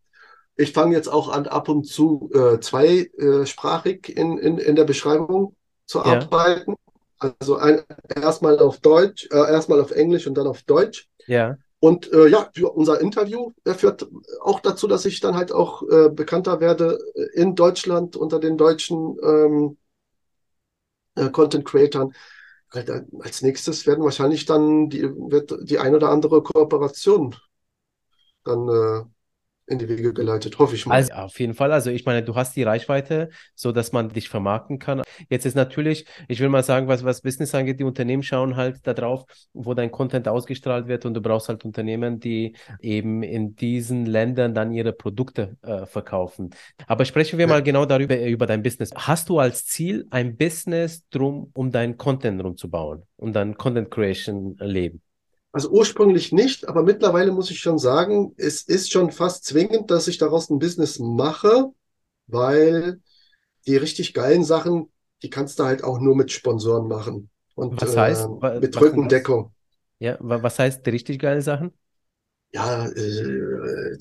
Ich 0.57 0.73
fange 0.73 0.95
jetzt 0.95 1.09
auch 1.09 1.29
an, 1.29 1.47
ab 1.47 1.69
und 1.69 1.85
zu 1.87 2.31
äh, 2.33 2.61
zweisprachig 2.61 4.09
in, 4.17 4.39
in, 4.39 4.59
in 4.59 4.77
der 4.77 4.85
Beschreibung 4.85 5.57
zu 5.87 6.03
Ja. 6.03 6.31
arbeiten. 6.31 6.75
Also 7.19 7.57
ein, 7.57 7.83
erstmal 8.15 8.59
auf 8.59 8.79
Deutsch, 8.81 9.29
äh, 9.33 9.37
erstmal 9.37 9.81
auf 9.81 9.91
Englisch 9.91 10.27
und 10.27 10.35
dann 10.35 10.47
auf 10.47 10.63
Deutsch. 10.63 11.09
Ja, 11.27 11.59
Und 11.81 12.13
äh, 12.13 12.29
ja, 12.29 12.51
unser 12.75 13.01
Interview 13.01 13.53
äh, 13.65 13.75
führt 13.75 14.09
auch 14.43 14.61
dazu, 14.61 14.89
dass 14.89 15.05
ich 15.07 15.21
dann 15.21 15.37
halt 15.37 15.53
auch 15.53 15.83
äh, 15.89 16.09
bekannter 16.11 16.61
werde 16.61 16.99
äh, 17.15 17.41
in 17.41 17.55
Deutschland 17.57 18.17
unter 18.17 18.41
den 18.41 18.57
deutschen 18.57 19.17
ähm, 19.23 19.77
äh, 21.17 21.31
Content 21.31 21.65
Creatern. 21.65 22.13
Äh, 22.73 23.03
Als 23.21 23.43
nächstes 23.43 23.87
werden 23.87 24.05
wahrscheinlich 24.05 24.47
dann 24.47 24.91
die, 24.91 25.03
wird 25.05 25.55
die 25.69 25.79
ein 25.79 25.95
oder 25.95 26.11
andere 26.11 26.43
Kooperation 26.43 27.37
dann 28.45 28.69
äh, 28.69 29.05
in 29.67 29.79
die 29.79 29.89
Wege 29.89 30.13
geleitet, 30.13 30.59
hoffe 30.59 30.75
ich 30.75 30.87
mal. 30.87 30.95
Also 30.95 31.13
auf 31.15 31.39
jeden 31.41 31.55
Fall. 31.55 31.73
Also 31.73 31.91
ich 31.91 32.05
meine, 32.05 32.23
du 32.23 32.35
hast 32.35 32.55
die 32.57 32.63
Reichweite, 32.63 33.31
so 33.55 33.73
dass 33.73 33.93
man 33.93 34.11
dich 34.11 34.29
vermarkten 34.29 34.79
kann. 34.79 35.03
Jetzt 35.31 35.47
ist 35.47 35.55
natürlich, 35.55 36.07
ich 36.29 36.41
will 36.41 36.49
mal 36.49 36.63
sagen, 36.63 36.87
was, 36.89 37.05
was 37.05 37.23
Business 37.23 37.55
angeht, 37.55 37.81
die 37.81 37.85
Unternehmen 37.85 38.23
schauen 38.23 38.57
halt 38.57 38.87
darauf, 38.87 39.25
wo 39.53 39.73
dein 39.75 39.91
Content 39.91 40.29
ausgestrahlt 40.29 40.87
wird 40.87 41.07
und 41.07 41.15
du 41.15 41.23
brauchst 41.23 41.49
halt 41.49 41.65
Unternehmen, 41.65 42.21
die 42.21 42.57
eben 42.81 43.23
in 43.23 43.57
diesen 43.57 44.07
Ländern 44.07 44.55
dann 44.55 44.73
ihre 44.73 44.93
Produkte 44.93 45.57
äh, 45.63 45.87
verkaufen. 45.87 46.51
Aber 46.87 47.05
sprechen 47.05 47.39
wir 47.39 47.47
Ja. 47.47 47.53
mal 47.53 47.63
genau 47.63 47.87
darüber, 47.87 48.17
äh, 48.17 48.31
über 48.31 48.47
dein 48.47 48.63
Business. 48.63 48.91
Hast 48.95 49.29
du 49.29 49.39
als 49.39 49.65
Ziel 49.67 50.07
ein 50.11 50.37
Business 50.37 51.09
drum, 51.09 51.51
um 51.55 51.71
deinen 51.71 51.97
Content 51.97 52.43
rumzubauen, 52.43 53.03
um 53.17 53.33
dein 53.33 53.57
Content 53.57 53.91
Creation 53.91 54.57
Leben? 54.59 55.01
Also 55.55 55.71
ursprünglich 55.71 56.33
nicht, 56.33 56.69
aber 56.69 56.85
mittlerweile 56.85 57.33
muss 57.33 57.51
ich 57.51 57.61
schon 57.61 57.79
sagen, 57.79 58.35
es 58.39 58.63
ist 58.65 58.93
schon 58.93 59.13
fast 59.13 59.47
zwingend, 59.47 59.91
dass 59.91 60.09
ich 60.09 60.19
daraus 60.19 60.51
ein 60.51 60.61
Business 60.61 61.01
mache, 61.01 61.73
weil 62.29 63.01
die 63.67 63.77
richtig 63.77 64.15
geilen 64.15 64.45
Sachen, 64.45 64.91
die 65.23 65.31
kannst 65.31 65.59
du 65.61 65.65
halt 65.65 65.85
auch 65.85 66.01
nur 66.01 66.17
mit 66.17 66.33
Sponsoren 66.33 66.89
machen 66.89 67.31
und 67.57 67.83
Was 67.83 67.97
heißt, 67.97 68.31
äh, 68.43 68.61
mit 68.61 68.75
was 68.75 68.83
Rückendeckung. 68.83 69.53
Ja, 70.01 70.17
wa- 70.21 70.43
was 70.43 70.59
heißt 70.59 70.85
die 70.87 70.91
richtig 70.91 71.19
geile 71.21 71.43
Sachen? 71.43 71.73
Ja, 72.53 72.87
äh, 72.89 73.97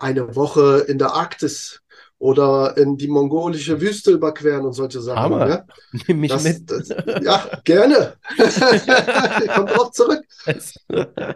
eine 0.00 0.34
Woche 0.36 0.84
in 0.88 0.98
der 0.98 1.12
Arktis 1.14 1.82
oder 2.18 2.76
in 2.76 2.96
die 2.96 3.08
mongolische 3.08 3.80
Wüste 3.80 4.10
überqueren 4.12 4.64
und 4.64 4.72
solche 4.72 5.00
Sachen. 5.00 5.18
Hammer. 5.18 5.46
Ne? 5.46 5.66
Nimm 6.08 6.20
mich 6.20 6.30
Das, 6.32 6.44
mit. 6.44 6.70
das, 6.70 6.88
ja, 7.22 7.48
gerne. 7.64 8.14
Kommt 9.54 9.70
drauf 9.70 9.90
zurück. 9.92 10.24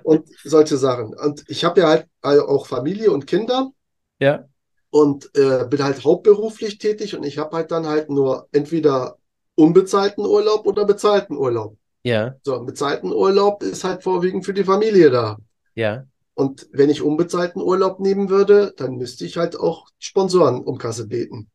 Und 0.02 0.28
solche 0.44 0.76
Sachen. 0.76 1.14
Und 1.14 1.44
ich 1.48 1.64
habe 1.64 1.80
ja 1.80 1.88
halt 1.88 2.06
auch 2.22 2.66
Familie 2.66 3.10
und 3.10 3.26
Kinder. 3.26 3.70
Ja, 4.18 4.44
und 4.90 5.30
äh, 5.36 5.66
bin 5.68 5.84
halt 5.84 6.02
hauptberuflich 6.04 6.78
tätig 6.78 7.14
und 7.16 7.24
ich 7.24 7.38
habe 7.38 7.56
halt 7.56 7.70
dann 7.70 7.87
halt 7.87 8.10
nur 8.10 8.48
entweder 8.50 9.16
unbezahlten 9.54 10.26
Urlaub 10.26 10.66
oder 10.66 10.85
bezahlten 10.85 11.37
Urlaub. 11.37 11.76
ja, 12.02 12.35
So, 12.42 12.60
bezahlten 12.64 13.12
Urlaub 13.12 13.62
ist 13.62 13.85
halt 13.85 14.02
vorwiegend 14.02 14.44
für 14.44 14.54
die 14.54 14.64
Familie 14.64 15.10
da. 15.10 15.37
ja. 15.74 16.04
Und 16.40 16.68
wenn 16.72 16.88
ich 16.88 17.02
unbezahlten 17.02 17.60
Urlaub 17.60 18.00
nehmen 18.00 18.30
würde, 18.30 18.72
dann 18.78 18.96
müsste 18.96 19.26
ich 19.26 19.36
halt 19.36 19.60
auch 19.60 19.88
Sponsoren 19.98 20.64
um 20.64 20.78
Kasse 20.78 21.06
beten. 21.06 21.50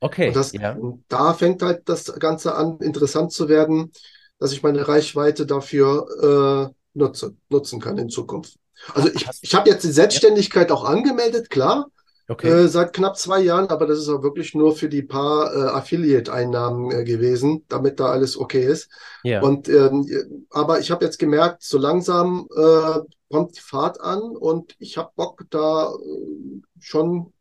Okay, 0.00 0.28
Und 0.28 0.36
das, 0.36 0.52
ja, 0.52 0.72
und 0.72 1.04
da 1.06 1.34
fängt 1.34 1.62
halt 1.62 1.88
das 1.88 2.12
Ganze 2.18 2.56
an, 2.56 2.78
interessant 2.80 3.30
zu 3.30 3.48
werden, 3.48 3.92
dass 4.40 4.52
ich 4.52 4.64
meine 4.64 4.88
Reichweite 4.88 5.46
dafür 5.46 6.74
nutze, 6.94 7.36
nutzen 7.48 7.80
kann 7.80 7.96
in 7.96 8.08
Zukunft. 8.08 8.56
Also 8.92 9.08
ich, 9.14 9.24
ich 9.40 9.54
habe 9.54 9.70
jetzt 9.70 9.84
die 9.84 9.92
Selbstständigkeit 9.92 10.70
ja. 10.70 10.74
auch 10.74 10.84
angemeldet, 10.84 11.48
klar. 11.48 11.86
Okay. 12.26 12.48
Äh, 12.48 12.68
seit 12.68 12.94
knapp 12.94 13.18
zwei 13.18 13.40
Jahren, 13.40 13.68
aber 13.68 13.86
das 13.86 13.98
ist 13.98 14.08
auch 14.08 14.22
wirklich 14.22 14.54
nur 14.54 14.74
für 14.74 14.88
die 14.88 15.02
paar 15.02 15.54
äh, 15.54 15.68
Affiliate-Einnahmen 15.70 16.90
äh, 16.90 17.04
gewesen, 17.04 17.64
damit 17.68 18.00
da 18.00 18.06
alles 18.06 18.38
okay 18.38 18.64
ist. 18.64 18.88
Ja. 19.24 19.42
Und 19.42 19.68
ähm, 19.68 20.46
aber 20.50 20.80
ich 20.80 20.90
habe 20.90 21.04
jetzt 21.04 21.18
gemerkt, 21.18 21.62
so 21.62 21.76
langsam 21.76 22.48
äh, 22.56 23.00
kommt 23.30 23.56
die 23.56 23.60
Fahrt 23.60 24.00
an 24.00 24.22
und 24.22 24.74
ich 24.78 24.96
habe 24.96 25.10
Bock, 25.16 25.44
da 25.50 25.92
äh, 25.92 26.60
schon 26.80 27.32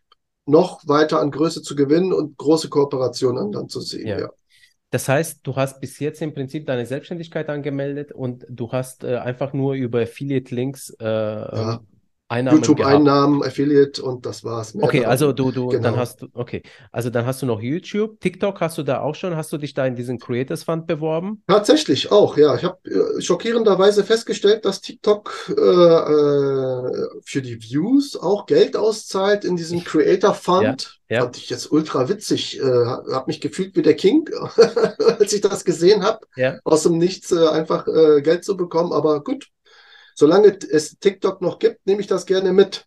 noch 0.46 0.86
weiter 0.86 1.22
an 1.22 1.32
Größe 1.32 1.62
zu 1.62 1.76
gewinnen 1.76 2.12
und 2.12 2.38
große 2.38 2.68
Kooperationen 2.68 3.54
dann 3.54 3.70
zu 3.70 3.80
sehen. 3.80 4.08
Ja. 4.08 4.20
ja. 4.20 4.30
Das 4.90 5.08
heißt, 5.08 5.40
du 5.44 5.56
hast 5.56 5.80
bis 5.80 5.98
jetzt 6.00 6.22
im 6.22 6.34
Prinzip 6.34 6.68
deine 6.68 6.86
Selbstständigkeit 6.86 7.50
angemeldet 7.50 8.12
und 8.12 8.46
du 8.50 8.72
hast 8.72 9.04
äh, 9.04 9.16
einfach 9.16 9.54
nur 9.54 9.74
über 9.74 10.02
Affiliate-Links 10.02 10.98
äh, 11.00 11.06
ja. 11.06 11.80
Einnahmen 12.34 12.58
YouTube-Einnahmen, 12.58 13.44
Affiliate 13.44 14.02
und 14.02 14.26
das 14.26 14.44
war's. 14.44 14.74
Mehr 14.74 14.86
okay, 14.86 15.06
also 15.06 15.32
du, 15.32 15.52
du, 15.52 15.68
genau. 15.68 15.84
dann 15.84 15.98
hast 15.98 16.22
du, 16.22 16.28
okay, 16.34 16.64
also 16.92 17.10
dann 17.10 17.26
hast 17.26 17.42
du 17.42 17.46
noch 17.46 17.62
YouTube, 17.62 18.20
TikTok 18.20 18.60
hast 18.60 18.78
du 18.78 18.84
da 18.84 19.02
auch 19.02 19.16
schon, 19.16 19.36
hast 19.36 19.54
du 19.54 19.58
dich 19.58 19.74
da 19.74 19.86
in 19.86 19.96
diesen 19.96 20.20
Creators 20.20 20.64
Fund 20.64 20.88
beworben? 20.88 21.44
Tatsächlich 21.48 22.12
auch, 22.12 22.36
ja. 22.38 22.56
Ich 22.56 22.64
habe 22.64 22.78
äh, 22.86 23.22
schockierenderweise 23.22 24.04
festgestellt, 24.04 24.66
dass 24.66 24.82
TikTok 24.82 25.54
äh, 25.56 25.62
äh, 25.62 27.08
für 27.24 27.42
die 27.42 27.62
Views 27.62 28.16
auch 28.16 28.48
Geld 28.48 28.76
auszahlt 28.76 29.46
in 29.46 29.56
diesem 29.56 29.84
Creator 29.84 30.34
Fund. 30.34 31.00
Ja, 31.10 31.16
ja. 31.16 31.22
Fand 31.22 31.38
ich 31.38 31.50
jetzt 31.52 31.72
ultra 31.72 32.10
witzig. 32.10 32.60
Äh, 32.60 32.64
habe 32.64 33.26
mich 33.28 33.42
gefühlt 33.42 33.76
wie 33.76 33.84
der 33.84 33.96
King, 33.96 34.28
als 35.20 35.34
ich 35.34 35.42
das 35.42 35.66
gesehen 35.66 36.04
habe. 36.04 36.26
Ja. 36.36 36.58
Aus 36.64 36.84
dem 36.84 36.98
Nichts 36.98 37.32
äh, 37.32 37.48
einfach 37.48 37.88
äh, 37.88 38.22
Geld 38.22 38.44
zu 38.44 38.58
bekommen, 38.58 38.92
aber 38.92 39.24
gut 39.24 39.50
solange 40.16 40.58
es 40.72 40.98
TikTok 41.00 41.42
noch 41.42 41.60
gibt, 41.60 41.86
nehme 41.86 42.02
ich 42.02 42.08
das 42.08 42.26
gerne 42.26 42.54
mit. 42.54 42.86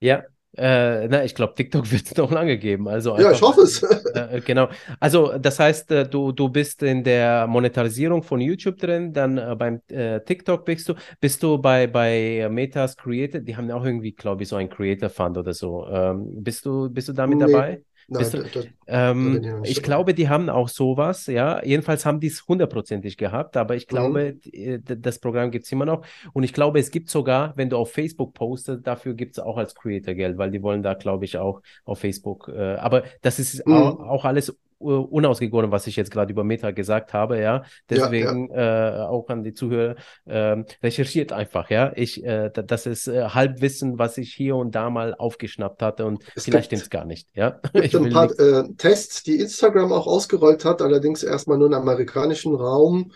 Ja, 0.00 0.24
äh, 0.56 1.06
na, 1.08 1.22
ich 1.22 1.34
glaube, 1.34 1.54
TikTok 1.54 1.90
wird 1.92 2.06
es 2.06 2.16
noch 2.16 2.30
lange 2.30 2.56
geben. 2.58 2.88
Also 2.88 3.12
einfach, 3.12 3.30
ja, 3.30 3.32
ich 3.32 3.42
hoffe 3.42 3.62
es. 3.62 3.82
Äh, 4.16 4.40
genau. 4.40 4.68
Also, 4.98 5.36
das 5.36 5.58
heißt, 5.58 5.90
äh, 5.90 6.08
du, 6.08 6.32
du 6.32 6.48
bist 6.48 6.82
in 6.82 7.04
der 7.04 7.46
Monetarisierung 7.46 8.22
von 8.22 8.40
YouTube 8.40 8.78
drin, 8.78 9.12
dann 9.12 9.36
äh, 9.36 9.54
beim 9.54 9.82
äh, 9.88 10.20
TikTok 10.20 10.64
bist 10.64 10.88
du. 10.88 10.94
Bist 11.20 11.42
du 11.42 11.58
bei, 11.58 11.86
bei 11.86 12.48
Metas 12.50 12.96
Created? 12.96 13.46
Die 13.46 13.54
haben 13.54 13.70
auch 13.70 13.84
irgendwie, 13.84 14.12
glaube 14.12 14.42
ich, 14.42 14.48
so 14.48 14.56
ein 14.56 14.70
Creator 14.70 15.10
Fund 15.10 15.36
oder 15.36 15.52
so. 15.52 15.86
Ähm, 15.86 16.42
bist, 16.42 16.64
du, 16.64 16.88
bist 16.88 17.08
du 17.08 17.12
damit 17.12 17.38
nee. 17.38 17.52
dabei? 17.52 17.82
Nein, 18.08 18.30
du, 18.30 18.42
das, 18.42 18.66
ähm, 18.86 19.62
ich 19.64 19.82
glaube, 19.82 20.14
die 20.14 20.28
haben 20.28 20.48
auch 20.48 20.68
sowas, 20.68 21.26
ja. 21.26 21.62
Jedenfalls 21.64 22.06
haben 22.06 22.20
die 22.20 22.28
es 22.28 22.46
hundertprozentig 22.46 23.16
gehabt, 23.16 23.56
aber 23.56 23.74
ich 23.74 23.88
glaube, 23.88 24.36
mhm. 24.44 24.82
Das 24.84 25.18
Programm 25.18 25.50
gibt 25.50 25.66
es 25.66 25.72
immer 25.72 25.86
noch. 25.86 26.04
Und 26.32 26.44
ich 26.44 26.52
glaube, 26.52 26.78
es 26.78 26.90
gibt 26.90 27.10
sogar, 27.10 27.52
wenn 27.56 27.68
du 27.68 27.76
auf 27.76 27.92
Facebook 27.92 28.34
postest, 28.34 28.86
dafür 28.86 29.14
gibt 29.14 29.32
es 29.32 29.38
auch 29.38 29.56
als 29.56 29.74
Creator 29.74 30.14
Geld, 30.14 30.38
weil 30.38 30.50
die 30.50 30.62
wollen 30.62 30.82
da, 30.82 30.94
glaube 30.94 31.24
ich, 31.24 31.36
auch 31.36 31.62
auf 31.84 31.98
Facebook. 31.98 32.48
Äh, 32.48 32.76
aber 32.76 33.02
das 33.22 33.38
ist 33.38 33.66
mhm. 33.66 33.72
auch, 33.72 34.00
auch 34.00 34.24
alles 34.24 34.56
unausgegoren, 34.78 35.70
was 35.70 35.86
ich 35.86 35.96
jetzt 35.96 36.10
gerade 36.10 36.32
über 36.32 36.44
Meta 36.44 36.70
gesagt 36.70 37.12
habe, 37.12 37.40
ja. 37.40 37.64
Deswegen 37.88 38.50
ja, 38.50 38.56
ja. 38.56 39.04
Äh, 39.04 39.08
auch 39.08 39.28
an 39.28 39.42
die 39.42 39.54
Zuhörer, 39.54 39.96
äh, 40.26 40.62
recherchiert 40.82 41.32
einfach, 41.32 41.70
ja. 41.70 41.92
Ich, 41.96 42.24
äh, 42.24 42.50
das 42.50 42.86
ist 42.86 43.08
äh, 43.08 43.28
Halbwissen, 43.28 43.98
was 43.98 44.18
ich 44.18 44.34
hier 44.34 44.56
und 44.56 44.74
da 44.74 44.90
mal 44.90 45.14
aufgeschnappt 45.14 45.82
hatte 45.82 46.04
und 46.04 46.22
es 46.34 46.44
vielleicht 46.44 46.66
stimmt 46.66 46.82
es 46.82 46.90
gar 46.90 47.04
nicht, 47.04 47.28
ja. 47.34 47.60
Es 47.72 47.90
gibt 47.90 47.94
ein 48.06 48.12
paar 48.12 48.38
äh, 48.38 48.68
Tests, 48.76 49.22
die 49.22 49.40
Instagram 49.40 49.92
auch 49.92 50.06
ausgerollt 50.06 50.64
hat, 50.64 50.82
allerdings 50.82 51.22
erstmal 51.22 51.58
nur 51.58 51.68
im 51.68 51.74
amerikanischen 51.74 52.54
Raum 52.54 53.12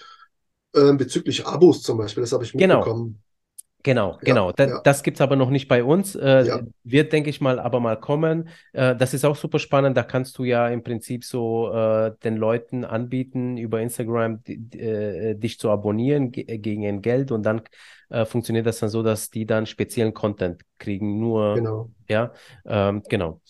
äh, 0.74 0.92
bezüglich 0.94 1.46
Abos 1.46 1.82
zum 1.82 1.98
Beispiel, 1.98 2.22
das 2.22 2.32
habe 2.32 2.44
ich 2.44 2.52
genau. 2.52 2.76
mitbekommen. 2.76 3.04
Genau. 3.04 3.29
Genau, 3.82 4.18
genau. 4.20 4.52
Da, 4.52 4.66
ja. 4.66 4.80
Das 4.84 5.02
gibt 5.02 5.16
es 5.16 5.20
aber 5.20 5.36
noch 5.36 5.48
nicht 5.48 5.66
bei 5.66 5.82
uns. 5.82 6.14
Äh, 6.14 6.46
ja. 6.46 6.60
Wird, 6.84 7.12
denke 7.12 7.30
ich 7.30 7.40
mal, 7.40 7.58
aber 7.58 7.80
mal 7.80 7.98
kommen. 7.98 8.48
Äh, 8.72 8.94
das 8.94 9.14
ist 9.14 9.24
auch 9.24 9.36
super 9.36 9.58
spannend. 9.58 9.96
Da 9.96 10.02
kannst 10.02 10.36
du 10.38 10.44
ja 10.44 10.68
im 10.68 10.82
Prinzip 10.82 11.24
so 11.24 11.72
äh, 11.72 12.12
den 12.22 12.36
Leuten 12.36 12.84
anbieten, 12.84 13.56
über 13.56 13.80
Instagram 13.80 14.42
äh, 14.46 15.34
dich 15.34 15.58
zu 15.58 15.70
abonnieren 15.70 16.30
gegen 16.30 16.86
ein 16.86 17.00
Geld 17.00 17.32
und 17.32 17.42
dann 17.42 17.62
äh, 18.10 18.26
funktioniert 18.26 18.66
das 18.66 18.80
dann 18.80 18.90
so, 18.90 19.02
dass 19.02 19.30
die 19.30 19.46
dann 19.46 19.64
speziellen 19.64 20.12
Content 20.12 20.62
kriegen. 20.78 21.18
Nur, 21.18 21.54
genau. 21.54 21.90
ja, 22.08 22.32
ähm, 22.66 23.02
genau. 23.08 23.40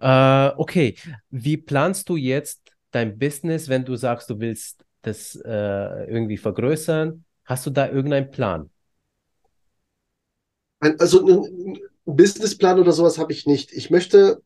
Äh, 0.00 0.52
okay, 0.56 0.94
wie 1.30 1.58
planst 1.58 2.08
du 2.08 2.16
jetzt 2.16 2.72
dein 2.92 3.18
Business, 3.18 3.68
wenn 3.68 3.84
du 3.84 3.96
sagst, 3.96 4.30
du 4.30 4.40
willst 4.40 4.84
das 5.02 5.34
irgendwie 5.36 6.36
vergrößern? 6.36 7.24
Hast 7.44 7.66
du 7.66 7.70
da 7.70 7.88
irgendeinen 7.88 8.30
Plan? 8.30 8.70
Ein, 10.86 11.00
also 11.00 11.26
einen 11.26 11.78
Businessplan 12.04 12.78
oder 12.78 12.92
sowas 12.92 13.18
habe 13.18 13.32
ich 13.32 13.46
nicht. 13.46 13.72
Ich 13.72 13.90
möchte 13.90 14.42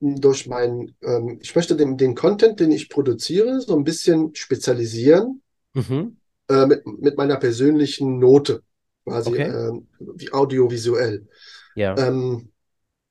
durch 0.00 0.46
meinen, 0.46 0.96
ähm, 1.02 1.38
ich 1.40 1.54
möchte 1.54 1.76
den, 1.76 1.96
den 1.96 2.14
Content, 2.14 2.60
den 2.60 2.72
ich 2.72 2.88
produziere, 2.88 3.60
so 3.60 3.76
ein 3.76 3.84
bisschen 3.84 4.34
spezialisieren 4.34 5.40
mhm. 5.72 6.16
äh, 6.48 6.66
mit, 6.66 6.86
mit 6.86 7.16
meiner 7.16 7.36
persönlichen 7.36 8.18
Note, 8.18 8.62
quasi 9.04 9.30
okay. 9.30 9.48
ähm, 9.48 9.86
wie 9.98 10.32
audiovisuell. 10.32 11.26
Ja. 11.74 11.96
Ähm, 11.96 12.50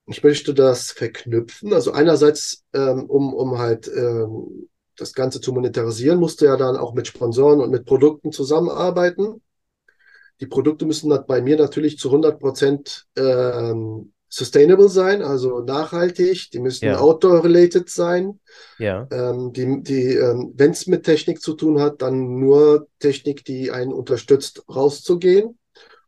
ich 0.05 0.21
möchte 0.23 0.53
das 0.53 0.91
verknüpfen. 0.91 1.73
Also 1.73 1.93
einerseits, 1.93 2.63
ähm, 2.73 3.05
um, 3.05 3.34
um 3.34 3.57
halt 3.57 3.89
ähm, 3.95 4.67
das 4.97 5.13
Ganze 5.13 5.39
zu 5.39 5.53
monetarisieren, 5.53 6.19
musste 6.19 6.45
ja 6.45 6.57
dann 6.57 6.75
auch 6.75 6.93
mit 6.93 7.07
Sponsoren 7.07 7.61
und 7.61 7.71
mit 7.71 7.86
Produkten 7.86 8.34
zusammenarbeiten. 8.34 9.41
Die 10.41 10.47
Produkte 10.47 10.86
müssen 10.86 11.13
bei 11.27 11.41
mir 11.41 11.57
natürlich 11.57 11.97
zu 11.97 12.09
100 12.09 12.39
Prozent 12.39 13.05
ähm, 13.15 14.13
sustainable 14.34 14.89
sein, 14.89 15.21
also 15.21 15.59
nachhaltig. 15.59 16.49
Die 16.51 16.59
müssen 16.59 16.86
ja. 16.86 16.97
outdoor-related 16.97 17.88
sein. 17.88 18.39
Ja. 18.79 19.07
Ähm, 19.11 19.53
die, 19.53 19.84
die, 19.84 20.15
ähm, 20.15 20.53
Wenn 20.55 20.71
es 20.71 20.88
mit 20.88 21.03
Technik 21.03 21.39
zu 21.39 21.53
tun 21.53 21.79
hat, 21.79 22.01
dann 22.01 22.39
nur 22.39 22.88
Technik, 22.97 23.45
die 23.45 23.69
einen 23.69 23.93
unterstützt, 23.93 24.63
rauszugehen. 24.67 25.59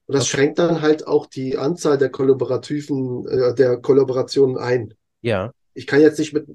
Und 0.08 0.14
das 0.16 0.24
okay. 0.24 0.38
schränkt 0.38 0.58
dann 0.60 0.82
halt 0.82 1.06
auch 1.06 1.28
die 1.28 1.60
Anzahl 1.60 2.00
der 2.00 2.10
Kollaborativen, 2.10 3.28
äh, 3.28 3.54
der 3.54 3.78
Kollaborationen 3.78 4.58
ein. 4.58 4.96
Ja. 5.22 5.52
Ich 5.76 5.86
kann 5.86 6.02
jetzt 6.02 6.18
nicht 6.18 6.34
mit 6.34 6.50
äh, 6.50 6.54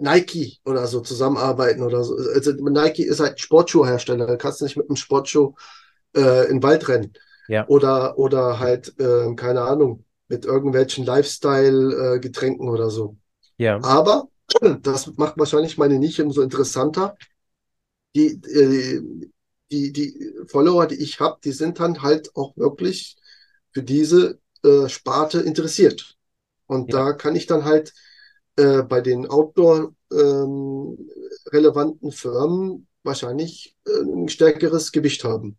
Nike 0.00 0.58
oder 0.64 0.88
so 0.88 1.00
zusammenarbeiten 1.00 1.82
oder 1.82 2.02
so. 2.02 2.16
Also 2.16 2.50
Nike 2.52 3.04
ist 3.04 3.20
halt 3.20 3.38
Sportschuhhersteller. 3.38 4.26
Da 4.26 4.34
kannst 4.34 4.60
du 4.60 4.64
nicht 4.64 4.76
mit 4.76 4.88
einem 4.88 4.96
Sportschuh 4.96 5.54
äh, 6.16 6.50
in 6.50 6.62
Wald 6.62 6.88
rennen. 6.88 7.12
Ja. 7.48 7.66
Oder, 7.68 8.18
oder 8.18 8.60
halt, 8.60 8.98
äh, 8.98 9.34
keine 9.34 9.62
Ahnung, 9.62 10.04
mit 10.28 10.44
irgendwelchen 10.44 11.04
Lifestyle-Getränken 11.04 12.66
äh, 12.66 12.70
oder 12.70 12.90
so. 12.90 13.16
Ja. 13.58 13.82
Aber 13.82 14.28
das 14.82 15.16
macht 15.16 15.38
wahrscheinlich 15.38 15.78
meine 15.78 15.98
Nische 15.98 16.24
umso 16.24 16.42
interessanter. 16.42 17.16
Die, 18.14 18.28
äh, 18.28 19.02
die, 19.70 19.92
die 19.92 20.34
Follower, 20.46 20.86
die 20.86 21.02
ich 21.02 21.20
habe, 21.20 21.38
die 21.44 21.52
sind 21.52 21.80
dann 21.80 22.02
halt 22.02 22.34
auch 22.36 22.56
wirklich 22.56 23.16
für 23.72 23.82
diese 23.82 24.38
äh, 24.64 24.88
Sparte 24.88 25.40
interessiert. 25.40 26.16
Und 26.66 26.92
ja. 26.92 27.06
da 27.06 27.12
kann 27.12 27.36
ich 27.36 27.46
dann 27.46 27.64
halt 27.64 27.92
äh, 28.56 28.82
bei 28.82 29.00
den 29.00 29.26
Outdoor-relevanten 29.26 32.08
ähm, 32.08 32.12
Firmen 32.12 32.86
wahrscheinlich 33.02 33.76
äh, 33.86 34.02
ein 34.02 34.28
stärkeres 34.28 34.92
Gewicht 34.92 35.24
haben. 35.24 35.58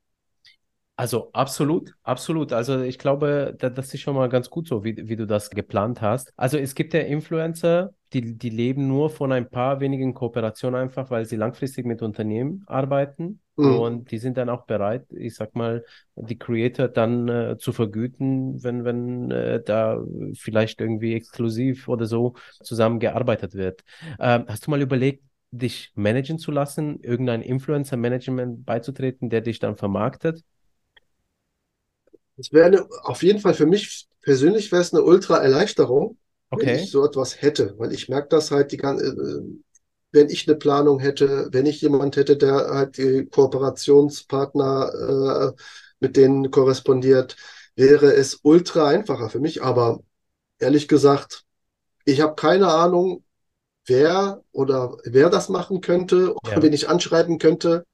Also 0.95 1.31
absolut, 1.33 1.95
absolut. 2.03 2.53
Also 2.53 2.81
ich 2.81 2.99
glaube, 2.99 3.55
das 3.57 3.93
ist 3.93 4.01
schon 4.01 4.15
mal 4.15 4.29
ganz 4.29 4.51
gut 4.51 4.67
so, 4.67 4.83
wie, 4.83 4.95
wie 5.09 5.15
du 5.15 5.25
das 5.25 5.49
geplant 5.49 6.01
hast. 6.01 6.31
Also 6.37 6.59
es 6.59 6.75
gibt 6.75 6.93
ja 6.93 6.99
Influencer, 6.99 7.95
die, 8.13 8.37
die 8.37 8.51
leben 8.51 8.87
nur 8.87 9.09
von 9.09 9.31
ein 9.31 9.49
paar 9.49 9.79
wenigen 9.79 10.13
Kooperationen 10.13 10.79
einfach, 10.79 11.09
weil 11.09 11.25
sie 11.25 11.35
langfristig 11.35 11.87
mit 11.87 12.03
Unternehmen 12.03 12.63
arbeiten. 12.67 13.39
Mhm. 13.55 13.79
Und 13.79 14.11
die 14.11 14.19
sind 14.19 14.37
dann 14.37 14.49
auch 14.49 14.65
bereit, 14.65 15.07
ich 15.11 15.33
sag 15.33 15.55
mal, 15.55 15.83
die 16.15 16.37
Creator 16.37 16.87
dann 16.89 17.27
äh, 17.27 17.57
zu 17.57 17.73
vergüten, 17.73 18.63
wenn, 18.63 18.85
wenn 18.85 19.31
äh, 19.31 19.63
da 19.63 19.99
vielleicht 20.35 20.79
irgendwie 20.79 21.15
exklusiv 21.15 21.87
oder 21.87 22.05
so 22.05 22.35
zusammengearbeitet 22.61 23.55
wird. 23.55 23.83
Ähm, 24.19 24.45
hast 24.47 24.67
du 24.67 24.71
mal 24.71 24.81
überlegt, 24.81 25.23
dich 25.49 25.91
managen 25.95 26.37
zu 26.37 26.51
lassen, 26.51 26.99
irgendein 27.01 27.41
Influencer-Management 27.41 28.65
beizutreten, 28.65 29.29
der 29.29 29.41
dich 29.41 29.59
dann 29.59 29.75
vermarktet? 29.75 30.43
Es 32.37 32.51
wäre 32.51 32.65
eine, 32.65 32.87
auf 33.03 33.23
jeden 33.23 33.39
Fall 33.39 33.53
für 33.53 33.65
mich 33.65 34.07
persönlich 34.21 34.71
wäre 34.71 34.81
es 34.81 34.93
eine 34.93 35.03
Ultra-Erleichterung, 35.03 36.17
okay. 36.49 36.65
wenn 36.65 36.79
ich 36.79 36.91
so 36.91 37.05
etwas 37.05 37.41
hätte, 37.41 37.75
weil 37.77 37.93
ich 37.93 38.09
merke 38.09 38.29
das 38.29 38.51
halt 38.51 38.71
die 38.71 38.77
ganze, 38.77 39.05
äh, 39.05 39.41
wenn 40.11 40.29
ich 40.29 40.47
eine 40.47 40.57
Planung 40.57 40.99
hätte, 40.99 41.49
wenn 41.51 41.65
ich 41.65 41.81
jemand 41.81 42.15
hätte, 42.15 42.37
der 42.37 42.69
halt 42.69 42.97
die 42.97 43.25
Kooperationspartner 43.25 45.53
äh, 45.55 45.61
mit 45.99 46.15
denen 46.15 46.51
korrespondiert, 46.51 47.35
wäre 47.75 48.13
es 48.13 48.39
ultra 48.43 48.87
einfacher 48.87 49.29
für 49.29 49.39
mich. 49.39 49.63
Aber 49.63 50.01
ehrlich 50.59 50.87
gesagt, 50.87 51.43
ich 52.05 52.21
habe 52.21 52.35
keine 52.35 52.67
Ahnung, 52.67 53.23
wer 53.85 54.43
oder 54.51 54.97
wer 55.03 55.29
das 55.29 55.49
machen 55.49 55.81
könnte, 55.81 56.35
ja. 56.45 56.61
wen 56.61 56.73
ich 56.73 56.89
anschreiben 56.89 57.39
könnte. 57.39 57.85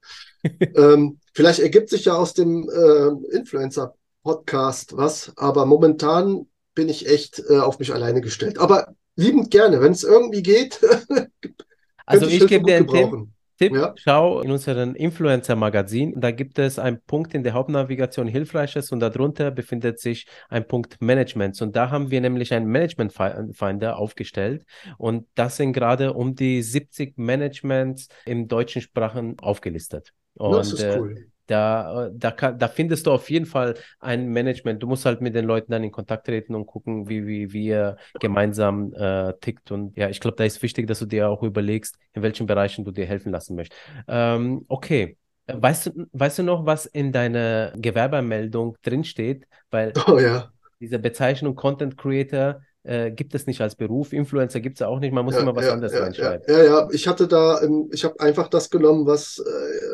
ähm, 0.76 1.20
vielleicht 1.34 1.60
ergibt 1.60 1.90
sich 1.90 2.06
ja 2.06 2.14
aus 2.14 2.34
dem 2.34 2.70
äh, 2.70 3.36
Influencer 3.36 3.96
Podcast, 4.24 4.98
was. 4.98 5.34
Aber 5.38 5.66
momentan 5.66 6.48
bin 6.76 6.90
ich 6.90 7.08
echt 7.08 7.42
äh, 7.50 7.58
auf 7.58 7.80
mich 7.80 7.94
alleine 7.94 8.22
gestellt. 8.22 8.60
Aber 8.60 8.94
liebend 9.16 9.52
gerne, 9.52 9.82
wenn 9.82 9.92
es 9.92 10.04
irgendwie 10.04 10.44
geht. 10.44 10.80
also 12.06 12.26
ich, 12.28 12.42
ich 12.42 12.48
gebe 12.48 12.66
dir 12.66 12.78
einen 12.78 12.88
Tipp. 12.88 13.12
Tipp, 13.60 13.76
ja. 13.76 13.94
schau 13.98 14.40
in 14.40 14.52
unserem 14.52 14.96
Influencer-Magazin, 14.96 16.14
da 16.16 16.32
gibt 16.32 16.58
es 16.60 16.80
einen 16.80 17.02
Punkt 17.02 17.34
in 17.34 17.44
der 17.44 17.52
Hauptnavigation 17.52 18.26
Hilfreiches 18.26 18.94
und 18.94 19.02
darunter 19.02 19.52
befindet 19.52 20.00
sich 20.00 20.28
ein 20.48 20.66
Punkt 20.66 21.02
Management. 21.02 21.62
Und 21.62 21.76
da 21.76 21.92
haben 21.92 22.10
wir 22.10 22.22
nämlich 22.22 22.54
einen 22.54 22.68
Management-Finder 22.68 23.98
aufgestellt 23.98 24.64
und 24.98 25.28
das 25.36 25.58
sind 25.58 25.74
gerade 25.74 26.14
um 26.14 26.36
die 26.36 26.62
70 26.62 27.18
Managements 27.18 28.08
im 28.26 28.48
deutschen 28.48 28.82
Sprachen 28.82 29.38
aufgelistet. 29.40 30.14
Und, 30.36 30.54
das 30.54 30.72
ist 30.72 30.98
cool. 30.98 31.29
Äh, 31.50 31.54
da, 31.54 32.10
da, 32.12 32.52
da 32.52 32.68
findest 32.68 33.08
du 33.08 33.12
auf 33.12 33.30
jeden 33.30 33.46
Fall 33.46 33.76
ein 34.00 34.30
Management. 34.30 34.82
Du 34.84 34.88
musst 34.88 35.06
halt 35.06 35.22
mit 35.22 35.36
den 35.36 35.46
Leuten 35.46 35.72
dann 35.72 35.84
in 35.84 35.92
Kontakt 35.92 36.28
treten 36.28 36.56
und 36.56 36.66
gucken, 36.66 37.10
wie, 37.10 37.26
wie, 37.26 37.54
wie 37.54 37.68
ihr 37.68 37.98
gemeinsam 38.20 38.94
äh, 38.94 39.34
tickt. 39.42 39.72
Und 39.72 39.98
ja, 39.98 40.10
ich 40.10 40.20
glaube, 40.20 40.38
da 40.38 40.44
ist 40.44 40.62
wichtig, 40.62 40.88
dass 40.88 41.00
du 41.00 41.06
dir 41.06 41.30
auch 41.30 41.44
überlegst, 41.44 41.98
in 42.14 42.22
welchen 42.22 42.48
Bereichen 42.48 42.86
du 42.86 42.92
dir 42.92 43.06
helfen 43.06 43.32
lassen 43.32 43.56
möchtest. 43.56 43.80
Ähm, 44.08 44.66
okay. 44.68 45.18
Weißt 45.52 45.88
du, 45.88 46.06
weißt 46.12 46.40
du 46.40 46.44
noch, 46.44 46.68
was 46.68 46.86
in 46.86 47.12
deiner 47.12 47.74
Gewerbemeldung 47.76 48.78
drinsteht? 48.84 49.48
Weil 49.72 49.94
oh, 50.08 50.20
ja. 50.20 50.52
diese 50.80 51.00
Bezeichnung 51.00 51.56
Content 51.56 51.98
Creator 51.98 52.62
äh, 52.84 53.12
gibt 53.12 53.36
es 53.36 53.48
nicht 53.48 53.60
als 53.60 53.76
Beruf. 53.76 54.14
Influencer 54.14 54.60
gibt 54.60 54.80
es 54.80 54.82
auch 54.82 55.00
nicht. 55.00 55.12
Man 55.12 55.26
muss 55.26 55.36
ja, 55.36 55.42
immer 55.42 55.56
was 55.56 55.66
ja, 55.66 55.74
anderes 55.74 55.94
ja, 55.94 56.02
reinschreiben. 56.02 56.44
Ja, 56.48 56.64
ja, 56.64 56.88
ich 56.92 57.08
hatte 57.08 57.28
da, 57.28 57.60
ich 57.92 58.04
habe 58.04 58.20
einfach 58.20 58.48
das 58.48 58.70
genommen, 58.70 59.06
was 59.06 59.40
äh, 59.40 59.90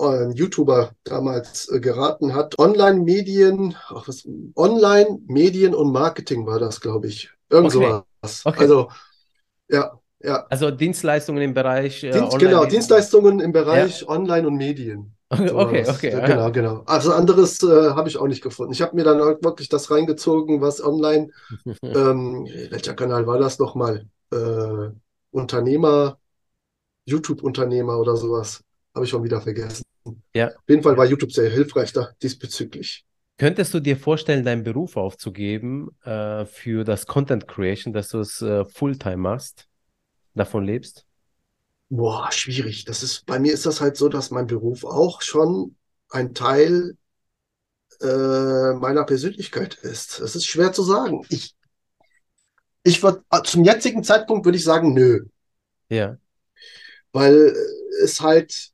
ein, 0.00 0.32
YouTuber 0.32 0.92
damals 1.04 1.70
äh, 1.70 1.80
geraten 1.80 2.34
hat. 2.34 2.58
Online-Medien, 2.58 3.76
Online-Medien 4.56 5.74
und 5.74 5.92
Marketing 5.92 6.46
war 6.46 6.58
das, 6.58 6.80
glaube 6.80 7.08
ich. 7.08 7.30
Irgend 7.50 7.74
okay. 7.74 7.86
sowas. 8.22 8.42
Okay. 8.44 8.60
Also, 8.60 8.88
ja. 9.68 9.98
Ja. 10.20 10.46
Also 10.50 10.70
Dienstleistungen 10.72 11.42
im 11.42 11.54
Bereich. 11.54 12.02
Äh, 12.02 12.10
Dienst, 12.10 12.38
genau, 12.38 12.64
Dienstleistungen 12.64 13.38
im 13.38 13.52
Bereich 13.52 14.08
Online 14.08 14.48
und 14.48 14.56
Medien. 14.56 15.14
Okay, 15.30 15.50
okay, 15.52 15.84
okay. 15.86 16.26
Genau, 16.26 16.50
genau. 16.50 16.82
Also 16.86 17.12
anderes 17.12 17.62
äh, 17.62 17.90
habe 17.90 18.08
ich 18.08 18.16
auch 18.16 18.26
nicht 18.26 18.42
gefunden. 18.42 18.72
Ich 18.72 18.80
habe 18.80 18.96
mir 18.96 19.04
dann 19.04 19.18
wirklich 19.18 19.68
das 19.68 19.90
reingezogen, 19.90 20.60
was 20.60 20.82
online, 20.82 21.28
ähm, 21.82 22.46
welcher 22.70 22.94
Kanal 22.94 23.26
war 23.26 23.38
das 23.38 23.58
nochmal? 23.58 24.06
Äh, 24.32 24.90
Unternehmer, 25.30 26.18
YouTube-Unternehmer 27.04 27.98
oder 27.98 28.16
sowas. 28.16 28.64
Habe 28.98 29.04
ich 29.04 29.12
schon 29.12 29.22
wieder 29.22 29.40
vergessen. 29.40 29.84
Ja. 30.34 30.48
Auf 30.48 30.68
jeden 30.68 30.82
Fall 30.82 30.96
war 30.96 31.04
YouTube 31.04 31.30
sehr 31.30 31.48
hilfreich 31.48 31.92
da 31.92 32.10
diesbezüglich. 32.20 33.04
Könntest 33.36 33.72
du 33.72 33.78
dir 33.78 33.96
vorstellen, 33.96 34.44
deinen 34.44 34.64
Beruf 34.64 34.96
aufzugeben 34.96 35.90
äh, 36.02 36.44
für 36.46 36.82
das 36.82 37.06
Content 37.06 37.46
Creation, 37.46 37.92
dass 37.92 38.08
du 38.08 38.18
es 38.18 38.42
äh, 38.42 38.64
Fulltime 38.64 39.18
machst, 39.18 39.68
davon 40.34 40.64
lebst? 40.64 41.06
Boah, 41.90 42.32
schwierig. 42.32 42.86
Das 42.86 43.04
ist, 43.04 43.24
bei 43.24 43.38
mir 43.38 43.52
ist 43.52 43.66
das 43.66 43.80
halt 43.80 43.96
so, 43.96 44.08
dass 44.08 44.32
mein 44.32 44.48
Beruf 44.48 44.82
auch 44.82 45.22
schon 45.22 45.76
ein 46.10 46.34
Teil 46.34 46.96
äh, 48.00 48.72
meiner 48.72 49.04
Persönlichkeit 49.04 49.74
ist. 49.74 50.18
Es 50.18 50.34
ist 50.34 50.46
schwer 50.46 50.72
zu 50.72 50.82
sagen. 50.82 51.24
Ich, 51.28 51.54
ich 52.82 53.00
würde, 53.04 53.22
äh, 53.30 53.42
zum 53.44 53.62
jetzigen 53.62 54.02
Zeitpunkt 54.02 54.44
würde 54.44 54.58
ich 54.58 54.64
sagen, 54.64 54.92
nö. 54.92 55.26
Ja. 55.88 56.16
Weil 57.12 57.54
es 58.02 58.20
halt, 58.20 58.72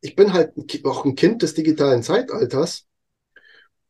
ich 0.00 0.16
bin 0.16 0.32
halt 0.32 0.52
auch 0.84 1.04
ein 1.04 1.14
Kind 1.14 1.42
des 1.42 1.54
digitalen 1.54 2.02
Zeitalters. 2.02 2.86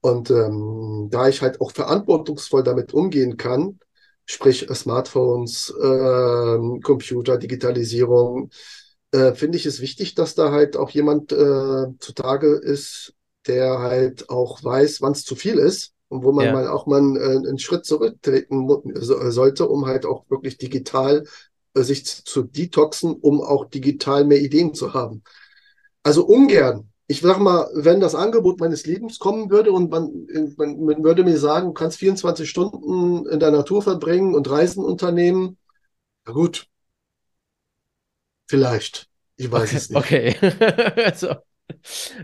Und 0.00 0.30
ähm, 0.30 1.08
da 1.10 1.28
ich 1.28 1.42
halt 1.42 1.60
auch 1.60 1.72
verantwortungsvoll 1.72 2.62
damit 2.62 2.94
umgehen 2.94 3.36
kann, 3.36 3.80
sprich 4.24 4.66
Smartphones, 4.72 5.70
äh, 5.70 6.80
Computer, 6.80 7.38
Digitalisierung, 7.38 8.50
äh, 9.12 9.34
finde 9.34 9.56
ich 9.58 9.66
es 9.66 9.80
wichtig, 9.80 10.14
dass 10.14 10.34
da 10.34 10.52
halt 10.52 10.76
auch 10.76 10.90
jemand 10.90 11.32
äh, 11.32 11.86
zutage 11.98 12.54
ist, 12.54 13.14
der 13.46 13.78
halt 13.78 14.28
auch 14.28 14.62
weiß, 14.62 15.00
wann 15.00 15.12
es 15.12 15.24
zu 15.24 15.36
viel 15.36 15.58
ist 15.58 15.92
und 16.08 16.24
wo 16.24 16.32
man 16.32 16.46
ja. 16.46 16.52
mal 16.52 16.68
auch 16.68 16.86
mal 16.86 16.98
einen, 16.98 17.16
äh, 17.16 17.48
einen 17.48 17.58
Schritt 17.58 17.84
zurücktreten 17.84 18.68
so, 18.94 19.30
sollte, 19.30 19.68
um 19.68 19.86
halt 19.86 20.06
auch 20.06 20.24
wirklich 20.28 20.58
digital 20.58 21.24
äh, 21.74 21.82
sich 21.82 22.04
zu 22.04 22.42
detoxen, 22.42 23.14
um 23.14 23.40
auch 23.40 23.66
digital 23.66 24.24
mehr 24.24 24.40
Ideen 24.40 24.74
zu 24.74 24.94
haben. 24.94 25.22
Also 26.06 26.24
ungern 26.24 26.88
ich 27.08 27.20
sag 27.20 27.38
mal, 27.38 27.68
wenn 27.74 28.00
das 28.00 28.14
Angebot 28.14 28.58
meines 28.58 28.84
Lebens 28.84 29.18
kommen 29.18 29.50
würde 29.50 29.70
und 29.70 29.90
man, 29.90 30.26
man, 30.56 31.04
würde 31.04 31.22
mir 31.22 31.38
sagen, 31.38 31.68
du 31.68 31.72
kannst 31.72 31.98
24 31.98 32.48
Stunden 32.48 33.26
in 33.26 33.38
der 33.38 33.52
Natur 33.52 33.82
verbringen 33.82 34.34
und 34.34 34.50
Reisen 34.50 34.84
unternehmen, 34.84 35.56
na 36.24 36.32
gut, 36.32 36.66
vielleicht. 38.48 39.08
Ich 39.36 39.50
weiß 39.52 39.70
okay, 39.70 39.76
es 39.76 39.90
nicht. 39.90 39.98
Okay. 39.98 40.36
also, 41.04 41.34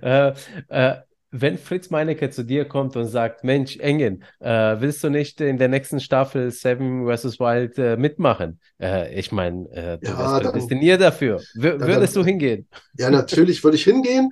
äh, 0.03 0.33
äh, 0.69 1.03
wenn 1.33 1.57
Fritz 1.57 1.89
Meinecke 1.89 2.29
zu 2.31 2.45
dir 2.45 2.67
kommt 2.67 2.95
und 2.95 3.07
sagt, 3.07 3.43
Mensch, 3.43 3.79
Engen, 3.79 4.23
äh, 4.39 4.77
willst 4.79 5.03
du 5.03 5.09
nicht 5.09 5.41
in 5.41 5.57
der 5.57 5.69
nächsten 5.69 5.99
Staffel 5.99 6.51
Seven 6.51 7.07
vs. 7.07 7.41
Wild 7.41 7.79
äh, 7.79 7.97
mitmachen? 7.97 8.61
Äh, 8.79 9.19
ich 9.19 9.33
meine, 9.33 9.69
äh, 9.71 9.99
du 9.99 10.11
ja, 10.11 10.39
bist 10.39 10.53
prädestiniert 10.53 11.01
dafür. 11.01 11.41
W 11.55 11.69
ja, 11.69 11.81
würdest 11.81 12.15
dann, 12.15 12.23
du 12.23 12.29
hingehen? 12.29 12.69
Ja, 12.99 13.11
natürlich 13.11 13.65
würde 13.65 13.77
ich 13.77 13.85
hingehen. 13.85 14.31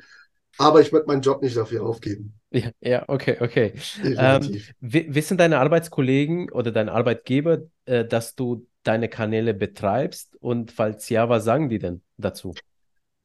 Aber 0.58 0.82
ich 0.82 0.92
würde 0.92 1.06
meinen 1.06 1.22
Job 1.22 1.40
nicht 1.42 1.56
dafür 1.56 1.86
aufgeben. 1.86 2.34
Ja, 2.50 2.70
ja 2.82 3.04
okay, 3.08 3.38
okay. 3.40 3.72
Ähm, 4.04 4.60
wissen 4.80 5.38
deine 5.38 5.58
Arbeitskollegen 5.58 6.50
oder 6.50 6.70
dein 6.70 6.90
Arbeitgeber, 6.90 7.62
äh, 7.86 8.04
dass 8.04 8.34
du 8.34 8.66
deine 8.82 9.08
Kanäle 9.08 9.54
betreibst? 9.54 10.36
Und 10.38 10.70
falls 10.70 11.08
ja, 11.08 11.30
was 11.30 11.44
sagen 11.44 11.70
die 11.70 11.78
denn 11.78 12.02
dazu? 12.18 12.54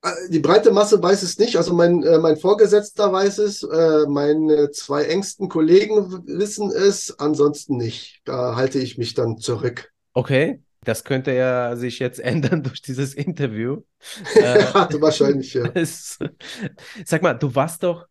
Äh, 0.06 0.30
die 0.30 0.40
breite 0.40 0.72
Masse 0.72 1.02
weiß 1.02 1.24
es 1.24 1.40
nicht. 1.40 1.58
Also 1.58 1.74
mein, 1.74 2.04
äh, 2.04 2.20
mein 2.20 2.38
Vorgesetzter 2.38 3.12
weiß 3.12 3.40
es, 3.40 3.64
äh, 3.64 4.06
meine 4.08 4.70
zwei 4.72 5.06
engsten 5.06 5.50
Kollegen 5.50 6.24
wissen 6.28 6.72
es, 6.72 7.18
ansonsten 7.20 7.78
nicht. 7.78 8.22
Da 8.26 8.56
halte 8.56 8.80
ich 8.80 8.98
mich 8.98 9.16
dann 9.16 9.38
zurück. 9.38 9.92
Okay. 10.14 10.62
Das 10.84 11.04
könnte 11.04 11.34
ja 11.34 11.76
sich 11.76 11.98
jetzt 11.98 12.20
ändern 12.24 12.62
durch 12.62 12.82
dieses 12.82 13.16
Interview. 13.16 13.82
ja, 14.36 14.88
wahrscheinlich, 15.02 15.56
ja. 15.56 15.72
Sag 17.06 17.22
mal, 17.24 17.34
du 17.34 17.56
warst 17.56 17.84
doch 17.84 18.06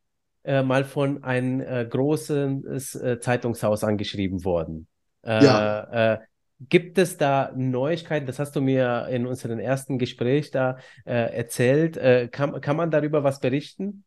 mal 0.46 0.84
von 0.84 1.24
einem 1.24 1.88
großen 1.88 2.78
Zeitungshaus 3.20 3.82
angeschrieben 3.82 4.44
worden. 4.44 4.88
Äh, 5.22 5.42
ja. 5.42 6.18
Äh, 6.60 6.64
gibt 6.68 6.98
es 6.98 7.16
da 7.16 7.52
Neuigkeiten? 7.56 8.26
Das 8.26 8.38
hast 8.38 8.56
du 8.56 8.60
mir 8.60 9.08
in 9.10 9.26
unserem 9.26 9.58
ersten 9.58 9.98
Gespräch 9.98 10.50
da 10.50 10.78
erzählt. 11.04 11.98
kann, 12.32 12.60
kann 12.60 12.76
man 12.76 12.90
darüber 12.90 13.24
was 13.24 13.40
berichten? 13.40 14.04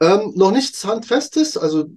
Ähm, 0.00 0.32
noch 0.34 0.50
nichts 0.50 0.84
Handfestes. 0.84 1.56
Also 1.56 1.90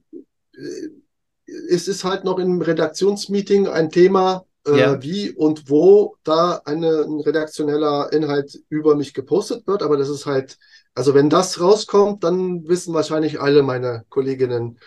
es 1.70 1.88
ist 1.88 2.04
halt 2.04 2.24
noch 2.24 2.40
im 2.40 2.62
Redaktionsmeeting 2.62 3.68
ein 3.68 3.90
Thema, 3.90 4.46
äh, 4.68 4.80
ja. 4.80 5.02
wie 5.02 5.32
und 5.32 5.70
wo 5.70 6.18
da 6.24 6.62
eine, 6.66 7.04
ein 7.04 7.20
redaktioneller 7.22 8.12
Inhalt 8.12 8.60
über 8.70 8.96
mich 8.96 9.14
gepostet 9.14 9.66
wird. 9.68 9.82
Aber 9.82 9.98
das 9.98 10.10
ist 10.10 10.26
halt, 10.26 10.58
also 10.94 11.14
wenn 11.14 11.30
das 11.30 11.62
rauskommt, 11.62 12.24
dann 12.24 12.68
wissen 12.68 12.94
wahrscheinlich 12.94 13.40
alle 13.40 13.64
meine 13.64 14.06
Kolleginnen 14.10 14.80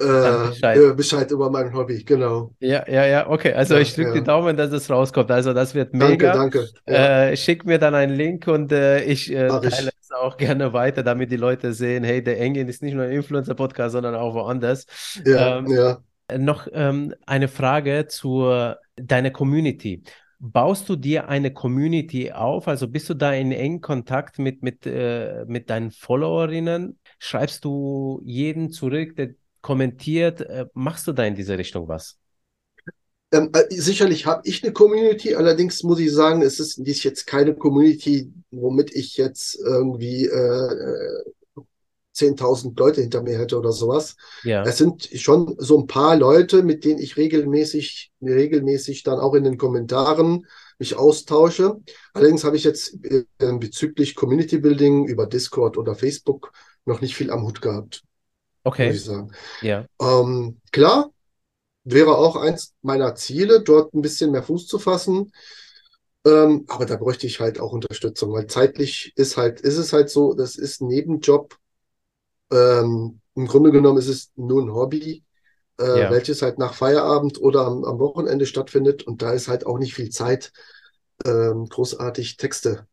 äh, 0.00 0.48
Bescheid. 0.48 0.78
Äh, 0.78 0.94
Bescheid. 0.94 1.30
über 1.32 1.50
mein 1.50 1.72
Hobby, 1.74 2.04
genau. 2.04 2.54
Ja, 2.60 2.88
ja, 2.88 3.04
ja, 3.04 3.28
okay. 3.28 3.52
Also 3.52 3.74
ja, 3.74 3.80
ich 3.80 3.94
drücke 3.94 4.10
ja. 4.10 4.14
die 4.14 4.24
Daumen, 4.24 4.56
dass 4.56 4.70
es 4.70 4.88
rauskommt. 4.88 5.30
Also 5.30 5.52
das 5.52 5.74
wird 5.74 5.92
mega. 5.92 6.32
Danke, 6.32 6.60
danke. 6.60 6.68
Ja. 6.86 7.30
Äh, 7.30 7.36
schick 7.36 7.64
mir 7.64 7.78
dann 7.78 7.94
einen 7.94 8.14
Link 8.14 8.46
und 8.46 8.70
äh, 8.70 9.02
ich 9.02 9.32
äh, 9.32 9.48
teile 9.48 9.68
ich. 9.68 10.00
es 10.00 10.12
auch 10.12 10.36
gerne 10.36 10.72
weiter, 10.72 11.02
damit 11.02 11.32
die 11.32 11.36
Leute 11.36 11.72
sehen, 11.72 12.04
hey, 12.04 12.22
der 12.22 12.40
Engin 12.40 12.68
ist 12.68 12.80
nicht 12.80 12.94
nur 12.94 13.04
ein 13.04 13.10
Influencer-Podcast, 13.10 13.92
sondern 13.92 14.14
auch 14.14 14.34
woanders. 14.34 14.86
Ja, 15.24 15.58
ähm, 15.58 15.66
ja. 15.66 15.98
Noch 16.36 16.68
ähm, 16.72 17.14
eine 17.26 17.48
Frage 17.48 18.06
zur 18.06 18.78
deiner 18.96 19.30
Community. 19.30 20.04
Baust 20.38 20.88
du 20.88 20.94
dir 20.94 21.28
eine 21.28 21.52
Community 21.52 22.30
auf? 22.30 22.68
Also 22.68 22.86
bist 22.86 23.10
du 23.10 23.14
da 23.14 23.32
in 23.32 23.50
engen 23.50 23.80
Kontakt 23.80 24.38
mit, 24.38 24.62
mit, 24.62 24.86
äh, 24.86 25.44
mit 25.48 25.70
deinen 25.70 25.90
Followerinnen? 25.90 27.00
Schreibst 27.18 27.64
du 27.64 28.22
jeden 28.24 28.70
zurück, 28.70 29.16
der 29.16 29.30
kommentiert? 29.60 30.40
Äh, 30.40 30.66
machst 30.74 31.06
du 31.06 31.12
da 31.12 31.24
in 31.24 31.34
diese 31.34 31.58
Richtung 31.58 31.88
was? 31.88 32.18
Ähm, 33.30 33.50
äh, 33.52 33.64
sicherlich 33.70 34.26
habe 34.26 34.42
ich 34.44 34.62
eine 34.64 34.72
Community, 34.72 35.34
allerdings 35.34 35.82
muss 35.82 35.98
ich 35.98 36.12
sagen, 36.12 36.40
es 36.40 36.60
ist, 36.60 36.78
ist 36.78 37.04
jetzt 37.04 37.26
keine 37.26 37.54
Community, 37.54 38.32
womit 38.50 38.94
ich 38.94 39.16
jetzt 39.18 39.56
irgendwie 39.56 40.26
äh, 40.26 41.22
10.000 42.18 42.78
Leute 42.78 43.00
hinter 43.00 43.22
mir 43.22 43.38
hätte 43.38 43.58
oder 43.58 43.72
sowas. 43.72 44.16
Ja. 44.42 44.62
Es 44.64 44.78
sind 44.78 45.08
schon 45.14 45.54
so 45.58 45.78
ein 45.78 45.86
paar 45.86 46.16
Leute, 46.16 46.62
mit 46.62 46.84
denen 46.84 46.98
ich 47.00 47.16
regelmäßig, 47.16 48.12
regelmäßig 48.22 49.02
dann 49.04 49.20
auch 49.20 49.34
in 49.34 49.44
den 49.44 49.58
Kommentaren 49.58 50.46
mich 50.78 50.96
austausche. 50.96 51.76
Allerdings 52.14 52.44
habe 52.44 52.56
ich 52.56 52.64
jetzt 52.64 52.96
äh, 53.04 53.24
bezüglich 53.38 54.14
Community 54.14 54.58
Building 54.58 55.06
über 55.06 55.26
Discord 55.26 55.76
oder 55.76 55.94
Facebook 55.94 56.52
noch 56.84 57.00
nicht 57.00 57.14
viel 57.14 57.30
am 57.30 57.42
Hut 57.42 57.60
gehabt. 57.60 58.02
Okay. 58.64 58.88
muss 58.88 58.96
ich 58.96 59.04
sagen. 59.04 59.32
Ja. 59.62 59.86
Ähm, 60.00 60.60
klar, 60.72 61.10
wäre 61.84 62.16
auch 62.16 62.36
eins 62.36 62.74
meiner 62.82 63.14
Ziele, 63.14 63.62
dort 63.62 63.94
ein 63.94 64.02
bisschen 64.02 64.30
mehr 64.32 64.42
Fuß 64.42 64.66
zu 64.66 64.78
fassen. 64.78 65.32
Ähm, 66.26 66.64
aber 66.68 66.86
da 66.86 66.96
bräuchte 66.96 67.26
ich 67.26 67.40
halt 67.40 67.60
auch 67.60 67.72
Unterstützung, 67.72 68.32
weil 68.32 68.46
zeitlich 68.48 69.12
ist 69.16 69.36
halt, 69.36 69.60
ist 69.60 69.78
es 69.78 69.92
halt 69.92 70.10
so, 70.10 70.34
das 70.34 70.56
ist 70.56 70.80
ein 70.82 70.88
Nebenjob. 70.88 71.56
Ähm, 72.50 73.20
Im 73.34 73.46
Grunde 73.46 73.72
genommen 73.72 73.98
ist 73.98 74.08
es 74.08 74.32
nur 74.36 74.62
ein 74.62 74.72
Hobby, 74.72 75.24
äh, 75.78 75.84
Ja. 75.84 76.10
welches 76.10 76.42
halt 76.42 76.58
nach 76.58 76.74
Feierabend 76.74 77.40
oder 77.40 77.66
am, 77.66 77.84
am 77.84 77.98
Wochenende 77.98 78.46
stattfindet. 78.46 79.04
Und 79.06 79.22
da 79.22 79.32
ist 79.32 79.48
halt 79.48 79.66
auch 79.66 79.78
nicht 79.78 79.94
viel 79.94 80.10
Zeit, 80.10 80.52
ähm, 81.24 81.66
großartig 81.68 82.36
Texte 82.36 82.86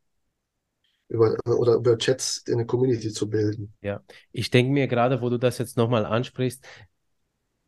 über, 1.10 1.38
oder 1.46 1.76
über 1.76 1.98
Chats 1.98 2.38
in 2.48 2.58
der 2.58 2.68
Community 2.68 3.12
zu 3.12 3.30
bilden. 3.30 3.74
Ja, 3.82 4.02
ich 4.32 4.50
denke 4.50 4.72
mir 4.72 4.88
gerade, 4.88 5.22
wo 5.22 5.30
du 5.30 5.38
das 5.38 5.58
jetzt 5.60 5.78
nochmal 5.78 6.06
ansprichst, 6.06 6.66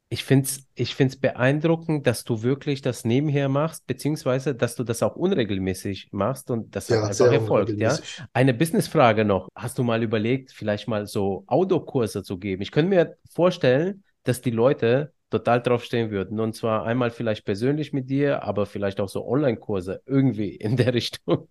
ich 0.09 0.23
finde 0.23 0.45
es 0.45 0.65
ich 0.75 0.95
find's 0.95 1.17
beeindruckend, 1.19 2.07
dass 2.07 2.23
du 2.23 2.41
wirklich 2.41 2.81
das 2.81 3.03
nebenher 3.03 3.49
machst, 3.49 3.85
beziehungsweise 3.87 4.55
dass 4.55 4.75
du 4.75 4.83
das 4.85 5.03
auch 5.03 5.15
unregelmäßig 5.17 6.09
machst 6.11 6.49
und 6.49 6.75
das 6.75 6.91
hat 6.91 7.01
Ja, 7.01 7.03
einfach 7.03 7.27
sehr 7.27 7.31
erfolgt, 7.31 7.81
ja. 7.81 7.99
Eine 8.33 8.53
Businessfrage 8.53 9.25
noch. 9.25 9.49
Hast 9.55 9.77
du 9.77 9.83
mal 9.83 10.01
überlegt, 10.03 10.51
vielleicht 10.53 10.87
mal 10.87 11.07
so 11.07 11.43
Outdoor-Kurse 11.47 12.23
zu 12.23 12.37
geben? 12.37 12.61
Ich 12.61 12.71
könnte 12.71 12.89
mir 12.89 13.17
vorstellen, 13.33 14.03
dass 14.23 14.41
die 14.41 14.51
Leute 14.51 15.13
total 15.29 15.61
drauf 15.61 15.83
stehen 15.83 16.09
würden. 16.09 16.39
Und 16.39 16.55
zwar 16.55 16.85
einmal 16.85 17.11
vielleicht 17.11 17.43
persönlich 17.43 17.91
mit 17.91 18.09
dir, 18.09 18.43
aber 18.43 18.65
vielleicht 18.65 19.01
auch 19.01 19.09
so 19.09 19.27
Online-Kurse 19.27 20.01
irgendwie 20.05 20.55
in 20.55 20.77
der 20.77 20.93
Richtung. 20.93 21.49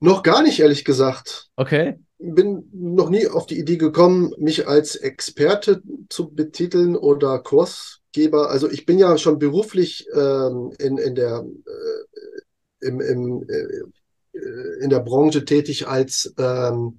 Noch 0.00 0.22
gar 0.22 0.42
nicht, 0.42 0.60
ehrlich 0.60 0.84
gesagt. 0.84 1.48
Okay? 1.56 1.98
bin 2.18 2.68
noch 2.72 3.10
nie 3.10 3.28
auf 3.28 3.46
die 3.46 3.58
Idee 3.58 3.76
gekommen, 3.76 4.32
mich 4.38 4.66
als 4.66 4.96
Experte 4.96 5.82
zu 6.08 6.30
betiteln 6.30 6.96
oder 6.96 7.38
Kursgeber. 7.38 8.50
Also 8.50 8.68
ich 8.68 8.86
bin 8.86 8.98
ja 8.98 9.16
schon 9.18 9.38
beruflich 9.38 10.08
ähm, 10.14 10.72
in, 10.78 10.98
in 10.98 11.14
der 11.14 11.44
äh, 11.44 12.86
im, 12.86 13.00
im, 13.00 13.46
äh, 13.48 14.82
in 14.82 14.90
der 14.90 15.00
Branche 15.00 15.44
tätig 15.44 15.86
als 15.86 16.34
ähm, 16.38 16.98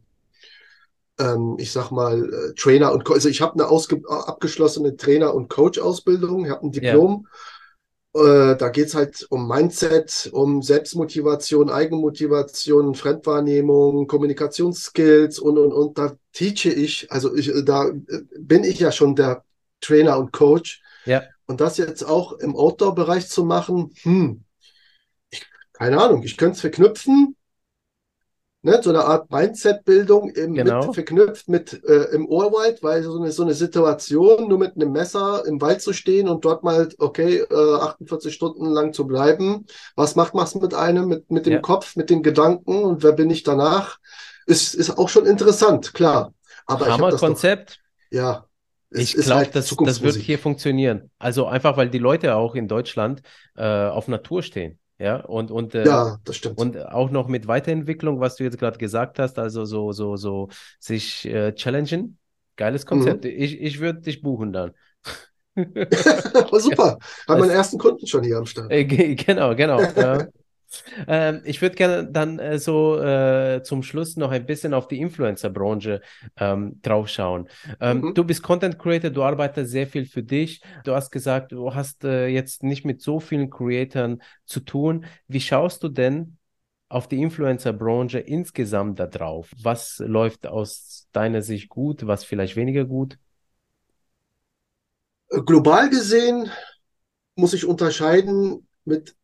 ähm, 1.19 1.57
ich 1.59 1.71
sag 1.71 1.91
mal 1.91 2.33
äh, 2.33 2.53
Trainer 2.53 2.93
und 2.93 3.03
Co 3.03 3.13
also 3.13 3.27
ich 3.27 3.41
habe 3.41 3.53
eine 3.53 3.69
abgeschlossene 4.09 4.95
Trainer- 4.95 5.33
und 5.33 5.49
Coach-Ausbildung, 5.49 6.45
ich 6.45 6.51
habe 6.51 6.65
ein. 6.65 6.71
Diplom. 6.71 7.27
Äh, 8.13 8.55
da 8.55 8.69
geht's 8.69 8.95
halt 8.95 9.27
um 9.29 9.47
Mindset, 9.47 10.29
um 10.31 10.63
Selbstmotivation, 10.63 11.69
Eigenmotivation, 11.69 12.95
Fremdwahrnehmung, 12.95 14.07
Kommunikationsskills 14.07 15.37
und, 15.37 15.57
und, 15.59 15.71
und. 15.71 15.97
Da 15.97 16.15
teache 16.33 16.69
ich, 16.69 17.11
also 17.11 17.35
ich, 17.35 17.51
da 17.65 17.87
äh, 17.87 18.21
bin 18.39 18.63
ich 18.63 18.79
ja 18.79 18.91
schon 18.91 19.15
der 19.15 19.43
Trainer 19.79 20.17
und 20.17 20.31
Coach. 20.31 20.81
Ja. 21.05 21.23
Und 21.45 21.61
das 21.61 21.77
jetzt 21.77 22.03
auch 22.03 22.33
im 22.33 22.55
Outdoor-Bereich 22.55 23.27
zu 23.27 23.43
machen, 23.43 23.93
hm, 24.01 24.43
ich, 25.29 25.45
keine 25.73 26.01
Ahnung, 26.01 26.23
ich 26.23 26.37
könnte 26.37 26.55
es 26.55 26.61
verknüpfen, 26.61 27.35
ne, 28.61 28.79
so 28.83 28.89
eine 28.89 29.03
Art 29.05 29.31
Mindset-Bildung 29.31 30.31
Genau. 30.33 30.85
mit, 30.85 30.95
verknüpft 30.95 31.47
mit 31.49 31.83
äh, 31.85 32.13
im 32.13 32.27
Urwald, 32.27 32.83
weil 32.83 33.03
so 33.03 33.17
eine, 33.19 33.31
so 33.31 33.43
eine 33.43 33.53
Situation, 33.53 34.47
nur 34.47 34.57
mit 34.59 34.75
einem 34.75 34.91
Messer 34.91 35.43
im 35.45 35.61
Wald 35.61 35.81
zu 35.81 35.93
stehen 35.93 36.27
und 36.27 36.43
dort 36.45 36.63
mal, 36.63 36.89
okay, 36.97 37.37
äh, 37.39 37.53
48 37.55 38.33
Stunden 38.33 38.65
lang 38.65 38.93
zu 38.93 39.07
bleiben. 39.07 39.65
Was 39.95 40.15
macht 40.15 40.33
man 40.33 40.47
mit 40.61 40.73
einem, 40.73 41.07
mit, 41.07 41.31
mit 41.31 41.45
dem 41.45 41.53
Ja. 41.53 41.59
Kopf, 41.59 41.95
mit 41.95 42.09
den 42.09 42.23
Gedanken 42.23 42.83
und 42.83 43.03
wer 43.03 43.13
bin 43.13 43.29
ich 43.29 43.43
danach? 43.43 43.97
Ist, 44.45 44.73
ist 44.75 44.97
auch 44.97 45.09
schon 45.09 45.25
interessant, 45.25 45.93
klar. 45.93 46.33
Aber 46.65 46.87
Hammer-Konzept. 46.87 47.79
ja, 48.11 48.45
Ich 48.91 49.13
glaube, 49.13 49.35
halt 49.35 49.55
das, 49.55 49.75
das 49.83 50.01
wird 50.01 50.15
hier 50.15 50.39
funktionieren. 50.39 51.11
Also 51.19 51.45
einfach, 51.45 51.77
weil 51.77 51.89
die 51.89 51.99
Leute 51.99 52.35
auch 52.35 52.55
in 52.55 52.67
Deutschland 52.67 53.21
äh, 53.55 53.63
auf 53.63 54.07
Natur 54.07 54.41
stehen. 54.43 54.79
Ja, 54.99 55.17
und, 55.21 55.49
und, 55.49 55.75
äh, 55.75 55.85
Ja, 55.85 56.17
das 56.25 56.35
stimmt. 56.35 56.59
und 56.59 56.77
auch 56.77 57.09
noch 57.09 57.27
mit 57.29 57.47
Weiterentwicklung, 57.47 58.19
was 58.19 58.35
du 58.35 58.43
jetzt 58.43 58.57
gerade 58.57 58.77
gesagt 58.77 59.17
hast, 59.17 59.39
also 59.39 59.63
so, 59.65 59.91
so, 59.93 60.17
so 60.17 60.49
sich 60.79 61.25
äh, 61.25 61.53
challengen. 61.55 62.17
Geiles 62.57 62.83
Mhm. 62.83 62.87
Konzept. 62.89 63.25
Ich, 63.25 63.61
ich 63.61 63.79
würde 63.79 64.01
dich 64.01 64.21
buchen 64.21 64.51
dann. 64.51 64.73
Super. 65.55 66.97
Haben 67.27 67.27
Das- 67.27 67.39
meinen 67.39 67.51
ersten 67.51 67.77
Kunden 67.77 68.05
schon 68.07 68.23
hier 68.23 68.37
am 68.37 68.45
Start. 68.45 68.71
Äh, 68.71 68.85
ge- 68.85 69.15
genau, 69.15 69.55
genau. 69.55 69.81
ja. 69.95 70.27
Ähm, 71.07 71.41
ich 71.45 71.61
würde 71.61 71.75
gerne 71.75 72.07
dann 72.11 72.39
äh, 72.39 72.59
so 72.59 72.99
äh, 73.01 73.61
zum 73.63 73.83
Schluss 73.83 74.15
noch 74.17 74.31
ein 74.31 74.45
bisschen 74.45 74.73
auf 74.73 74.87
die 74.87 74.99
Influencer-Branche 74.99 76.01
ähm, 76.37 76.79
draufschauen. 76.81 77.49
Ähm, 77.79 78.01
Mhm. 78.01 78.13
Du 78.13 78.23
bist 78.23 78.43
Content 78.43 78.77
Creator, 78.79 79.09
du 79.09 79.23
arbeitest 79.23 79.71
sehr 79.71 79.87
viel 79.87 80.05
für 80.05 80.23
dich. 80.23 80.61
Du 80.83 80.93
hast 80.93 81.11
gesagt, 81.11 81.51
du 81.51 81.73
hast 81.73 82.03
äh, 82.03 82.27
jetzt 82.27 82.63
nicht 82.63 82.85
mit 82.85 83.01
so 83.01 83.19
vielen 83.19 83.49
Creatoren 83.49 84.21
zu 84.45 84.59
tun. 84.61 85.05
Wie 85.27 85.41
schaust 85.41 85.83
du 85.83 85.89
denn 85.89 86.37
auf 86.89 87.07
die 87.07 87.21
Influencer-Branche 87.21 88.19
insgesamt 88.19 88.99
da 88.99 89.07
drauf? 89.07 89.51
Was 89.61 89.99
läuft 89.99 90.47
aus 90.47 91.07
deiner 91.11 91.41
Sicht 91.41 91.69
gut, 91.69 92.07
was 92.07 92.23
vielleicht 92.23 92.55
weniger 92.55 92.85
gut? 92.85 93.17
Global 95.45 95.89
gesehen 95.89 96.49
muss 97.35 97.53
ich 97.53 97.65
unterscheiden 97.65 98.67
mit 98.85 99.15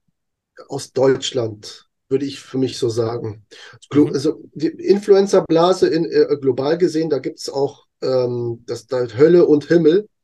aus 0.68 0.91
Deutschland, 0.93 1.88
würde 2.10 2.26
ich 2.26 2.39
für 2.39 2.58
mich 2.58 2.78
so 2.78 2.89
sagen. 2.89 3.45
Glo 3.89 4.06
Mhm. 4.06 4.14
Also 4.14 4.41
die 4.53 4.68
Influencer-Blase 4.68 5.88
in 5.88 6.06
äh, 6.06 6.38
global 6.39 6.78
gesehen, 6.78 7.10
da 7.10 7.20
gibt 7.20 7.39
es 7.39 7.49
auch 7.49 7.86
ähm, 8.01 8.64
das 8.66 8.88
da 8.88 9.06
Hölle 9.18 9.45
und 9.45 9.66
Himmel. 9.66 10.08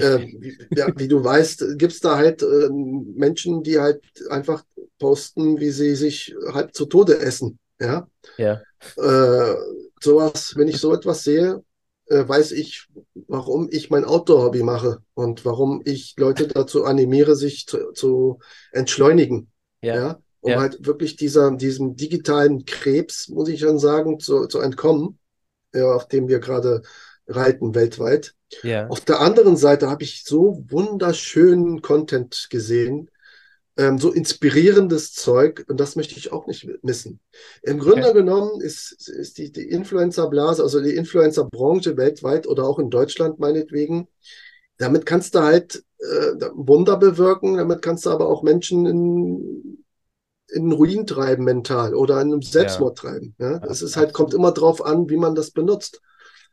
Ähm, 0.00 0.36
wie, 0.38 0.56
ja, 0.76 0.86
wie 0.96 1.08
du 1.08 1.24
weißt, 1.24 1.76
gibt 1.76 1.92
es 1.92 1.98
da 1.98 2.16
halt 2.16 2.44
ähm, 2.44 3.14
Menschen, 3.16 3.64
die 3.64 3.80
halt 3.80 4.00
einfach 4.30 4.62
posten, 5.00 5.58
wie 5.58 5.70
sie 5.70 5.96
sich 5.96 6.36
halb 6.52 6.72
zu 6.72 6.86
Tode 6.86 7.18
essen. 7.18 7.58
Ja. 7.80 8.06
Ja, 8.36 8.60
Äh, 8.96 9.54
sowas, 10.00 10.54
wenn 10.56 10.68
ich 10.68 10.78
so 10.78 10.94
etwas 10.94 11.24
sehe, 11.24 11.64
äh, 12.06 12.26
weiß 12.26 12.52
ich, 12.52 12.86
warum 13.26 13.68
ich 13.70 13.90
mein 13.90 14.04
Outdoor-Hobby 14.04 14.62
mache 14.62 15.02
und 15.14 15.44
warum 15.44 15.82
ich 15.84 16.14
Leute 16.16 16.48
dazu 16.48 16.84
animiere, 16.84 17.36
sich 17.36 17.66
zu, 17.66 17.92
zu 17.92 18.38
entschleunigen. 18.72 19.50
Ja, 19.82 20.06
Ja, 20.06 20.20
um 20.40 20.52
ja. 20.52 20.58
halt 20.58 20.86
wirklich 20.86 21.16
dieser, 21.16 21.50
diesem 21.56 21.96
digitalen 21.96 22.64
Krebs, 22.64 23.28
muss 23.28 23.48
ich 23.48 23.60
dann 23.60 23.78
sagen, 23.78 24.20
zu, 24.20 24.46
zu 24.46 24.60
entkommen, 24.60 25.18
ja, 25.74 25.92
auf 25.92 26.08
dem 26.08 26.28
wir 26.28 26.40
gerade 26.40 26.82
reiten 27.28 27.74
weltweit. 27.74 28.34
ja, 28.62 28.88
Auf 28.88 29.00
der 29.02 29.20
anderen 29.20 29.56
Seite 29.56 29.90
habe 29.90 30.04
ich 30.04 30.24
so 30.24 30.64
wunderschönen 30.68 31.82
Content 31.82 32.48
gesehen, 32.50 33.10
ähm, 33.76 33.98
so 33.98 34.12
inspirierendes 34.12 35.12
Zeug 35.14 35.64
und 35.68 35.78
das 35.78 35.96
möchte 35.96 36.16
ich 36.18 36.32
auch 36.32 36.46
nicht 36.46 36.68
missen. 36.82 37.20
Im 37.62 37.78
Grunde 37.78 38.08
Okay. 38.08 38.14
genommen 38.14 38.60
ist, 38.60 39.08
ist 39.08 39.38
die, 39.38 39.52
die 39.52 39.68
Influencer-Blase, 39.68 40.62
also 40.62 40.80
die 40.82 40.94
Influencer-Branche 40.96 41.96
weltweit 41.96 42.46
oder 42.48 42.64
auch 42.64 42.78
in 42.78 42.90
Deutschland 42.90 43.38
meinetwegen, 43.38 44.08
damit 44.78 45.06
kannst 45.06 45.34
du 45.34 45.40
halt 45.40 45.84
äh, 45.98 46.32
Wunder 46.54 46.96
bewirken, 46.96 47.56
damit 47.56 47.82
kannst 47.82 48.06
du 48.06 48.10
aber 48.10 48.28
auch 48.28 48.42
Menschen 48.42 48.86
in, 48.86 49.84
in 50.48 50.72
Ruin 50.72 51.06
treiben 51.06 51.44
mental 51.44 51.94
oder 51.94 52.20
in 52.22 52.32
einen 52.32 52.42
Selbstmord 52.42 52.98
treiben. 52.98 53.34
Ja? 53.38 53.58
Das 53.60 53.82
ist 53.82 53.96
halt, 53.96 54.14
kommt 54.14 54.34
immer 54.34 54.52
drauf 54.52 54.84
an, 54.84 55.08
wie 55.10 55.16
man 55.16 55.34
das 55.34 55.50
benutzt. 55.50 56.00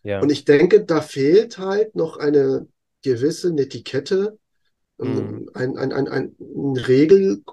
ja, 0.04 0.22
Und 0.22 0.32
ich 0.32 0.46
denke, 0.46 0.86
da 0.86 1.02
fehlt 1.02 1.58
halt 1.58 1.96
noch 1.96 2.18
eine 2.18 2.68
gewisse 3.04 3.52
Netiquette, 3.52 4.38
Mhm. 5.00 5.50
ein, 5.54 5.78
ein, 5.78 5.92
ein, 5.94 6.08
ein 6.08 6.78
Regelbuch 6.78 7.46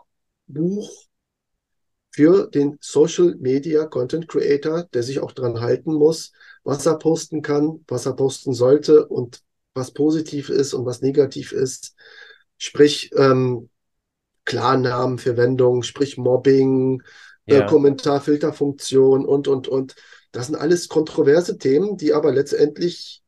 für 2.11 2.47
den 2.49 2.79
Social 2.81 3.35
Media 3.37 3.87
Content 3.87 4.29
Creator, 4.29 4.85
der 4.93 5.03
sich 5.03 5.21
auch 5.21 5.33
dran 5.33 5.61
halten 5.61 5.93
muss, 5.95 6.33
was 6.65 6.85
er 6.87 6.99
posten 6.99 7.43
kann, 7.43 7.85
was 7.89 8.07
er 8.07 8.15
posten 8.15 8.53
sollte 8.53 9.07
und 9.09 9.43
was 9.75 9.93
positiv 9.93 10.49
ist 10.49 10.75
und 10.75 10.87
was 10.87 11.01
negativ 11.01 11.53
ist. 11.53 11.95
Sprich, 12.59 13.11
ähm, 13.17 13.69
Klarnamenverwendung, 14.45 15.83
sprich 15.83 16.19
Mobbing, 16.19 17.03
äh, 17.47 17.57
ja, 17.57 17.67
Kommentarfilterfunktion 17.67 19.25
und, 19.25 19.49
und, 19.49 19.69
und. 19.69 19.95
Das 20.33 20.47
sind 20.47 20.57
alles 20.57 20.89
kontroverse 20.89 21.59
Themen, 21.59 21.97
die 21.97 22.13
aber 22.13 22.33
letztendlich, 22.33 23.23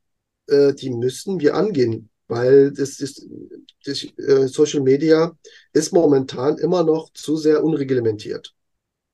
äh, 0.48 0.72
die 0.74 0.90
müssen 0.90 1.40
wir 1.40 1.54
angehen, 1.54 2.10
weil 2.26 2.72
das 2.72 3.00
ist, 3.00 3.26
das, 3.84 4.04
äh, 4.18 4.48
Social 4.48 4.80
Media 4.80 5.36
ist 5.72 5.92
momentan 5.92 6.58
immer 6.58 6.82
noch 6.82 7.12
zu 7.12 7.36
sehr 7.36 7.62
unreglementiert. 7.62 8.54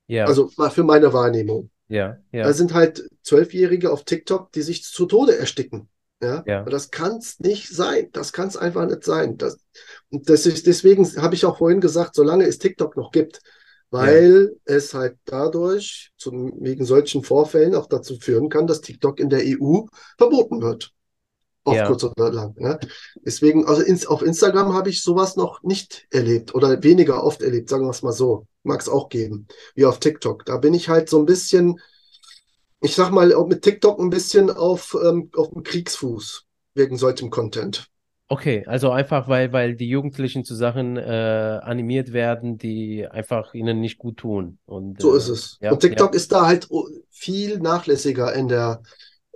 ja, 0.07 0.27
Also 0.27 0.51
mal 0.57 0.71
für 0.71 0.85
meine 0.85 1.13
Wahrnehmung. 1.13 1.71
ja, 1.89 2.19
ja, 2.33 2.45
Da 2.45 2.53
sind 2.53 2.73
halt 2.73 3.09
Zwölfjährige 3.23 3.93
auf 3.93 4.05
TikTok, 4.05 4.53
die 4.53 4.63
sich 4.63 4.85
zu 4.85 5.07
Tode 5.07 5.37
ersticken. 5.37 5.89
Ja, 6.23 6.43
Ja. 6.47 6.63
Das 6.65 6.91
kann 6.91 7.17
es 7.17 7.41
nicht 7.41 7.69
sein. 7.69 8.09
Das 8.13 8.33
kann 8.33 8.49
es 8.49 8.57
einfach 8.57 8.87
nicht 8.87 9.05
sein. 9.05 9.37
Das, 9.39 9.59
und 10.11 10.29
das 10.29 10.47
ist, 10.47 10.67
deswegen 10.67 11.07
habe 11.21 11.35
ich 11.35 11.45
auch 11.47 11.59
vorhin 11.59 11.81
gesagt, 11.81 12.15
solange 12.15 12.45
es 12.45 12.59
TikTok 12.59 12.97
noch 12.97 13.11
gibt, 13.11 13.41
weil 13.91 14.57
es 14.67 14.95
halt 14.95 15.17
dadurch 15.25 16.13
zum, 16.17 16.53
wegen 16.61 16.85
solchen 16.85 17.25
Vorfällen 17.25 17.75
auch 17.75 17.87
dazu 17.87 18.17
führen 18.19 18.49
kann, 18.49 18.67
dass 18.67 18.81
TikTok 18.83 19.19
in 19.19 19.31
der 19.31 19.45
EU 19.45 19.89
verboten 20.19 20.61
wird. 20.61 20.93
auf 21.65 21.77
Ja. 21.77 21.87
kurz 21.87 22.05
oder 22.05 22.33
lang. 22.33 22.55
Ne? 22.59 22.79
Deswegen, 23.25 23.67
also 23.67 23.83
ins, 23.83 24.07
auf 24.07 24.23
Instagram 24.23 24.73
habe 24.73 24.89
ich 24.91 25.03
sowas 25.03 25.37
noch 25.37 25.63
nicht 25.63 26.07
erlebt 26.11 26.55
oder 26.55 26.83
weniger 26.83 27.23
oft 27.23 27.43
erlebt, 27.43 27.69
sagen 27.69 27.85
wir 27.85 27.91
es 27.91 28.03
mal 28.03 28.13
so. 28.13 28.47
Mag 28.63 28.81
es 28.81 28.89
auch 28.89 29.09
geben, 29.11 29.47
wie 29.75 29.85
auf 29.85 30.01
TikTok. 30.01 30.45
Da 30.47 30.57
bin 30.57 30.75
ich 30.75 30.89
halt 30.89 31.09
so 31.11 31.19
ein 31.19 31.27
bisschen, 31.27 31.79
ich 32.81 32.95
sag 32.95 33.11
mal, 33.11 33.33
auch 33.35 33.47
mit 33.47 33.63
TikTok 33.63 33.99
ein 34.01 34.11
bisschen 34.11 34.51
auf, 34.51 34.97
ähm, 35.05 35.31
auf 35.37 35.51
dem 35.51 35.63
Kriegsfuß 35.63 36.47
wegen 36.75 36.97
solchem 36.99 37.31
Content. 37.31 37.91
Okay, 38.29 38.65
also 38.67 38.93
einfach, 38.93 39.27
weil, 39.27 39.53
weil 39.53 39.75
die 39.75 39.89
Jugendlichen 39.89 40.45
zu 40.45 40.55
Sachen 40.55 40.97
äh, 40.97 41.01
animiert 41.63 42.13
werden, 42.13 42.59
die 42.59 43.09
einfach 43.09 43.55
ihnen 43.55 43.81
nicht 43.81 43.99
gut 43.99 44.19
tun. 44.19 44.61
Und, 44.67 45.01
So 45.01 45.15
äh, 45.15 45.15
ist 45.15 45.29
es. 45.29 45.61
ja, 45.61 45.75
Und 45.75 45.81
TikTok 45.81 46.15
ist 46.15 46.33
da 46.33 46.47
halt 46.47 46.71
o- 46.71 46.89
viel 47.11 47.59
nachlässiger 47.59 48.35
in 48.35 48.49
der 48.49 48.83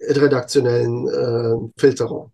redaktionellen 0.00 1.08
äh, 1.08 1.72
Filterung. 1.80 2.32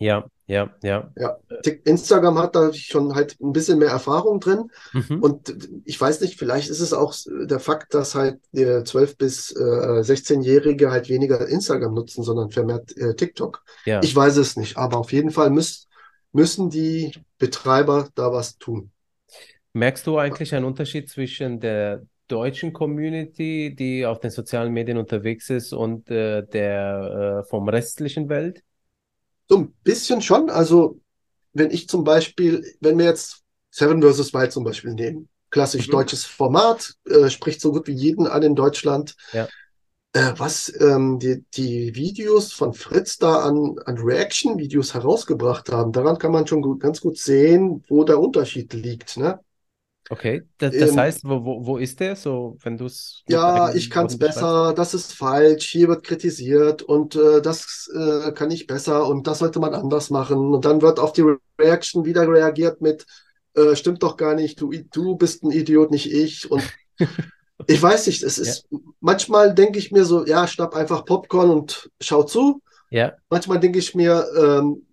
Ja, 0.00 0.24
ja, 0.46 0.70
ja. 0.82 1.12
Ja, 1.16 1.36
Instagram 1.84 2.38
hat 2.38 2.56
da 2.56 2.72
schon 2.72 3.14
halt 3.14 3.36
ein 3.40 3.52
bisschen 3.52 3.78
mehr 3.78 3.90
Erfahrung 3.90 4.40
drin. 4.40 4.70
Mhm. 4.94 5.22
Und 5.22 5.58
ich 5.84 6.00
weiß 6.00 6.22
nicht, 6.22 6.38
vielleicht 6.38 6.70
ist 6.70 6.80
es 6.80 6.94
auch 6.94 7.14
der 7.28 7.60
Fakt, 7.60 7.92
dass 7.92 8.14
halt 8.14 8.40
der 8.50 8.84
12- 8.84 9.18
bis 9.18 9.52
äh, 9.52 10.00
16-Jährige 10.00 10.90
halt 10.90 11.10
weniger 11.10 11.46
Instagram 11.46 11.92
nutzen, 11.92 12.24
sondern 12.24 12.50
vermehrt 12.50 12.96
äh, 12.96 13.14
TikTok. 13.14 13.62
Ja. 13.84 14.00
Ich 14.02 14.16
weiß 14.16 14.38
es 14.38 14.56
nicht, 14.56 14.78
aber 14.78 14.96
auf 14.96 15.12
jeden 15.12 15.30
Fall 15.30 15.50
müß, 15.50 15.86
müssen 16.32 16.70
die 16.70 17.12
Betreiber 17.38 18.08
da 18.14 18.32
was 18.32 18.56
tun. 18.56 18.90
Merkst 19.74 20.06
du 20.06 20.16
eigentlich 20.16 20.54
einen 20.54 20.64
Unterschied 20.64 21.10
zwischen 21.10 21.60
der 21.60 22.02
deutschen 22.26 22.72
Community, 22.72 23.74
die 23.78 24.06
auf 24.06 24.18
den 24.18 24.30
sozialen 24.30 24.72
Medien 24.72 24.96
unterwegs 24.96 25.50
ist, 25.50 25.74
und 25.74 26.10
äh, 26.10 26.42
der 26.46 27.42
äh, 27.44 27.48
vom 27.48 27.68
restlichen 27.68 28.30
Welt? 28.30 28.62
So 29.50 29.58
ein 29.58 29.74
bisschen 29.82 30.22
schon. 30.22 30.48
Also, 30.48 31.00
wenn 31.52 31.72
ich 31.72 31.88
zum 31.88 32.04
Beispiel, 32.04 32.64
wenn 32.80 32.96
wir 32.98 33.06
jetzt 33.06 33.42
Seven 33.70 34.00
vs. 34.00 34.32
Wild 34.32 34.52
zum 34.52 34.62
Beispiel 34.62 34.94
nehmen, 34.94 35.28
klassisch 35.50 35.88
Mhm. 35.88 35.92
deutsches 35.92 36.24
Format, 36.24 36.94
äh, 37.06 37.28
spricht 37.28 37.60
so 37.60 37.72
gut 37.72 37.88
wie 37.88 37.92
jeden 37.92 38.28
an 38.28 38.42
in 38.44 38.54
Deutschland. 38.54 39.16
Ja. 39.32 39.48
Äh, 40.12 40.34
was 40.36 40.72
ähm, 40.80 41.18
die, 41.18 41.44
die 41.54 41.96
Videos 41.96 42.52
von 42.52 42.74
Fritz 42.74 43.18
da 43.18 43.40
an, 43.40 43.76
an 43.86 43.98
Reaction-Videos 43.98 44.94
herausgebracht 44.94 45.70
haben, 45.72 45.90
daran 45.90 46.18
kann 46.18 46.30
man 46.32 46.46
schon 46.46 46.62
gut, 46.62 46.80
ganz 46.80 47.00
gut 47.00 47.18
sehen, 47.18 47.84
wo 47.88 48.04
der 48.04 48.20
Unterschied 48.20 48.72
liegt. 48.72 49.16
Ne? 49.16 49.40
Okay, 50.12 50.42
das, 50.58 50.76
das 50.76 50.96
Ähm, 50.96 50.96
heißt, 50.96 51.24
wo, 51.24 51.44
wo, 51.44 51.66
wo 51.66 51.78
ist 51.78 52.00
der? 52.00 52.16
So, 52.16 52.56
wenn 52.62 52.76
du 52.76 52.86
es 52.86 53.24
Ja, 53.28 53.72
ich 53.74 53.90
kann 53.90 54.06
es 54.06 54.16
besser, 54.18 54.72
das 54.74 54.92
ist 54.92 55.12
falsch, 55.14 55.68
hier 55.68 55.86
wird 55.88 56.02
kritisiert 56.04 56.82
und 56.82 57.14
äh, 57.14 57.40
das 57.40 57.88
äh, 57.94 58.32
kann 58.32 58.50
ich 58.50 58.66
besser 58.66 59.06
und 59.06 59.26
das 59.28 59.38
sollte 59.38 59.60
man 59.60 59.72
anders 59.72 60.10
machen. 60.10 60.52
Und 60.52 60.64
dann 60.64 60.82
wird 60.82 60.98
auf 60.98 61.12
die 61.12 61.20
Re- 61.22 61.38
Reaction 61.60 62.04
wieder 62.04 62.26
reagiert 62.28 62.80
mit, 62.80 63.06
äh, 63.54 63.76
stimmt 63.76 64.02
doch 64.02 64.16
gar 64.16 64.34
nicht, 64.34 64.60
du, 64.60 64.72
du 64.92 65.16
bist 65.16 65.44
ein 65.44 65.52
Idiot, 65.52 65.92
nicht 65.92 66.12
ich. 66.12 66.50
Und 66.50 66.74
ich 67.66 67.82
weiß 67.82 68.06
nicht, 68.08 68.22
es 68.22 68.38
ist, 68.38 68.66
manchmal 69.00 69.54
denke 69.54 69.78
ich 69.78 69.92
mir 69.92 70.04
so, 70.04 70.26
ja, 70.26 70.46
schnapp 70.48 70.74
einfach 70.76 71.04
Popcorn 71.04 71.50
und 71.50 71.90
schau 72.00 72.24
zu. 72.24 72.62
Ja, 72.90 73.18
Manchmal 73.30 73.60
denke 73.60 73.78
ich 73.80 73.94
mir, 73.94 74.26
ähm, 74.36 74.86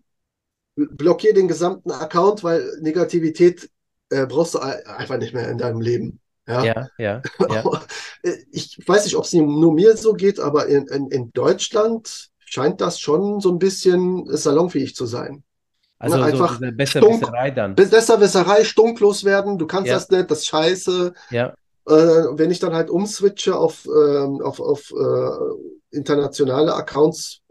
blockier 0.76 1.34
den 1.34 1.47
gesamten 1.47 1.91
Account, 1.91 2.43
weil 2.43 2.78
Negativität 2.82 3.70
äh, 4.10 4.26
brauchst 4.26 4.53
du 4.55 4.60
ein- 4.60 4.86
einfach 4.86 5.18
nicht 5.18 5.34
mehr 5.34 5.49
in 5.49 5.58
deinem 5.58 5.82
Leben. 5.82 6.20
Ja. 6.47 6.64
ja, 6.64 6.88
ja, 6.97 7.22
ja. 7.49 7.82
Ich 8.51 8.80
weiß 8.86 9.03
nicht, 9.05 9.16
ob 9.16 9.26
es 9.26 9.34
nur 9.34 9.74
mir 9.74 9.97
so 9.97 10.14
geht, 10.14 10.39
aber 10.39 10.68
in, 10.68 10.88
in, 10.88 11.08
in 11.12 11.32
Deutschland 11.34 12.30
scheint 12.45 12.80
das 12.82 12.99
schon 12.99 13.41
so 13.41 13.51
ein 13.51 13.60
bisschen 13.60 14.26
salonfähig 14.36 14.95
zu 14.95 15.05
sein. 15.05 15.43
Also 15.99 16.16
Na, 16.18 16.24
so 16.24 16.32
einfach 16.32 16.55
stunk. 16.55 16.78
Besserwisserei 16.78 17.51
dann. 17.51 17.76
Besserwisserei, 17.76 18.64
stunklos 18.64 19.24
werden, 19.26 19.58
du 19.58 19.68
kannst 19.68 19.88
Ja. 19.88 19.95
das 19.95 20.10
nicht, 20.10 20.32
das 20.32 20.39
ist 20.39 20.47
scheiße. 20.47 21.14
Ja, 21.32 21.53
Äh, 21.88 21.93
wenn 21.93 22.51
ich 22.51 22.60
dann 22.60 22.74
halt 22.74 22.89
umswitche 22.89 23.55
auf, 23.55 23.86
ähm, 23.86 24.41
auf, 24.41 24.60
auf 24.60 24.91
äh, 24.91 25.95
internationale 25.97 26.74
Accounts, 26.76 27.41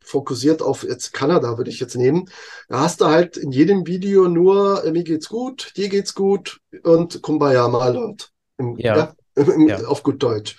fokussiert 0.00 0.62
auf 0.62 0.82
jetzt 0.84 1.12
Kanada, 1.12 1.58
würde 1.58 1.70
ich 1.70 1.80
jetzt 1.80 1.96
nehmen, 1.96 2.28
da 2.68 2.80
hast 2.80 3.00
du 3.00 3.06
halt 3.06 3.36
in 3.36 3.50
jedem 3.52 3.86
Video 3.86 4.28
nur, 4.28 4.84
äh, 4.84 4.92
mir 4.92 5.04
geht's 5.04 5.28
gut, 5.28 5.72
dir 5.76 5.88
geht's 5.88 6.14
gut 6.14 6.60
und 6.82 7.22
Kumbaya. 7.22 7.66
Im, 8.58 8.76
Ja. 8.78 9.14
Ja. 9.68 9.84
Auf 9.86 10.02
gut 10.02 10.22
Deutsch. 10.22 10.56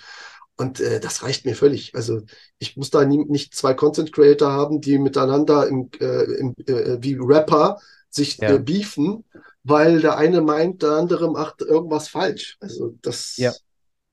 Und 0.56 0.80
äh, 0.80 0.98
das 1.00 1.22
reicht 1.22 1.46
mir 1.46 1.54
völlig. 1.54 1.94
Also 1.94 2.22
ich 2.58 2.76
muss 2.76 2.90
da 2.90 3.04
nie, 3.04 3.24
nicht 3.24 3.54
zwei 3.54 3.74
Content 3.74 4.12
Creator 4.12 4.50
haben, 4.50 4.80
die 4.80 4.98
miteinander 4.98 5.68
im, 5.68 5.88
äh, 6.00 6.24
im, 6.24 6.54
äh, 6.66 6.98
wie 7.00 7.16
Rapper 7.20 7.78
sich 8.10 8.38
Ja. 8.38 8.54
äh, 8.54 8.58
beefen, 8.58 9.24
weil 9.62 10.00
der 10.00 10.16
eine 10.16 10.40
meint, 10.40 10.82
der 10.82 10.92
andere 10.92 11.30
macht 11.30 11.60
irgendwas 11.60 12.08
falsch. 12.08 12.56
Also 12.60 12.96
das, 13.02 13.36
Ja. 13.36 13.52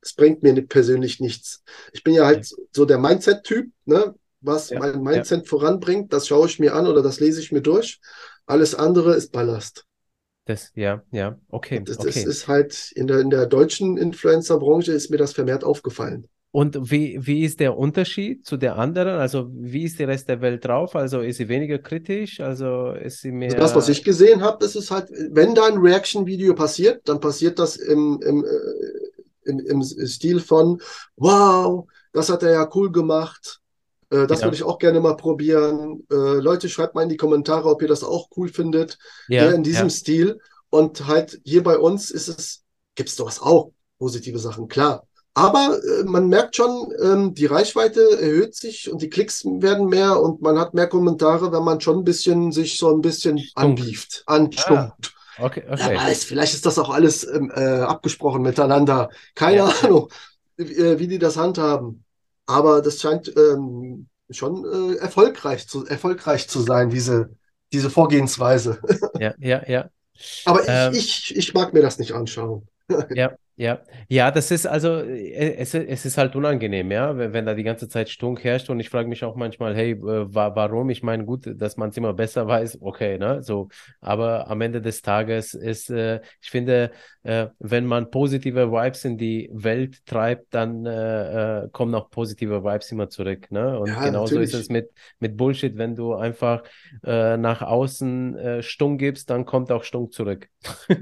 das 0.01 0.13
bringt 0.13 0.43
mir 0.43 0.53
persönlich 0.67 1.19
nichts. 1.19 1.63
Ich 1.93 2.03
bin 2.03 2.13
ja 2.13 2.25
halt 2.25 2.47
so 2.71 2.85
der 2.85 2.99
Mindset-Typ, 2.99 3.71
ne? 3.85 4.13
Was 4.45 4.69
Ja, 4.69 4.79
mein 4.79 5.01
Mindset 5.01 5.47
voranbringt, 5.47 6.13
das 6.13 6.27
schaue 6.27 6.47
ich 6.47 6.59
mir 6.59 6.75
an 6.75 6.87
oder 6.87 7.01
das 7.01 7.19
lese 7.19 7.41
ich 7.41 7.51
mir 7.51 7.61
durch. 7.61 7.99
Alles 8.45 8.75
andere 8.75 9.15
ist 9.15 9.31
Ballast. 9.31 9.85
das, 10.45 10.71
ja, 10.75 11.03
ja, 11.11 11.39
okay, 11.49 11.81
Das, 11.83 11.97
das 11.97 12.07
okay. 12.07 12.23
ist 12.23 12.47
halt 12.47 12.91
in 12.95 13.07
der, 13.07 13.19
in 13.19 13.29
der 13.29 13.45
deutschen 13.47 13.97
Influencer-Branche 13.97 14.91
ist 14.91 15.09
mir 15.09 15.17
das 15.17 15.33
vermehrt 15.33 15.63
aufgefallen. 15.63 16.27
Und 16.51 16.89
wie, 16.89 17.17
wie 17.19 17.43
ist 17.43 17.59
der 17.59 17.77
Unterschied 17.77 18.45
zu 18.45 18.55
der 18.55 18.77
anderen? 18.77 19.19
Also, 19.19 19.49
wie 19.51 19.83
ist 19.83 19.99
der 19.99 20.07
Rest 20.07 20.29
der 20.29 20.39
Welt 20.39 20.63
drauf? 20.63 20.95
Also, 20.95 21.19
ist 21.19 21.37
sie 21.37 21.49
weniger 21.49 21.79
kritisch? 21.79 22.39
Also, 22.39 22.91
ist 22.91 23.21
sie 23.21 23.31
mehr. 23.31 23.49
Also 23.49 23.57
das, 23.57 23.75
was 23.75 23.89
ich 23.89 24.03
gesehen 24.03 24.41
habe, 24.41 24.57
das 24.59 24.75
ist 24.75 24.89
halt, 24.91 25.09
wenn 25.31 25.53
da 25.53 25.65
ein 25.67 25.77
Reaction-Video 25.77 26.55
passiert, 26.55 27.07
dann 27.07 27.19
passiert 27.19 27.59
das 27.59 27.75
im, 27.75 28.19
im, 28.25 28.43
äh, 28.45 29.49
im, 29.49 29.59
im 29.59 29.83
Stil 29.83 30.39
von, 30.39 30.81
wow, 31.17 31.87
das 32.13 32.29
hat 32.29 32.43
er 32.43 32.51
ja 32.51 32.69
cool 32.73 32.91
gemacht. 32.91 33.61
Äh, 34.09 34.27
das 34.27 34.39
Ja. 34.39 34.45
würde 34.47 34.55
ich 34.55 34.63
auch 34.63 34.77
gerne 34.79 34.99
mal 34.99 35.15
probieren. 35.15 36.05
Äh, 36.11 36.15
Leute, 36.39 36.69
schreibt 36.69 36.95
mal 36.95 37.03
in 37.03 37.09
die 37.09 37.17
Kommentare, 37.17 37.69
ob 37.69 37.81
ihr 37.81 37.87
das 37.87 38.03
auch 38.03 38.29
cool 38.37 38.49
findet. 38.49 38.97
Ja, 39.27 39.43
Eher 39.43 39.53
in 39.55 39.63
diesem 39.63 39.85
ja, 39.85 39.89
Stil. 39.89 40.39
Und 40.69 41.07
halt 41.07 41.39
hier 41.43 41.63
bei 41.63 41.77
uns 41.77 42.11
ist 42.11 42.27
es, 42.27 42.63
gibt 42.95 43.09
es 43.09 43.15
sowas 43.15 43.41
auch, 43.41 43.71
positive 43.99 44.39
Sachen, 44.39 44.67
klar. 44.67 45.05
Aber 45.33 45.77
äh, 45.83 46.03
man 46.05 46.29
merkt 46.29 46.55
schon, 46.55 46.93
ähm, 47.01 47.33
die 47.33 47.45
Reichweite 47.45 48.01
erhöht 48.21 48.55
sich 48.55 48.89
und 48.91 49.01
die 49.01 49.09
Klicks 49.09 49.43
werden 49.45 49.87
mehr 49.87 50.21
und 50.21 50.41
man 50.41 50.57
hat 50.57 50.73
mehr 50.73 50.87
Kommentare, 50.87 51.51
wenn 51.51 51.63
man 51.63 51.81
schon 51.81 51.97
ein 51.99 52.03
bisschen 52.05 52.51
sich 52.53 52.77
so 52.77 52.89
ein 52.95 53.01
bisschen 53.01 53.41
anbieft, 53.53 54.23
anstunkt. 54.27 55.13
okay, 55.37 55.63
Wer 55.67 55.73
okay. 55.73 55.97
weiß, 55.97 56.23
vielleicht 56.23 56.53
ist 56.53 56.65
das 56.65 56.79
auch 56.79 56.89
alles 56.89 57.25
ähm, 57.27 57.51
äh, 57.53 57.59
abgesprochen 57.81 58.43
miteinander. 58.43 59.09
Keine 59.35 59.57
Ja. 59.57 59.65
Ahnung, 59.83 60.09
äh, 60.57 60.97
wie 60.99 61.07
die 61.07 61.19
das 61.19 61.35
handhaben. 61.35 62.04
Aber 62.47 62.81
das 62.81 63.01
scheint 63.01 63.33
ähm, 63.37 64.07
schon 64.29 64.65
äh, 64.95 64.97
erfolgreich 64.97 65.67
zu, 65.67 65.85
erfolgreich 65.85 66.47
zu 66.47 66.61
sein, 66.61 66.89
diese, 66.89 67.35
diese 67.73 67.89
Vorgehensweise. 67.89 68.79
Ja, 69.17 69.33
ja, 69.39 69.63
ja. 69.67 69.89
Aber 70.45 70.67
ich, 70.67 70.89
Ähm, 70.89 70.93
ich, 70.93 71.35
ich 71.35 71.53
mag 71.53 71.73
mir 71.73 71.81
das 71.81 71.99
nicht 71.99 72.13
anschauen. 72.13 72.67
Ja, 73.13 73.35
ja. 73.57 73.81
Ja, 74.09 74.31
das 74.31 74.51
ist 74.51 74.65
also, 74.67 74.99
äh, 74.99 75.55
es, 75.55 75.73
es 75.73 76.05
ist 76.05 76.17
halt 76.17 76.35
unangenehm, 76.35 76.91
ja, 76.91 77.17
wenn, 77.17 77.33
wenn 77.33 77.45
da 77.45 77.53
die 77.53 77.63
ganze 77.63 77.87
Zeit 77.87 78.09
Stunk 78.09 78.43
herrscht 78.43 78.69
und 78.69 78.79
ich 78.79 78.89
frage 78.89 79.07
mich 79.07 79.23
auch 79.23 79.35
manchmal, 79.35 79.75
hey, 79.75 79.91
äh, 79.91 79.97
wa 80.33 80.55
warum? 80.55 80.89
Ich 80.89 81.03
meine, 81.03 81.23
gut, 81.25 81.47
dass 81.55 81.77
man 81.77 81.89
es 81.89 81.97
immer 81.97 82.13
besser 82.13 82.47
weiß, 82.47 82.79
okay, 82.81 83.17
ne, 83.17 83.41
so, 83.41 83.69
aber 84.01 84.49
am 84.49 84.61
Ende 84.61 84.81
des 84.81 85.01
Tages 85.01 85.53
ist, 85.53 85.89
äh, 85.89 86.19
ich 86.41 86.49
finde, 86.49 86.91
äh, 87.23 87.47
wenn 87.59 87.85
man 87.85 88.11
positive 88.11 88.71
Vibes 88.71 89.05
in 89.05 89.17
die 89.17 89.49
Welt 89.53 90.05
treibt, 90.05 90.53
dann 90.53 90.85
äh, 90.85 91.63
äh, 91.63 91.69
kommen 91.71 91.95
auch 91.95 92.09
positive 92.09 92.63
Vibes 92.63 92.91
immer 92.91 93.09
zurück, 93.09 93.51
ne? 93.51 93.79
Und 93.79 93.87
Ja, 93.87 94.01
genauso 94.01 94.39
ist 94.39 94.53
natürlich. 94.53 94.61
es 94.63 94.69
mit, 94.69 94.91
mit 95.19 95.37
Bullshit, 95.37 95.77
wenn 95.77 95.95
du 95.95 96.13
einfach 96.13 96.63
nach 97.03 97.61
außen 97.61 98.61
Stunk 98.61 98.99
gibst, 98.99 99.29
dann 99.29 99.45
kommt 99.45 99.71
auch 99.71 99.83
Stunk 99.83 100.13
zurück. 100.13 100.49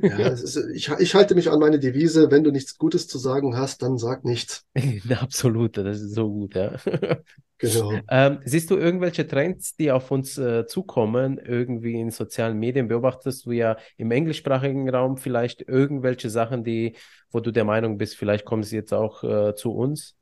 Ja, 0.05 0.27
ist, 0.27 0.57
ich, 0.75 0.89
ich 0.99 1.15
halte 1.15 1.33
mich 1.33 1.49
an 1.49 1.59
meine 1.59 1.79
Devise, 1.79 2.29
wenn 2.29 2.42
du 2.43 2.51
nichts 2.51 2.77
Gutes 2.77 3.07
zu 3.07 3.17
sagen 3.17 3.57
hast, 3.57 3.81
dann 3.81 3.97
sag 3.97 4.25
nichts. 4.25 4.65
Absolut, 5.19 5.77
das 5.77 6.01
ist 6.01 6.15
so 6.15 6.29
gut, 6.29 6.55
ja. 6.55 6.75
Genau. 7.63 7.93
Ähm, 8.09 8.39
siehst 8.43 8.69
du 8.71 8.77
irgendwelche 8.77 9.25
Trends, 9.25 9.77
die 9.77 9.89
auf 9.89 10.11
uns 10.11 10.37
äh, 10.37 10.65
zukommen, 10.67 11.37
irgendwie 11.37 11.97
in 11.97 12.11
sozialen 12.11 12.59
Medien? 12.59 12.89
Beobachtest 12.89 13.45
du 13.45 13.53
ja 13.53 13.77
im 13.95 14.11
englischsprachigen 14.11 14.89
Raum 14.89 15.15
vielleicht 15.15 15.61
irgendwelche 15.61 16.29
Sachen, 16.29 16.65
die, 16.65 16.97
wo 17.31 17.39
du 17.39 17.51
der 17.51 17.63
Meinung 17.63 17.97
bist, 17.97 18.17
vielleicht 18.17 18.43
kommen 18.43 18.63
sie 18.63 18.75
jetzt 18.75 18.93
auch 18.93 19.23
äh, 19.23 19.55
zu 19.55 19.71
uns? 19.71 20.17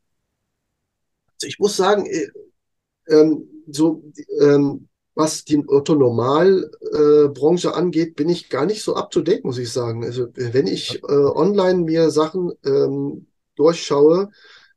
Also 1.33 1.47
ich 1.47 1.57
muss 1.57 1.75
sagen, 1.75 2.05
äh, 2.05 2.27
ähm, 3.07 3.47
so, 3.65 4.03
ähm, 4.39 4.87
was 5.15 5.43
die 5.45 5.63
Otto-Normal-Branche 5.67 7.73
angeht, 7.73 8.15
bin 8.15 8.29
ich 8.29 8.49
gar 8.49 8.65
nicht 8.65 8.83
so 8.83 8.95
up 8.95 9.11
to 9.11 9.21
date, 9.21 9.43
muss 9.43 9.57
ich 9.57 9.71
sagen. 9.71 10.03
Also, 10.03 10.27
wenn 10.35 10.67
ich 10.67 11.01
äh, 11.03 11.11
online 11.11 11.83
mir 11.83 12.09
Sachen 12.11 12.51
ähm, 12.65 13.27
durchschaue, 13.55 14.29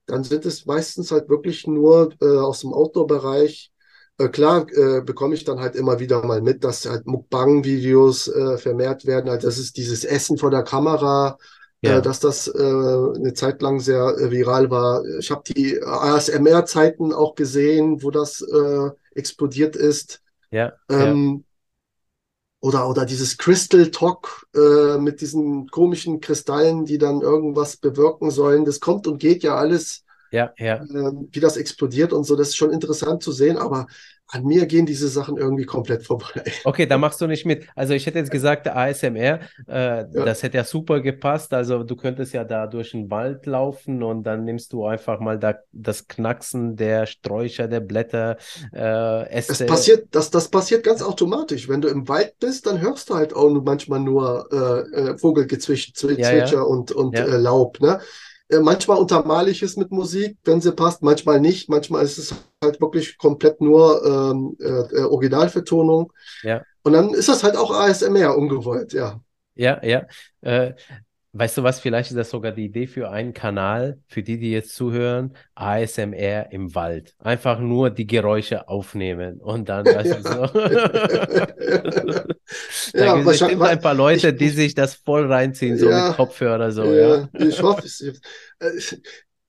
dann 0.06 0.24
sind 0.24 0.44
es 0.46 0.66
meistens 0.66 1.10
halt 1.10 1.28
wirklich 1.28 1.66
nur 1.66 2.14
äh, 2.20 2.38
aus 2.38 2.60
dem 2.60 2.72
Outdoor-Bereich 2.72 3.70
Äh, 4.18 4.28
klar 4.28 4.66
äh, 4.72 5.00
bekomme 5.02 5.34
ich 5.34 5.44
dann 5.44 5.60
halt 5.60 5.74
immer 5.76 5.98
wieder 5.98 6.24
mal 6.24 6.40
mit, 6.40 6.62
dass 6.64 6.86
halt 6.86 7.06
Mukbang-Videos 7.06 8.28
äh, 8.28 8.58
vermehrt 8.58 9.06
werden. 9.06 9.28
Also 9.28 9.48
das 9.48 9.58
ist 9.58 9.76
dieses 9.76 10.04
Essen 10.04 10.38
vor 10.38 10.50
der 10.50 10.62
Kamera, 10.62 11.36
äh, 11.82 11.88
ja. 11.88 12.00
dass 12.00 12.20
das 12.20 12.46
äh, 12.48 12.52
eine 12.60 13.32
Zeit 13.34 13.60
lang 13.62 13.80
sehr 13.80 14.16
äh, 14.18 14.30
viral 14.30 14.70
war. 14.70 15.04
Ich 15.18 15.30
habe 15.30 15.42
die 15.48 15.82
ASMR-Zeiten 15.82 17.12
auch 17.12 17.34
gesehen, 17.34 18.02
wo 18.02 18.10
das 18.10 18.44
explodiert 19.14 19.76
ist. 19.76 20.20
Ja. 20.54 20.72
Ähm, 20.88 21.42
ja. 21.44 21.54
Oder, 22.60 22.88
oder 22.88 23.04
dieses 23.04 23.36
Crystal 23.36 23.90
Talk 23.90 24.46
äh, 24.54 24.98
mit 24.98 25.20
diesen 25.20 25.68
komischen 25.68 26.20
Kristallen, 26.20 26.86
die 26.86 26.96
dann 26.96 27.20
irgendwas 27.20 27.76
bewirken 27.76 28.30
sollen. 28.30 28.64
Das 28.64 28.78
kommt 28.78 29.06
und 29.08 29.18
geht 29.18 29.42
ja 29.42 29.56
alles 29.56 30.04
ja, 30.30 30.52
ja. 30.56 30.76
Äh, 30.76 31.12
wie 31.30 31.40
das 31.40 31.56
explodiert 31.56 32.12
und 32.12 32.24
so. 32.24 32.36
Das 32.36 32.48
ist 32.48 32.56
schon 32.56 32.70
interessant 32.70 33.22
zu 33.22 33.32
sehen, 33.32 33.56
aber 33.58 33.86
an 34.28 34.44
mir 34.44 34.66
gehen 34.66 34.86
diese 34.86 35.08
Sachen 35.08 35.36
irgendwie 35.36 35.64
komplett 35.64 36.04
vorbei. 36.04 36.42
Okay, 36.64 36.86
da 36.86 36.98
machst 36.98 37.20
du 37.20 37.26
nicht 37.26 37.44
mit. 37.44 37.66
Also 37.74 37.94
ich 37.94 38.06
hätte 38.06 38.18
jetzt 38.18 38.30
gesagt, 38.30 38.66
ASMR, 38.66 39.16
äh, 39.16 39.40
ja. 39.68 40.04
das 40.04 40.42
hätte 40.42 40.56
ja 40.56 40.64
super 40.64 41.00
gepasst. 41.00 41.52
Also 41.52 41.82
du 41.82 41.94
könntest 41.96 42.32
ja 42.32 42.44
da 42.44 42.66
durch 42.66 42.92
den 42.92 43.10
Wald 43.10 43.46
laufen 43.46 44.02
und 44.02 44.24
dann 44.24 44.44
nimmst 44.44 44.72
du 44.72 44.86
einfach 44.86 45.20
mal 45.20 45.38
da 45.38 45.56
das 45.72 46.08
Knacksen 46.08 46.76
der 46.76 47.06
Sträucher, 47.06 47.68
der 47.68 47.80
Blätter, 47.80 48.38
äh, 48.72 49.28
Äste. 49.28 49.52
Das 49.52 49.66
passiert, 49.66 50.08
das, 50.10 50.30
das 50.30 50.48
passiert 50.48 50.84
ganz 50.84 51.02
automatisch. 51.02 51.68
Wenn 51.68 51.80
du 51.80 51.88
im 51.88 52.08
Wald 52.08 52.38
bist, 52.40 52.66
dann 52.66 52.80
hörst 52.80 53.10
du 53.10 53.14
halt 53.14 53.34
auch 53.34 53.50
manchmal 53.62 54.00
nur 54.00 54.48
äh, 54.52 55.10
äh 55.12 55.18
Vogelgezwitscher 55.18 56.16
ja, 56.18 56.46
ja. 56.46 56.62
und, 56.62 56.92
und 56.92 57.14
Äh, 57.14 57.36
Laub. 57.36 57.80
Ne? 57.80 58.00
Äh, 58.54 58.60
manchmal 58.60 58.98
untermale 58.98 59.50
ich 59.50 59.62
es 59.62 59.76
mit 59.76 59.90
Musik, 59.90 60.36
wenn 60.44 60.60
sie 60.60 60.72
passt, 60.72 61.02
manchmal 61.02 61.40
nicht. 61.40 61.68
Manchmal 61.68 62.04
ist 62.04 62.18
es 62.18 62.34
halt 62.62 62.80
wirklich 62.80 63.18
komplett 63.18 63.60
nur 63.60 64.04
ähm, 64.04 64.56
äh, 64.60 65.00
äh 65.00 65.04
Originalvertonung. 65.04 66.12
Ja. 66.42 66.62
Und 66.82 66.92
dann 66.92 67.14
ist 67.14 67.28
das 67.28 67.42
halt 67.42 67.56
auch 67.56 67.70
ASMR 67.70 68.36
ungewollt, 68.36 68.92
ja. 68.92 69.20
Ja, 69.54 69.82
ja. 69.84 70.06
Äh, 70.40 70.74
Weißt 71.36 71.58
du 71.58 71.64
was, 71.64 71.80
vielleicht 71.80 72.10
ist 72.10 72.16
das 72.16 72.30
sogar 72.30 72.52
die 72.52 72.66
Idee 72.66 72.86
für 72.86 73.10
einen 73.10 73.34
Kanal, 73.34 73.98
für 74.06 74.22
die, 74.22 74.38
die 74.38 74.52
jetzt 74.52 74.76
zuhören, 74.76 75.34
ASMR 75.56 76.52
im 76.52 76.76
Wald. 76.76 77.16
Einfach 77.18 77.58
nur 77.58 77.90
die 77.90 78.06
Geräusche 78.06 78.68
aufnehmen 78.68 79.40
und 79.40 79.68
dann, 79.68 79.84
weißt 79.84 80.10
ja. 80.10 80.14
du 80.14 80.22
so. 80.22 80.46
da 82.92 83.04
ja, 83.04 83.16
gibt 83.16 83.26
es 83.26 83.40
bestimmt 83.40 83.62
ein 83.62 83.80
paar 83.80 83.94
Leute, 83.94 84.28
ich, 84.28 84.36
die 84.36 84.50
sich 84.50 84.76
das 84.76 84.94
voll 84.94 85.26
reinziehen, 85.26 85.76
so 85.76 85.90
ja, 85.90 86.06
mit 86.06 86.16
Kopfhörer 86.16 86.70
so, 86.70 86.84
ja. 86.84 87.16
ja. 87.16 87.28
Ich 87.32 87.60
hoffe 87.60 87.84
es. 87.84 88.00
Äh, 88.00 88.12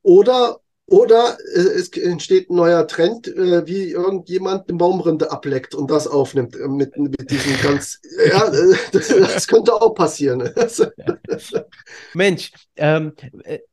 oder, 0.02 0.58
oder 0.88 1.38
äh, 1.56 1.60
es 1.60 1.90
entsteht 1.90 2.50
ein 2.50 2.58
neuer 2.58 2.88
Trend, 2.88 3.28
äh, 3.28 3.66
wie 3.66 3.92
irgendjemand 3.92 4.70
eine 4.70 4.78
Baumrinde 4.78 5.32
ableckt 5.32 5.74
und 5.74 5.90
das 5.90 6.08
aufnimmt 6.08 6.56
äh, 6.56 6.68
mit, 6.68 6.96
mit 6.98 7.32
diesem 7.32 7.54
ganz. 7.64 8.00
ja, 8.28 8.52
das, 8.92 9.08
das, 9.08 9.48
könnte 9.48 9.74
auch 9.74 9.96
passieren. 9.96 10.54
Mensch, 12.14 12.52
ähm, 12.76 13.14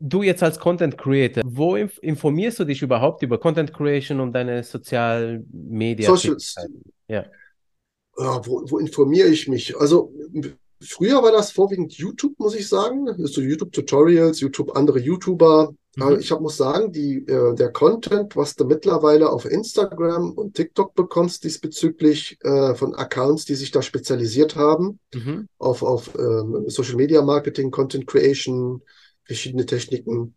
du 0.00 0.22
jetzt 0.22 0.42
als 0.42 0.58
Content 0.58 0.96
Creator, 0.96 1.42
wo 1.46 1.76
inf 1.76 1.98
informierst 2.00 2.60
du 2.60 2.64
dich 2.64 2.80
überhaupt 2.80 3.22
über 3.22 3.38
Content 3.38 3.74
Creation 3.74 4.20
und 4.20 4.32
deine 4.32 4.62
Social 4.62 5.44
Media? 5.52 6.08
Socials. 6.08 6.56
Ja. 7.08 7.26
ja 8.18 8.46
wo, 8.46 8.64
wo 8.70 8.78
informiere 8.78 9.28
ich 9.28 9.48
mich? 9.48 9.76
Also 9.76 10.14
Früher 10.82 11.22
war 11.22 11.32
das 11.32 11.52
vorwiegend 11.52 11.94
YouTube, 11.94 12.38
muss 12.38 12.54
ich 12.54 12.68
sagen. 12.68 13.06
So 13.26 13.40
YouTube-Tutorials, 13.40 14.40
YouTube 14.40 14.76
andere 14.76 14.98
YouTuber, 14.98 15.74
Mhm. 15.96 16.18
Ich 16.20 16.30
hab, 16.30 16.40
muss 16.40 16.56
sagen, 16.56 16.92
die, 16.92 17.18
äh, 17.26 17.54
der 17.54 17.70
Content, 17.70 18.34
was 18.34 18.54
du 18.54 18.64
mittlerweile 18.64 19.28
auf 19.28 19.44
Instagram 19.44 20.32
und 20.32 20.54
TikTok 20.54 20.94
bekommst, 20.94 21.44
diesbezüglich 21.44 22.38
äh, 22.42 22.74
von 22.74 22.94
Accounts, 22.94 23.44
die 23.44 23.54
sich 23.54 23.72
da 23.72 23.82
spezialisiert 23.82 24.56
haben, 24.56 24.98
mhm. 25.14 25.48
auf, 25.58 25.82
auf 25.82 26.18
ähm, 26.18 26.64
Social 26.68 26.96
Media 26.96 27.20
Marketing, 27.20 27.70
Content 27.70 28.06
Creation, 28.06 28.80
verschiedene 29.24 29.66
Techniken, 29.66 30.34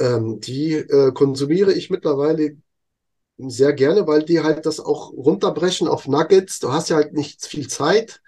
ähm, 0.00 0.40
die 0.40 0.72
äh, 0.72 1.12
konsumiere 1.12 1.72
ich 1.72 1.90
mittlerweile 1.90 2.56
sehr 3.38 3.72
gerne, 3.72 4.06
weil 4.06 4.24
die 4.24 4.40
halt 4.40 4.66
das 4.66 4.80
auch 4.80 5.12
runterbrechen 5.12 5.86
auf 5.86 6.08
Nuggets. 6.08 6.58
Du 6.58 6.72
hast 6.72 6.90
ja 6.90 6.96
halt 6.96 7.12
nicht 7.14 7.46
viel 7.46 7.68
Zeit 7.68 8.20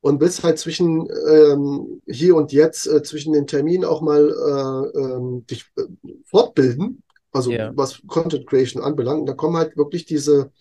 und 0.00 0.20
willst 0.20 0.44
halt 0.44 0.58
zwischen 0.58 1.08
ähm, 1.28 2.00
hier 2.06 2.36
und 2.36 2.52
jetzt, 2.52 2.86
äh, 2.86 3.02
zwischen 3.02 3.32
den 3.32 3.46
Terminen 3.46 3.84
auch 3.84 4.00
mal 4.00 4.28
äh, 4.28 4.98
ähm, 4.98 5.46
dich 5.46 5.64
äh, 5.76 5.82
fortbilden, 6.26 7.02
also 7.32 7.50
yeah. 7.50 7.72
was 7.74 8.00
Content 8.06 8.46
Creation 8.46 8.82
anbelangt. 8.82 9.20
Und 9.20 9.26
da 9.26 9.34
kommen 9.34 9.56
halt 9.56 9.76
wirklich 9.76 10.06
diese, 10.06 10.52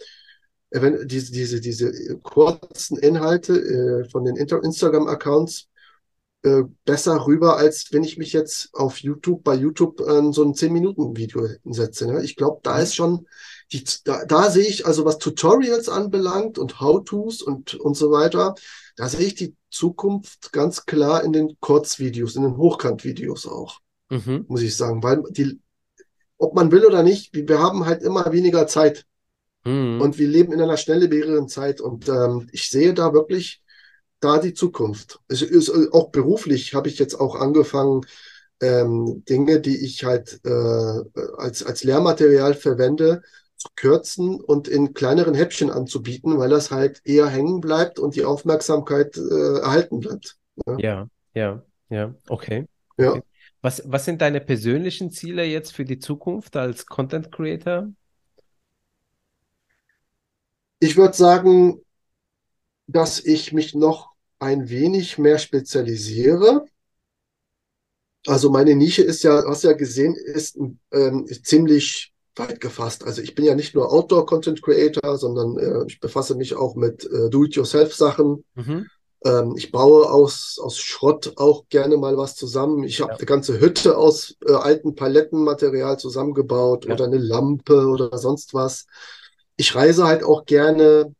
äh, 0.71 1.05
diese, 1.05 1.31
diese, 1.31 1.61
diese 1.61 2.17
kurzen 2.23 2.97
Inhalte 2.97 3.53
äh, 3.53 4.09
von 4.09 4.25
den 4.25 4.35
Instagram-Accounts 4.35 5.69
äh, 6.43 6.63
besser 6.85 7.25
rüber, 7.25 7.57
als 7.57 7.87
wenn 7.91 8.03
ich 8.03 8.17
mich 8.17 8.33
jetzt 8.33 8.69
auf 8.73 8.99
YouTube, 8.99 9.43
bei 9.43 9.55
YouTube 9.55 9.99
äh, 10.01 10.31
so 10.31 10.43
ein 10.43 10.53
10-Minuten-Video 10.53 11.47
setze. 11.65 12.07
Ne? 12.07 12.23
Ich 12.23 12.35
glaube, 12.35 12.59
da 12.63 12.75
mhm. 12.75 12.83
ist 12.83 12.95
schon, 12.95 13.27
die, 13.71 13.83
da, 14.03 14.25
da 14.25 14.49
sehe 14.49 14.67
ich 14.67 14.85
also, 14.85 15.05
was 15.05 15.17
Tutorials 15.17 15.89
anbelangt 15.89 16.57
und 16.57 16.79
How-Tos 16.79 17.41
und, 17.41 17.75
und 17.75 17.95
so 17.95 18.11
weiter, 18.11 18.55
da 18.95 19.09
sehe 19.09 19.27
ich 19.27 19.35
die 19.35 19.55
Zukunft 19.69 20.51
ganz 20.51 20.85
klar 20.85 21.23
in 21.23 21.33
den 21.33 21.57
Kurzvideos, 21.59 22.35
in 22.35 22.43
den 22.43 22.57
Hochkantvideos 22.57 23.45
auch, 23.47 23.79
mhm. 24.09 24.45
muss 24.47 24.61
ich 24.61 24.75
sagen, 24.75 25.03
weil 25.03 25.23
die, 25.29 25.59
ob 26.37 26.55
man 26.55 26.71
will 26.71 26.85
oder 26.85 27.03
nicht, 27.03 27.33
wir 27.33 27.59
haben 27.59 27.85
halt 27.85 28.01
immer 28.03 28.31
weniger 28.31 28.67
Zeit. 28.67 29.05
Mhm. 29.65 30.01
Und 30.01 30.17
wir 30.17 30.27
leben 30.27 30.53
in 30.53 30.61
einer 30.61 30.77
schnelllebigen 30.77 31.47
Zeit. 31.49 31.81
Und 31.81 32.07
ähm, 32.07 32.47
ich 32.51 32.69
sehe 32.69 32.93
da 32.93 33.13
wirklich 33.13 33.61
da 34.19 34.39
die 34.39 34.53
Zukunft. 34.53 35.19
Es 35.27 35.41
ist 35.41 35.69
äh, 35.69 35.87
auch 35.91 36.09
beruflich 36.09 36.73
habe 36.73 36.87
ich 36.87 36.99
jetzt 36.99 37.15
auch 37.19 37.35
angefangen, 37.35 38.05
ähm, 38.61 39.23
Dinge, 39.29 39.59
die 39.59 39.85
ich 39.85 40.03
halt 40.03 40.39
äh, 40.43 41.03
als, 41.37 41.63
als 41.63 41.83
Lehrmaterial 41.83 42.53
verwende, 42.53 43.21
zu 43.57 43.69
kürzen 43.75 44.39
und 44.39 44.67
in 44.67 44.93
kleineren 44.93 45.33
Häppchen 45.33 45.69
anzubieten, 45.69 46.37
weil 46.37 46.49
das 46.49 46.71
halt 46.71 47.01
eher 47.03 47.27
hängen 47.27 47.59
bleibt 47.59 47.99
und 47.99 48.15
die 48.15 48.23
Aufmerksamkeit 48.23 49.17
äh, 49.17 49.59
erhalten 49.59 49.99
bleibt. 49.99 50.37
Ja, 50.65 50.77
ja, 50.77 51.09
ja, 51.33 51.63
ja. 51.89 52.15
okay. 52.29 52.65
Ja. 52.97 53.11
Okay. 53.11 53.23
Was, 53.61 53.81
was 53.85 54.05
sind 54.05 54.21
deine 54.21 54.39
persönlichen 54.39 55.11
Ziele 55.11 55.43
jetzt 55.43 55.73
für 55.73 55.83
die 55.83 55.99
Zukunft 55.99 56.55
als 56.55 56.85
Content 56.85 57.31
Creator? 57.31 57.91
Ich 60.79 60.95
würde 60.95 61.17
sagen, 61.17 61.81
dass 62.85 63.19
ich 63.19 63.51
mich 63.51 63.73
noch 63.73 64.11
ein 64.39 64.69
wenig 64.69 65.17
mehr 65.17 65.39
spezialisiere. 65.39 66.65
Also 68.27 68.51
meine 68.51 68.75
Nische 68.75 69.01
ist 69.01 69.23
ja, 69.23 69.43
hast 69.47 69.63
ja 69.63 69.73
gesehen, 69.73 70.15
ist 70.15 70.57
ähm, 70.91 71.25
ziemlich 71.43 72.13
weit 72.39 72.61
gefasst. 72.61 73.05
Also 73.05 73.21
ich 73.21 73.35
bin 73.35 73.45
ja 73.45 73.55
nicht 73.55 73.75
nur 73.75 73.91
Outdoor-Content 73.91 74.61
Creator, 74.61 75.17
sondern 75.17 75.57
äh, 75.57 75.85
ich 75.87 75.99
befasse 75.99 76.35
mich 76.35 76.55
auch 76.55 76.75
mit 76.75 77.05
äh, 77.05 77.29
Do-it-yourself-Sachen. 77.29 78.43
Mhm. 78.55 78.87
Ähm, 79.25 79.55
ich 79.57 79.71
baue 79.71 80.09
aus, 80.09 80.59
aus 80.61 80.77
Schrott 80.77 81.33
auch 81.37 81.65
gerne 81.69 81.97
mal 81.97 82.17
was 82.17 82.35
zusammen. 82.35 82.83
Ich 82.83 83.01
habe 83.01 83.13
ja. 83.13 83.17
eine 83.17 83.25
ganze 83.25 83.59
Hütte 83.59 83.97
aus 83.97 84.35
äh, 84.47 84.53
alten 84.53 84.95
Palettenmaterial 84.95 85.97
zusammengebaut 85.97 86.85
ja. 86.85 86.93
oder 86.93 87.05
eine 87.05 87.17
Lampe 87.17 87.87
oder 87.87 88.17
sonst 88.17 88.53
was. 88.53 88.85
Ich 89.55 89.73
reise 89.75 90.05
halt 90.05 90.23
auch 90.23 90.45
gerne 90.45 91.15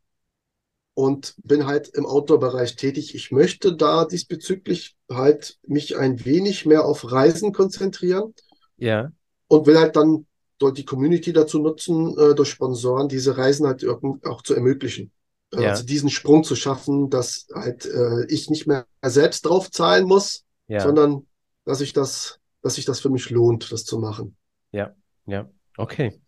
und 0.94 1.34
bin 1.42 1.66
halt 1.66 1.88
im 1.88 2.06
Outdoor-Bereich 2.06 2.76
tätig. 2.76 3.14
Ich 3.14 3.30
möchte 3.30 3.76
da 3.76 4.04
diesbezüglich 4.04 4.96
halt 5.10 5.58
mich 5.66 5.96
ein 5.96 6.24
wenig 6.24 6.66
mehr 6.66 6.84
auf 6.84 7.10
Reisen 7.10 7.52
konzentrieren. 7.52 8.34
Ja. 8.76 9.10
Und 9.48 9.66
will 9.66 9.78
halt 9.78 9.96
dann 9.96 10.26
dort 10.58 10.78
die 10.78 10.84
Community 10.84 11.32
dazu 11.32 11.58
nutzen, 11.60 12.16
äh, 12.18 12.34
durch 12.34 12.50
Sponsoren 12.50 13.08
diese 13.08 13.36
Reisen 13.36 13.66
halt 13.66 13.84
auch 13.86 14.42
zu 14.42 14.54
ermöglichen. 14.54 15.12
Äh, 15.54 15.62
ja. 15.62 15.70
Also 15.70 15.84
diesen 15.84 16.10
Sprung 16.10 16.44
zu 16.44 16.56
schaffen, 16.56 17.10
dass 17.10 17.46
halt 17.54 17.86
äh, 17.86 18.26
ich 18.28 18.50
nicht 18.50 18.66
mehr 18.66 18.86
selbst 19.02 19.46
drauf 19.46 19.70
zahlen 19.70 20.04
muss, 20.04 20.44
ja. 20.66 20.80
sondern 20.80 21.26
dass 21.64 21.80
ich 21.80 21.92
das, 21.92 22.40
dass 22.62 22.74
sich 22.74 22.84
das 22.84 23.00
für 23.00 23.10
mich 23.10 23.30
lohnt, 23.30 23.70
das 23.72 23.84
zu 23.84 23.98
machen. 23.98 24.36
Ja, 24.72 24.94
ja, 25.26 25.48
okay. 25.76 26.20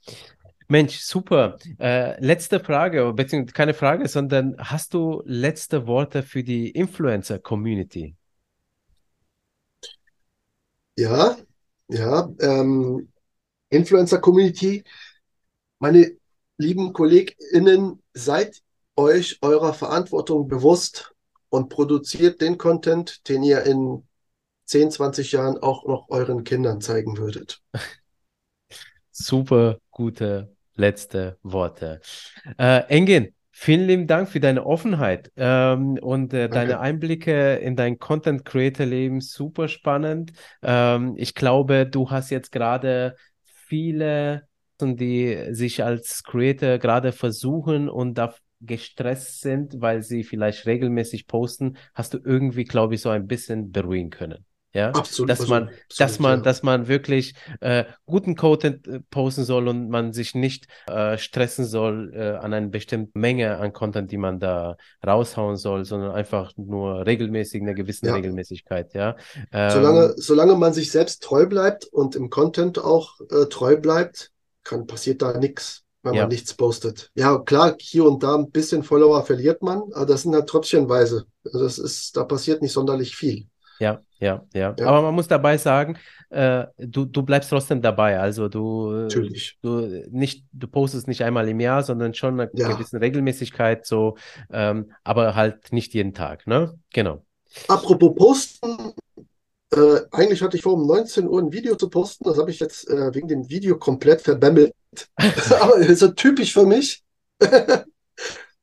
Mensch, 0.68 1.00
super. 1.00 1.58
Äh, 1.80 2.24
letzte 2.24 2.60
Frage, 2.60 3.12
beziehungsweise 3.12 3.54
keine 3.54 3.74
Frage, 3.74 4.06
sondern 4.06 4.54
hast 4.58 4.94
du 4.94 5.20
letzte 5.24 5.88
Worte 5.88 6.22
für 6.22 6.44
die 6.44 6.70
Influencer-Community? 6.70 8.14
Ja, 10.96 11.36
ja. 11.88 12.30
Ähm, 12.38 13.08
Influencer-Community. 13.70 14.84
Meine 15.78 16.12
lieben 16.58 16.92
KollegInnen, 16.92 18.02
seid 18.12 18.62
euch 18.96 19.38
eurer 19.40 19.72
Verantwortung 19.72 20.46
bewusst 20.46 21.14
und 21.48 21.68
produziert 21.68 22.40
den 22.40 22.58
Content, 22.58 23.28
den 23.28 23.42
ihr 23.42 23.64
in 23.64 24.04
10, 24.66 24.90
20 24.90 25.32
Jahren 25.32 25.58
auch 25.58 25.86
noch 25.86 26.08
euren 26.10 26.44
Kindern 26.44 26.80
zeigen 26.80 27.16
würdet. 27.16 27.60
Super 29.10 29.78
gute 29.90 30.54
letzte 30.76 31.38
Worte. 31.42 32.00
Äh, 32.58 32.84
Engin, 32.88 33.34
vielen 33.50 33.86
lieben 33.86 34.06
Dank 34.06 34.28
für 34.28 34.40
deine 34.40 34.64
Offenheit 34.64 35.32
ähm, 35.36 35.98
und 36.00 36.32
äh, 36.32 36.48
deine 36.48 36.80
Einblicke 36.80 37.56
in 37.56 37.76
dein 37.76 37.98
Content 37.98 38.44
Creator 38.44 38.86
Leben. 38.86 39.20
Super 39.20 39.68
spannend. 39.68 40.32
Ähm, 40.62 41.14
ich 41.16 41.34
glaube, 41.34 41.86
du 41.86 42.10
hast 42.10 42.30
jetzt 42.30 42.52
gerade 42.52 43.16
viele, 43.70 44.46
die 44.82 45.54
sich 45.54 45.82
als 45.82 46.22
Creator 46.24 46.78
gerade 46.78 47.12
versuchen 47.12 47.88
und 47.88 48.14
da 48.14 48.34
gestresst 48.60 49.40
sind, 49.40 49.80
weil 49.80 50.02
sie 50.02 50.24
vielleicht 50.24 50.66
regelmäßig 50.66 51.26
posten, 51.26 51.78
hast 51.94 52.12
du 52.12 52.18
irgendwie, 52.22 52.64
glaube 52.64 52.94
ich, 52.94 53.00
so 53.00 53.08
ein 53.08 53.26
bisschen 53.26 53.72
beruhigen 53.72 54.10
können. 54.10 54.44
Ja, 54.72 54.90
absolut, 54.90 55.30
dass 55.30 55.48
man, 55.48 55.64
absolut, 55.64 56.00
dass 56.00 56.18
man, 56.20 56.38
ja. 56.38 56.44
dass 56.44 56.62
man 56.62 56.86
wirklich 56.86 57.34
äh, 57.60 57.84
guten 58.06 58.36
Content 58.36 58.86
äh, 58.86 59.00
posten 59.10 59.44
soll 59.44 59.66
und 59.66 59.88
man 59.88 60.12
sich 60.12 60.34
nicht 60.36 60.66
äh, 60.86 61.18
stressen 61.18 61.64
soll 61.64 62.12
äh, 62.14 62.36
an 62.36 62.54
eine 62.54 62.68
bestimmte 62.68 63.18
Menge 63.18 63.58
an 63.58 63.72
Content, 63.72 64.12
die 64.12 64.16
man 64.16 64.38
da 64.38 64.76
raushauen 65.04 65.56
soll, 65.56 65.84
sondern 65.84 66.12
einfach 66.12 66.52
nur 66.56 67.04
regelmäßig 67.04 67.62
eine 67.62 67.74
gewisse 67.74 68.06
ja. 68.06 68.14
Regelmäßigkeit. 68.14 68.94
Ja, 68.94 69.16
ähm, 69.52 69.70
solange, 69.70 70.14
solange 70.16 70.54
man 70.54 70.72
sich 70.72 70.92
selbst 70.92 71.24
treu 71.24 71.46
bleibt 71.46 71.86
und 71.86 72.14
im 72.14 72.30
Content 72.30 72.78
auch 72.78 73.20
äh, 73.30 73.46
treu 73.46 73.76
bleibt, 73.76 74.30
kann 74.62 74.86
passiert 74.86 75.20
da 75.22 75.36
nichts 75.38 75.84
wenn 76.02 76.14
ja. 76.14 76.22
man 76.22 76.30
nichts 76.30 76.54
postet. 76.54 77.10
Ja, 77.14 77.38
klar, 77.38 77.76
hier 77.78 78.06
und 78.06 78.22
da 78.22 78.34
ein 78.34 78.50
bisschen 78.50 78.82
Follower 78.82 79.22
verliert 79.22 79.62
man, 79.62 79.82
aber 79.92 80.06
das 80.06 80.22
sind 80.22 80.34
halt 80.34 80.48
tröpfchenweise. 80.48 81.26
Also 81.44 81.60
das 81.60 81.78
ist, 81.78 82.16
da 82.16 82.24
passiert 82.24 82.62
nicht 82.62 82.72
sonderlich 82.72 83.16
viel. 83.16 83.48
Ja, 83.80 84.02
ja, 84.18 84.44
ja, 84.52 84.74
ja. 84.78 84.86
Aber 84.86 85.00
man 85.00 85.14
muss 85.14 85.26
dabei 85.26 85.56
sagen, 85.56 85.96
äh, 86.28 86.66
du, 86.76 87.06
du 87.06 87.22
bleibst 87.22 87.48
trotzdem 87.48 87.80
dabei. 87.80 88.20
Also 88.20 88.48
du, 88.48 88.90
Natürlich. 88.90 89.58
du 89.62 90.04
nicht, 90.10 90.44
du 90.52 90.68
postest 90.68 91.08
nicht 91.08 91.24
einmal 91.24 91.48
im 91.48 91.60
Jahr, 91.60 91.82
sondern 91.82 92.12
schon 92.12 92.38
eine 92.38 92.50
ja. 92.52 92.70
gewisse 92.70 93.00
Regelmäßigkeit, 93.00 93.86
so, 93.86 94.16
ähm, 94.52 94.92
aber 95.02 95.34
halt 95.34 95.72
nicht 95.72 95.94
jeden 95.94 96.12
Tag, 96.12 96.46
ne? 96.46 96.78
Genau. 96.92 97.24
Apropos 97.68 98.14
Posten, 98.14 98.92
äh, 99.72 100.00
eigentlich 100.10 100.42
hatte 100.42 100.58
ich 100.58 100.62
vor, 100.62 100.74
um 100.74 100.86
19 100.86 101.26
Uhr 101.26 101.40
ein 101.40 101.52
Video 101.52 101.74
zu 101.76 101.88
posten. 101.88 102.24
Das 102.24 102.38
habe 102.38 102.50
ich 102.50 102.60
jetzt 102.60 102.88
äh, 102.90 103.14
wegen 103.14 103.28
dem 103.28 103.48
Video 103.48 103.78
komplett 103.78 104.20
verbämmelt. 104.20 104.74
Aber 105.60 105.76
ist 105.76 106.00
so 106.00 106.08
typisch 106.08 106.52
für 106.52 106.66
mich. 106.66 107.02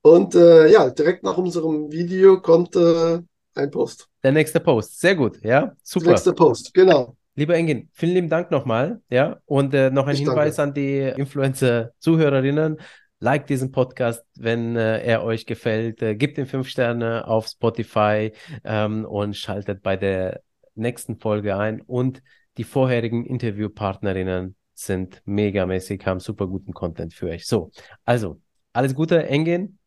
Und 0.01 0.35
äh, 0.35 0.67
ja, 0.71 0.89
direkt 0.89 1.23
nach 1.23 1.37
unserem 1.37 1.91
Video 1.91 2.39
kommt 2.39 2.75
äh, 2.75 3.19
ein 3.57 3.71
Post. 3.71 4.07
Der 4.23 4.31
nächste 4.31 4.59
Post. 4.59 4.99
Sehr 4.99 5.15
gut, 5.15 5.43
ja. 5.43 5.73
Super. 5.83 6.05
Der 6.05 6.13
nächste 6.13 6.33
Post, 6.33 6.73
genau. 6.73 7.15
Lieber 7.35 7.55
Engin, 7.55 7.89
vielen 7.93 8.13
lieben 8.13 8.29
Dank 8.29 8.49
nochmal. 8.49 9.01
Ja, 9.09 9.39
und 9.45 9.73
äh, 9.73 9.91
noch 9.91 10.07
ein 10.07 10.15
ich 10.15 10.21
Hinweis 10.21 10.55
danke. 10.55 10.69
an 10.69 10.73
die 10.73 11.21
Influencer-Zuhörerinnen. 11.21 12.77
Like 13.19 13.47
diesen 13.47 13.71
Podcast, 13.71 14.23
wenn 14.35 14.75
äh, 14.75 15.01
er 15.03 15.23
euch 15.23 15.45
gefällt. 15.45 16.01
Äh, 16.01 16.15
gebt 16.15 16.37
ihm 16.37 16.45
fünf 16.45 16.67
Sterne 16.67 17.27
auf 17.27 17.47
Spotify 17.47 18.31
ähm, 18.63 19.05
und 19.05 19.35
schaltet 19.35 19.81
bei 19.81 19.97
der 19.97 20.41
nächsten 20.75 21.19
Folge 21.19 21.57
ein. 21.57 21.81
Und 21.81 22.21
die 22.57 22.63
vorherigen 22.63 23.25
Interviewpartnerinnen 23.25 24.55
sind 24.73 25.21
megamäßig, 25.25 26.05
haben 26.05 26.19
super 26.19 26.47
guten 26.47 26.73
Content 26.73 27.13
für 27.13 27.27
euch. 27.29 27.45
So, 27.45 27.71
also, 28.05 28.39
alles 28.73 28.93
Gute, 28.93 29.27
Engin. 29.27 29.77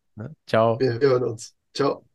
Ciao. 0.47 0.79
Wir 0.81 0.99
hören 1.01 1.25
uns. 1.25 1.55
Ciao. 1.73 2.10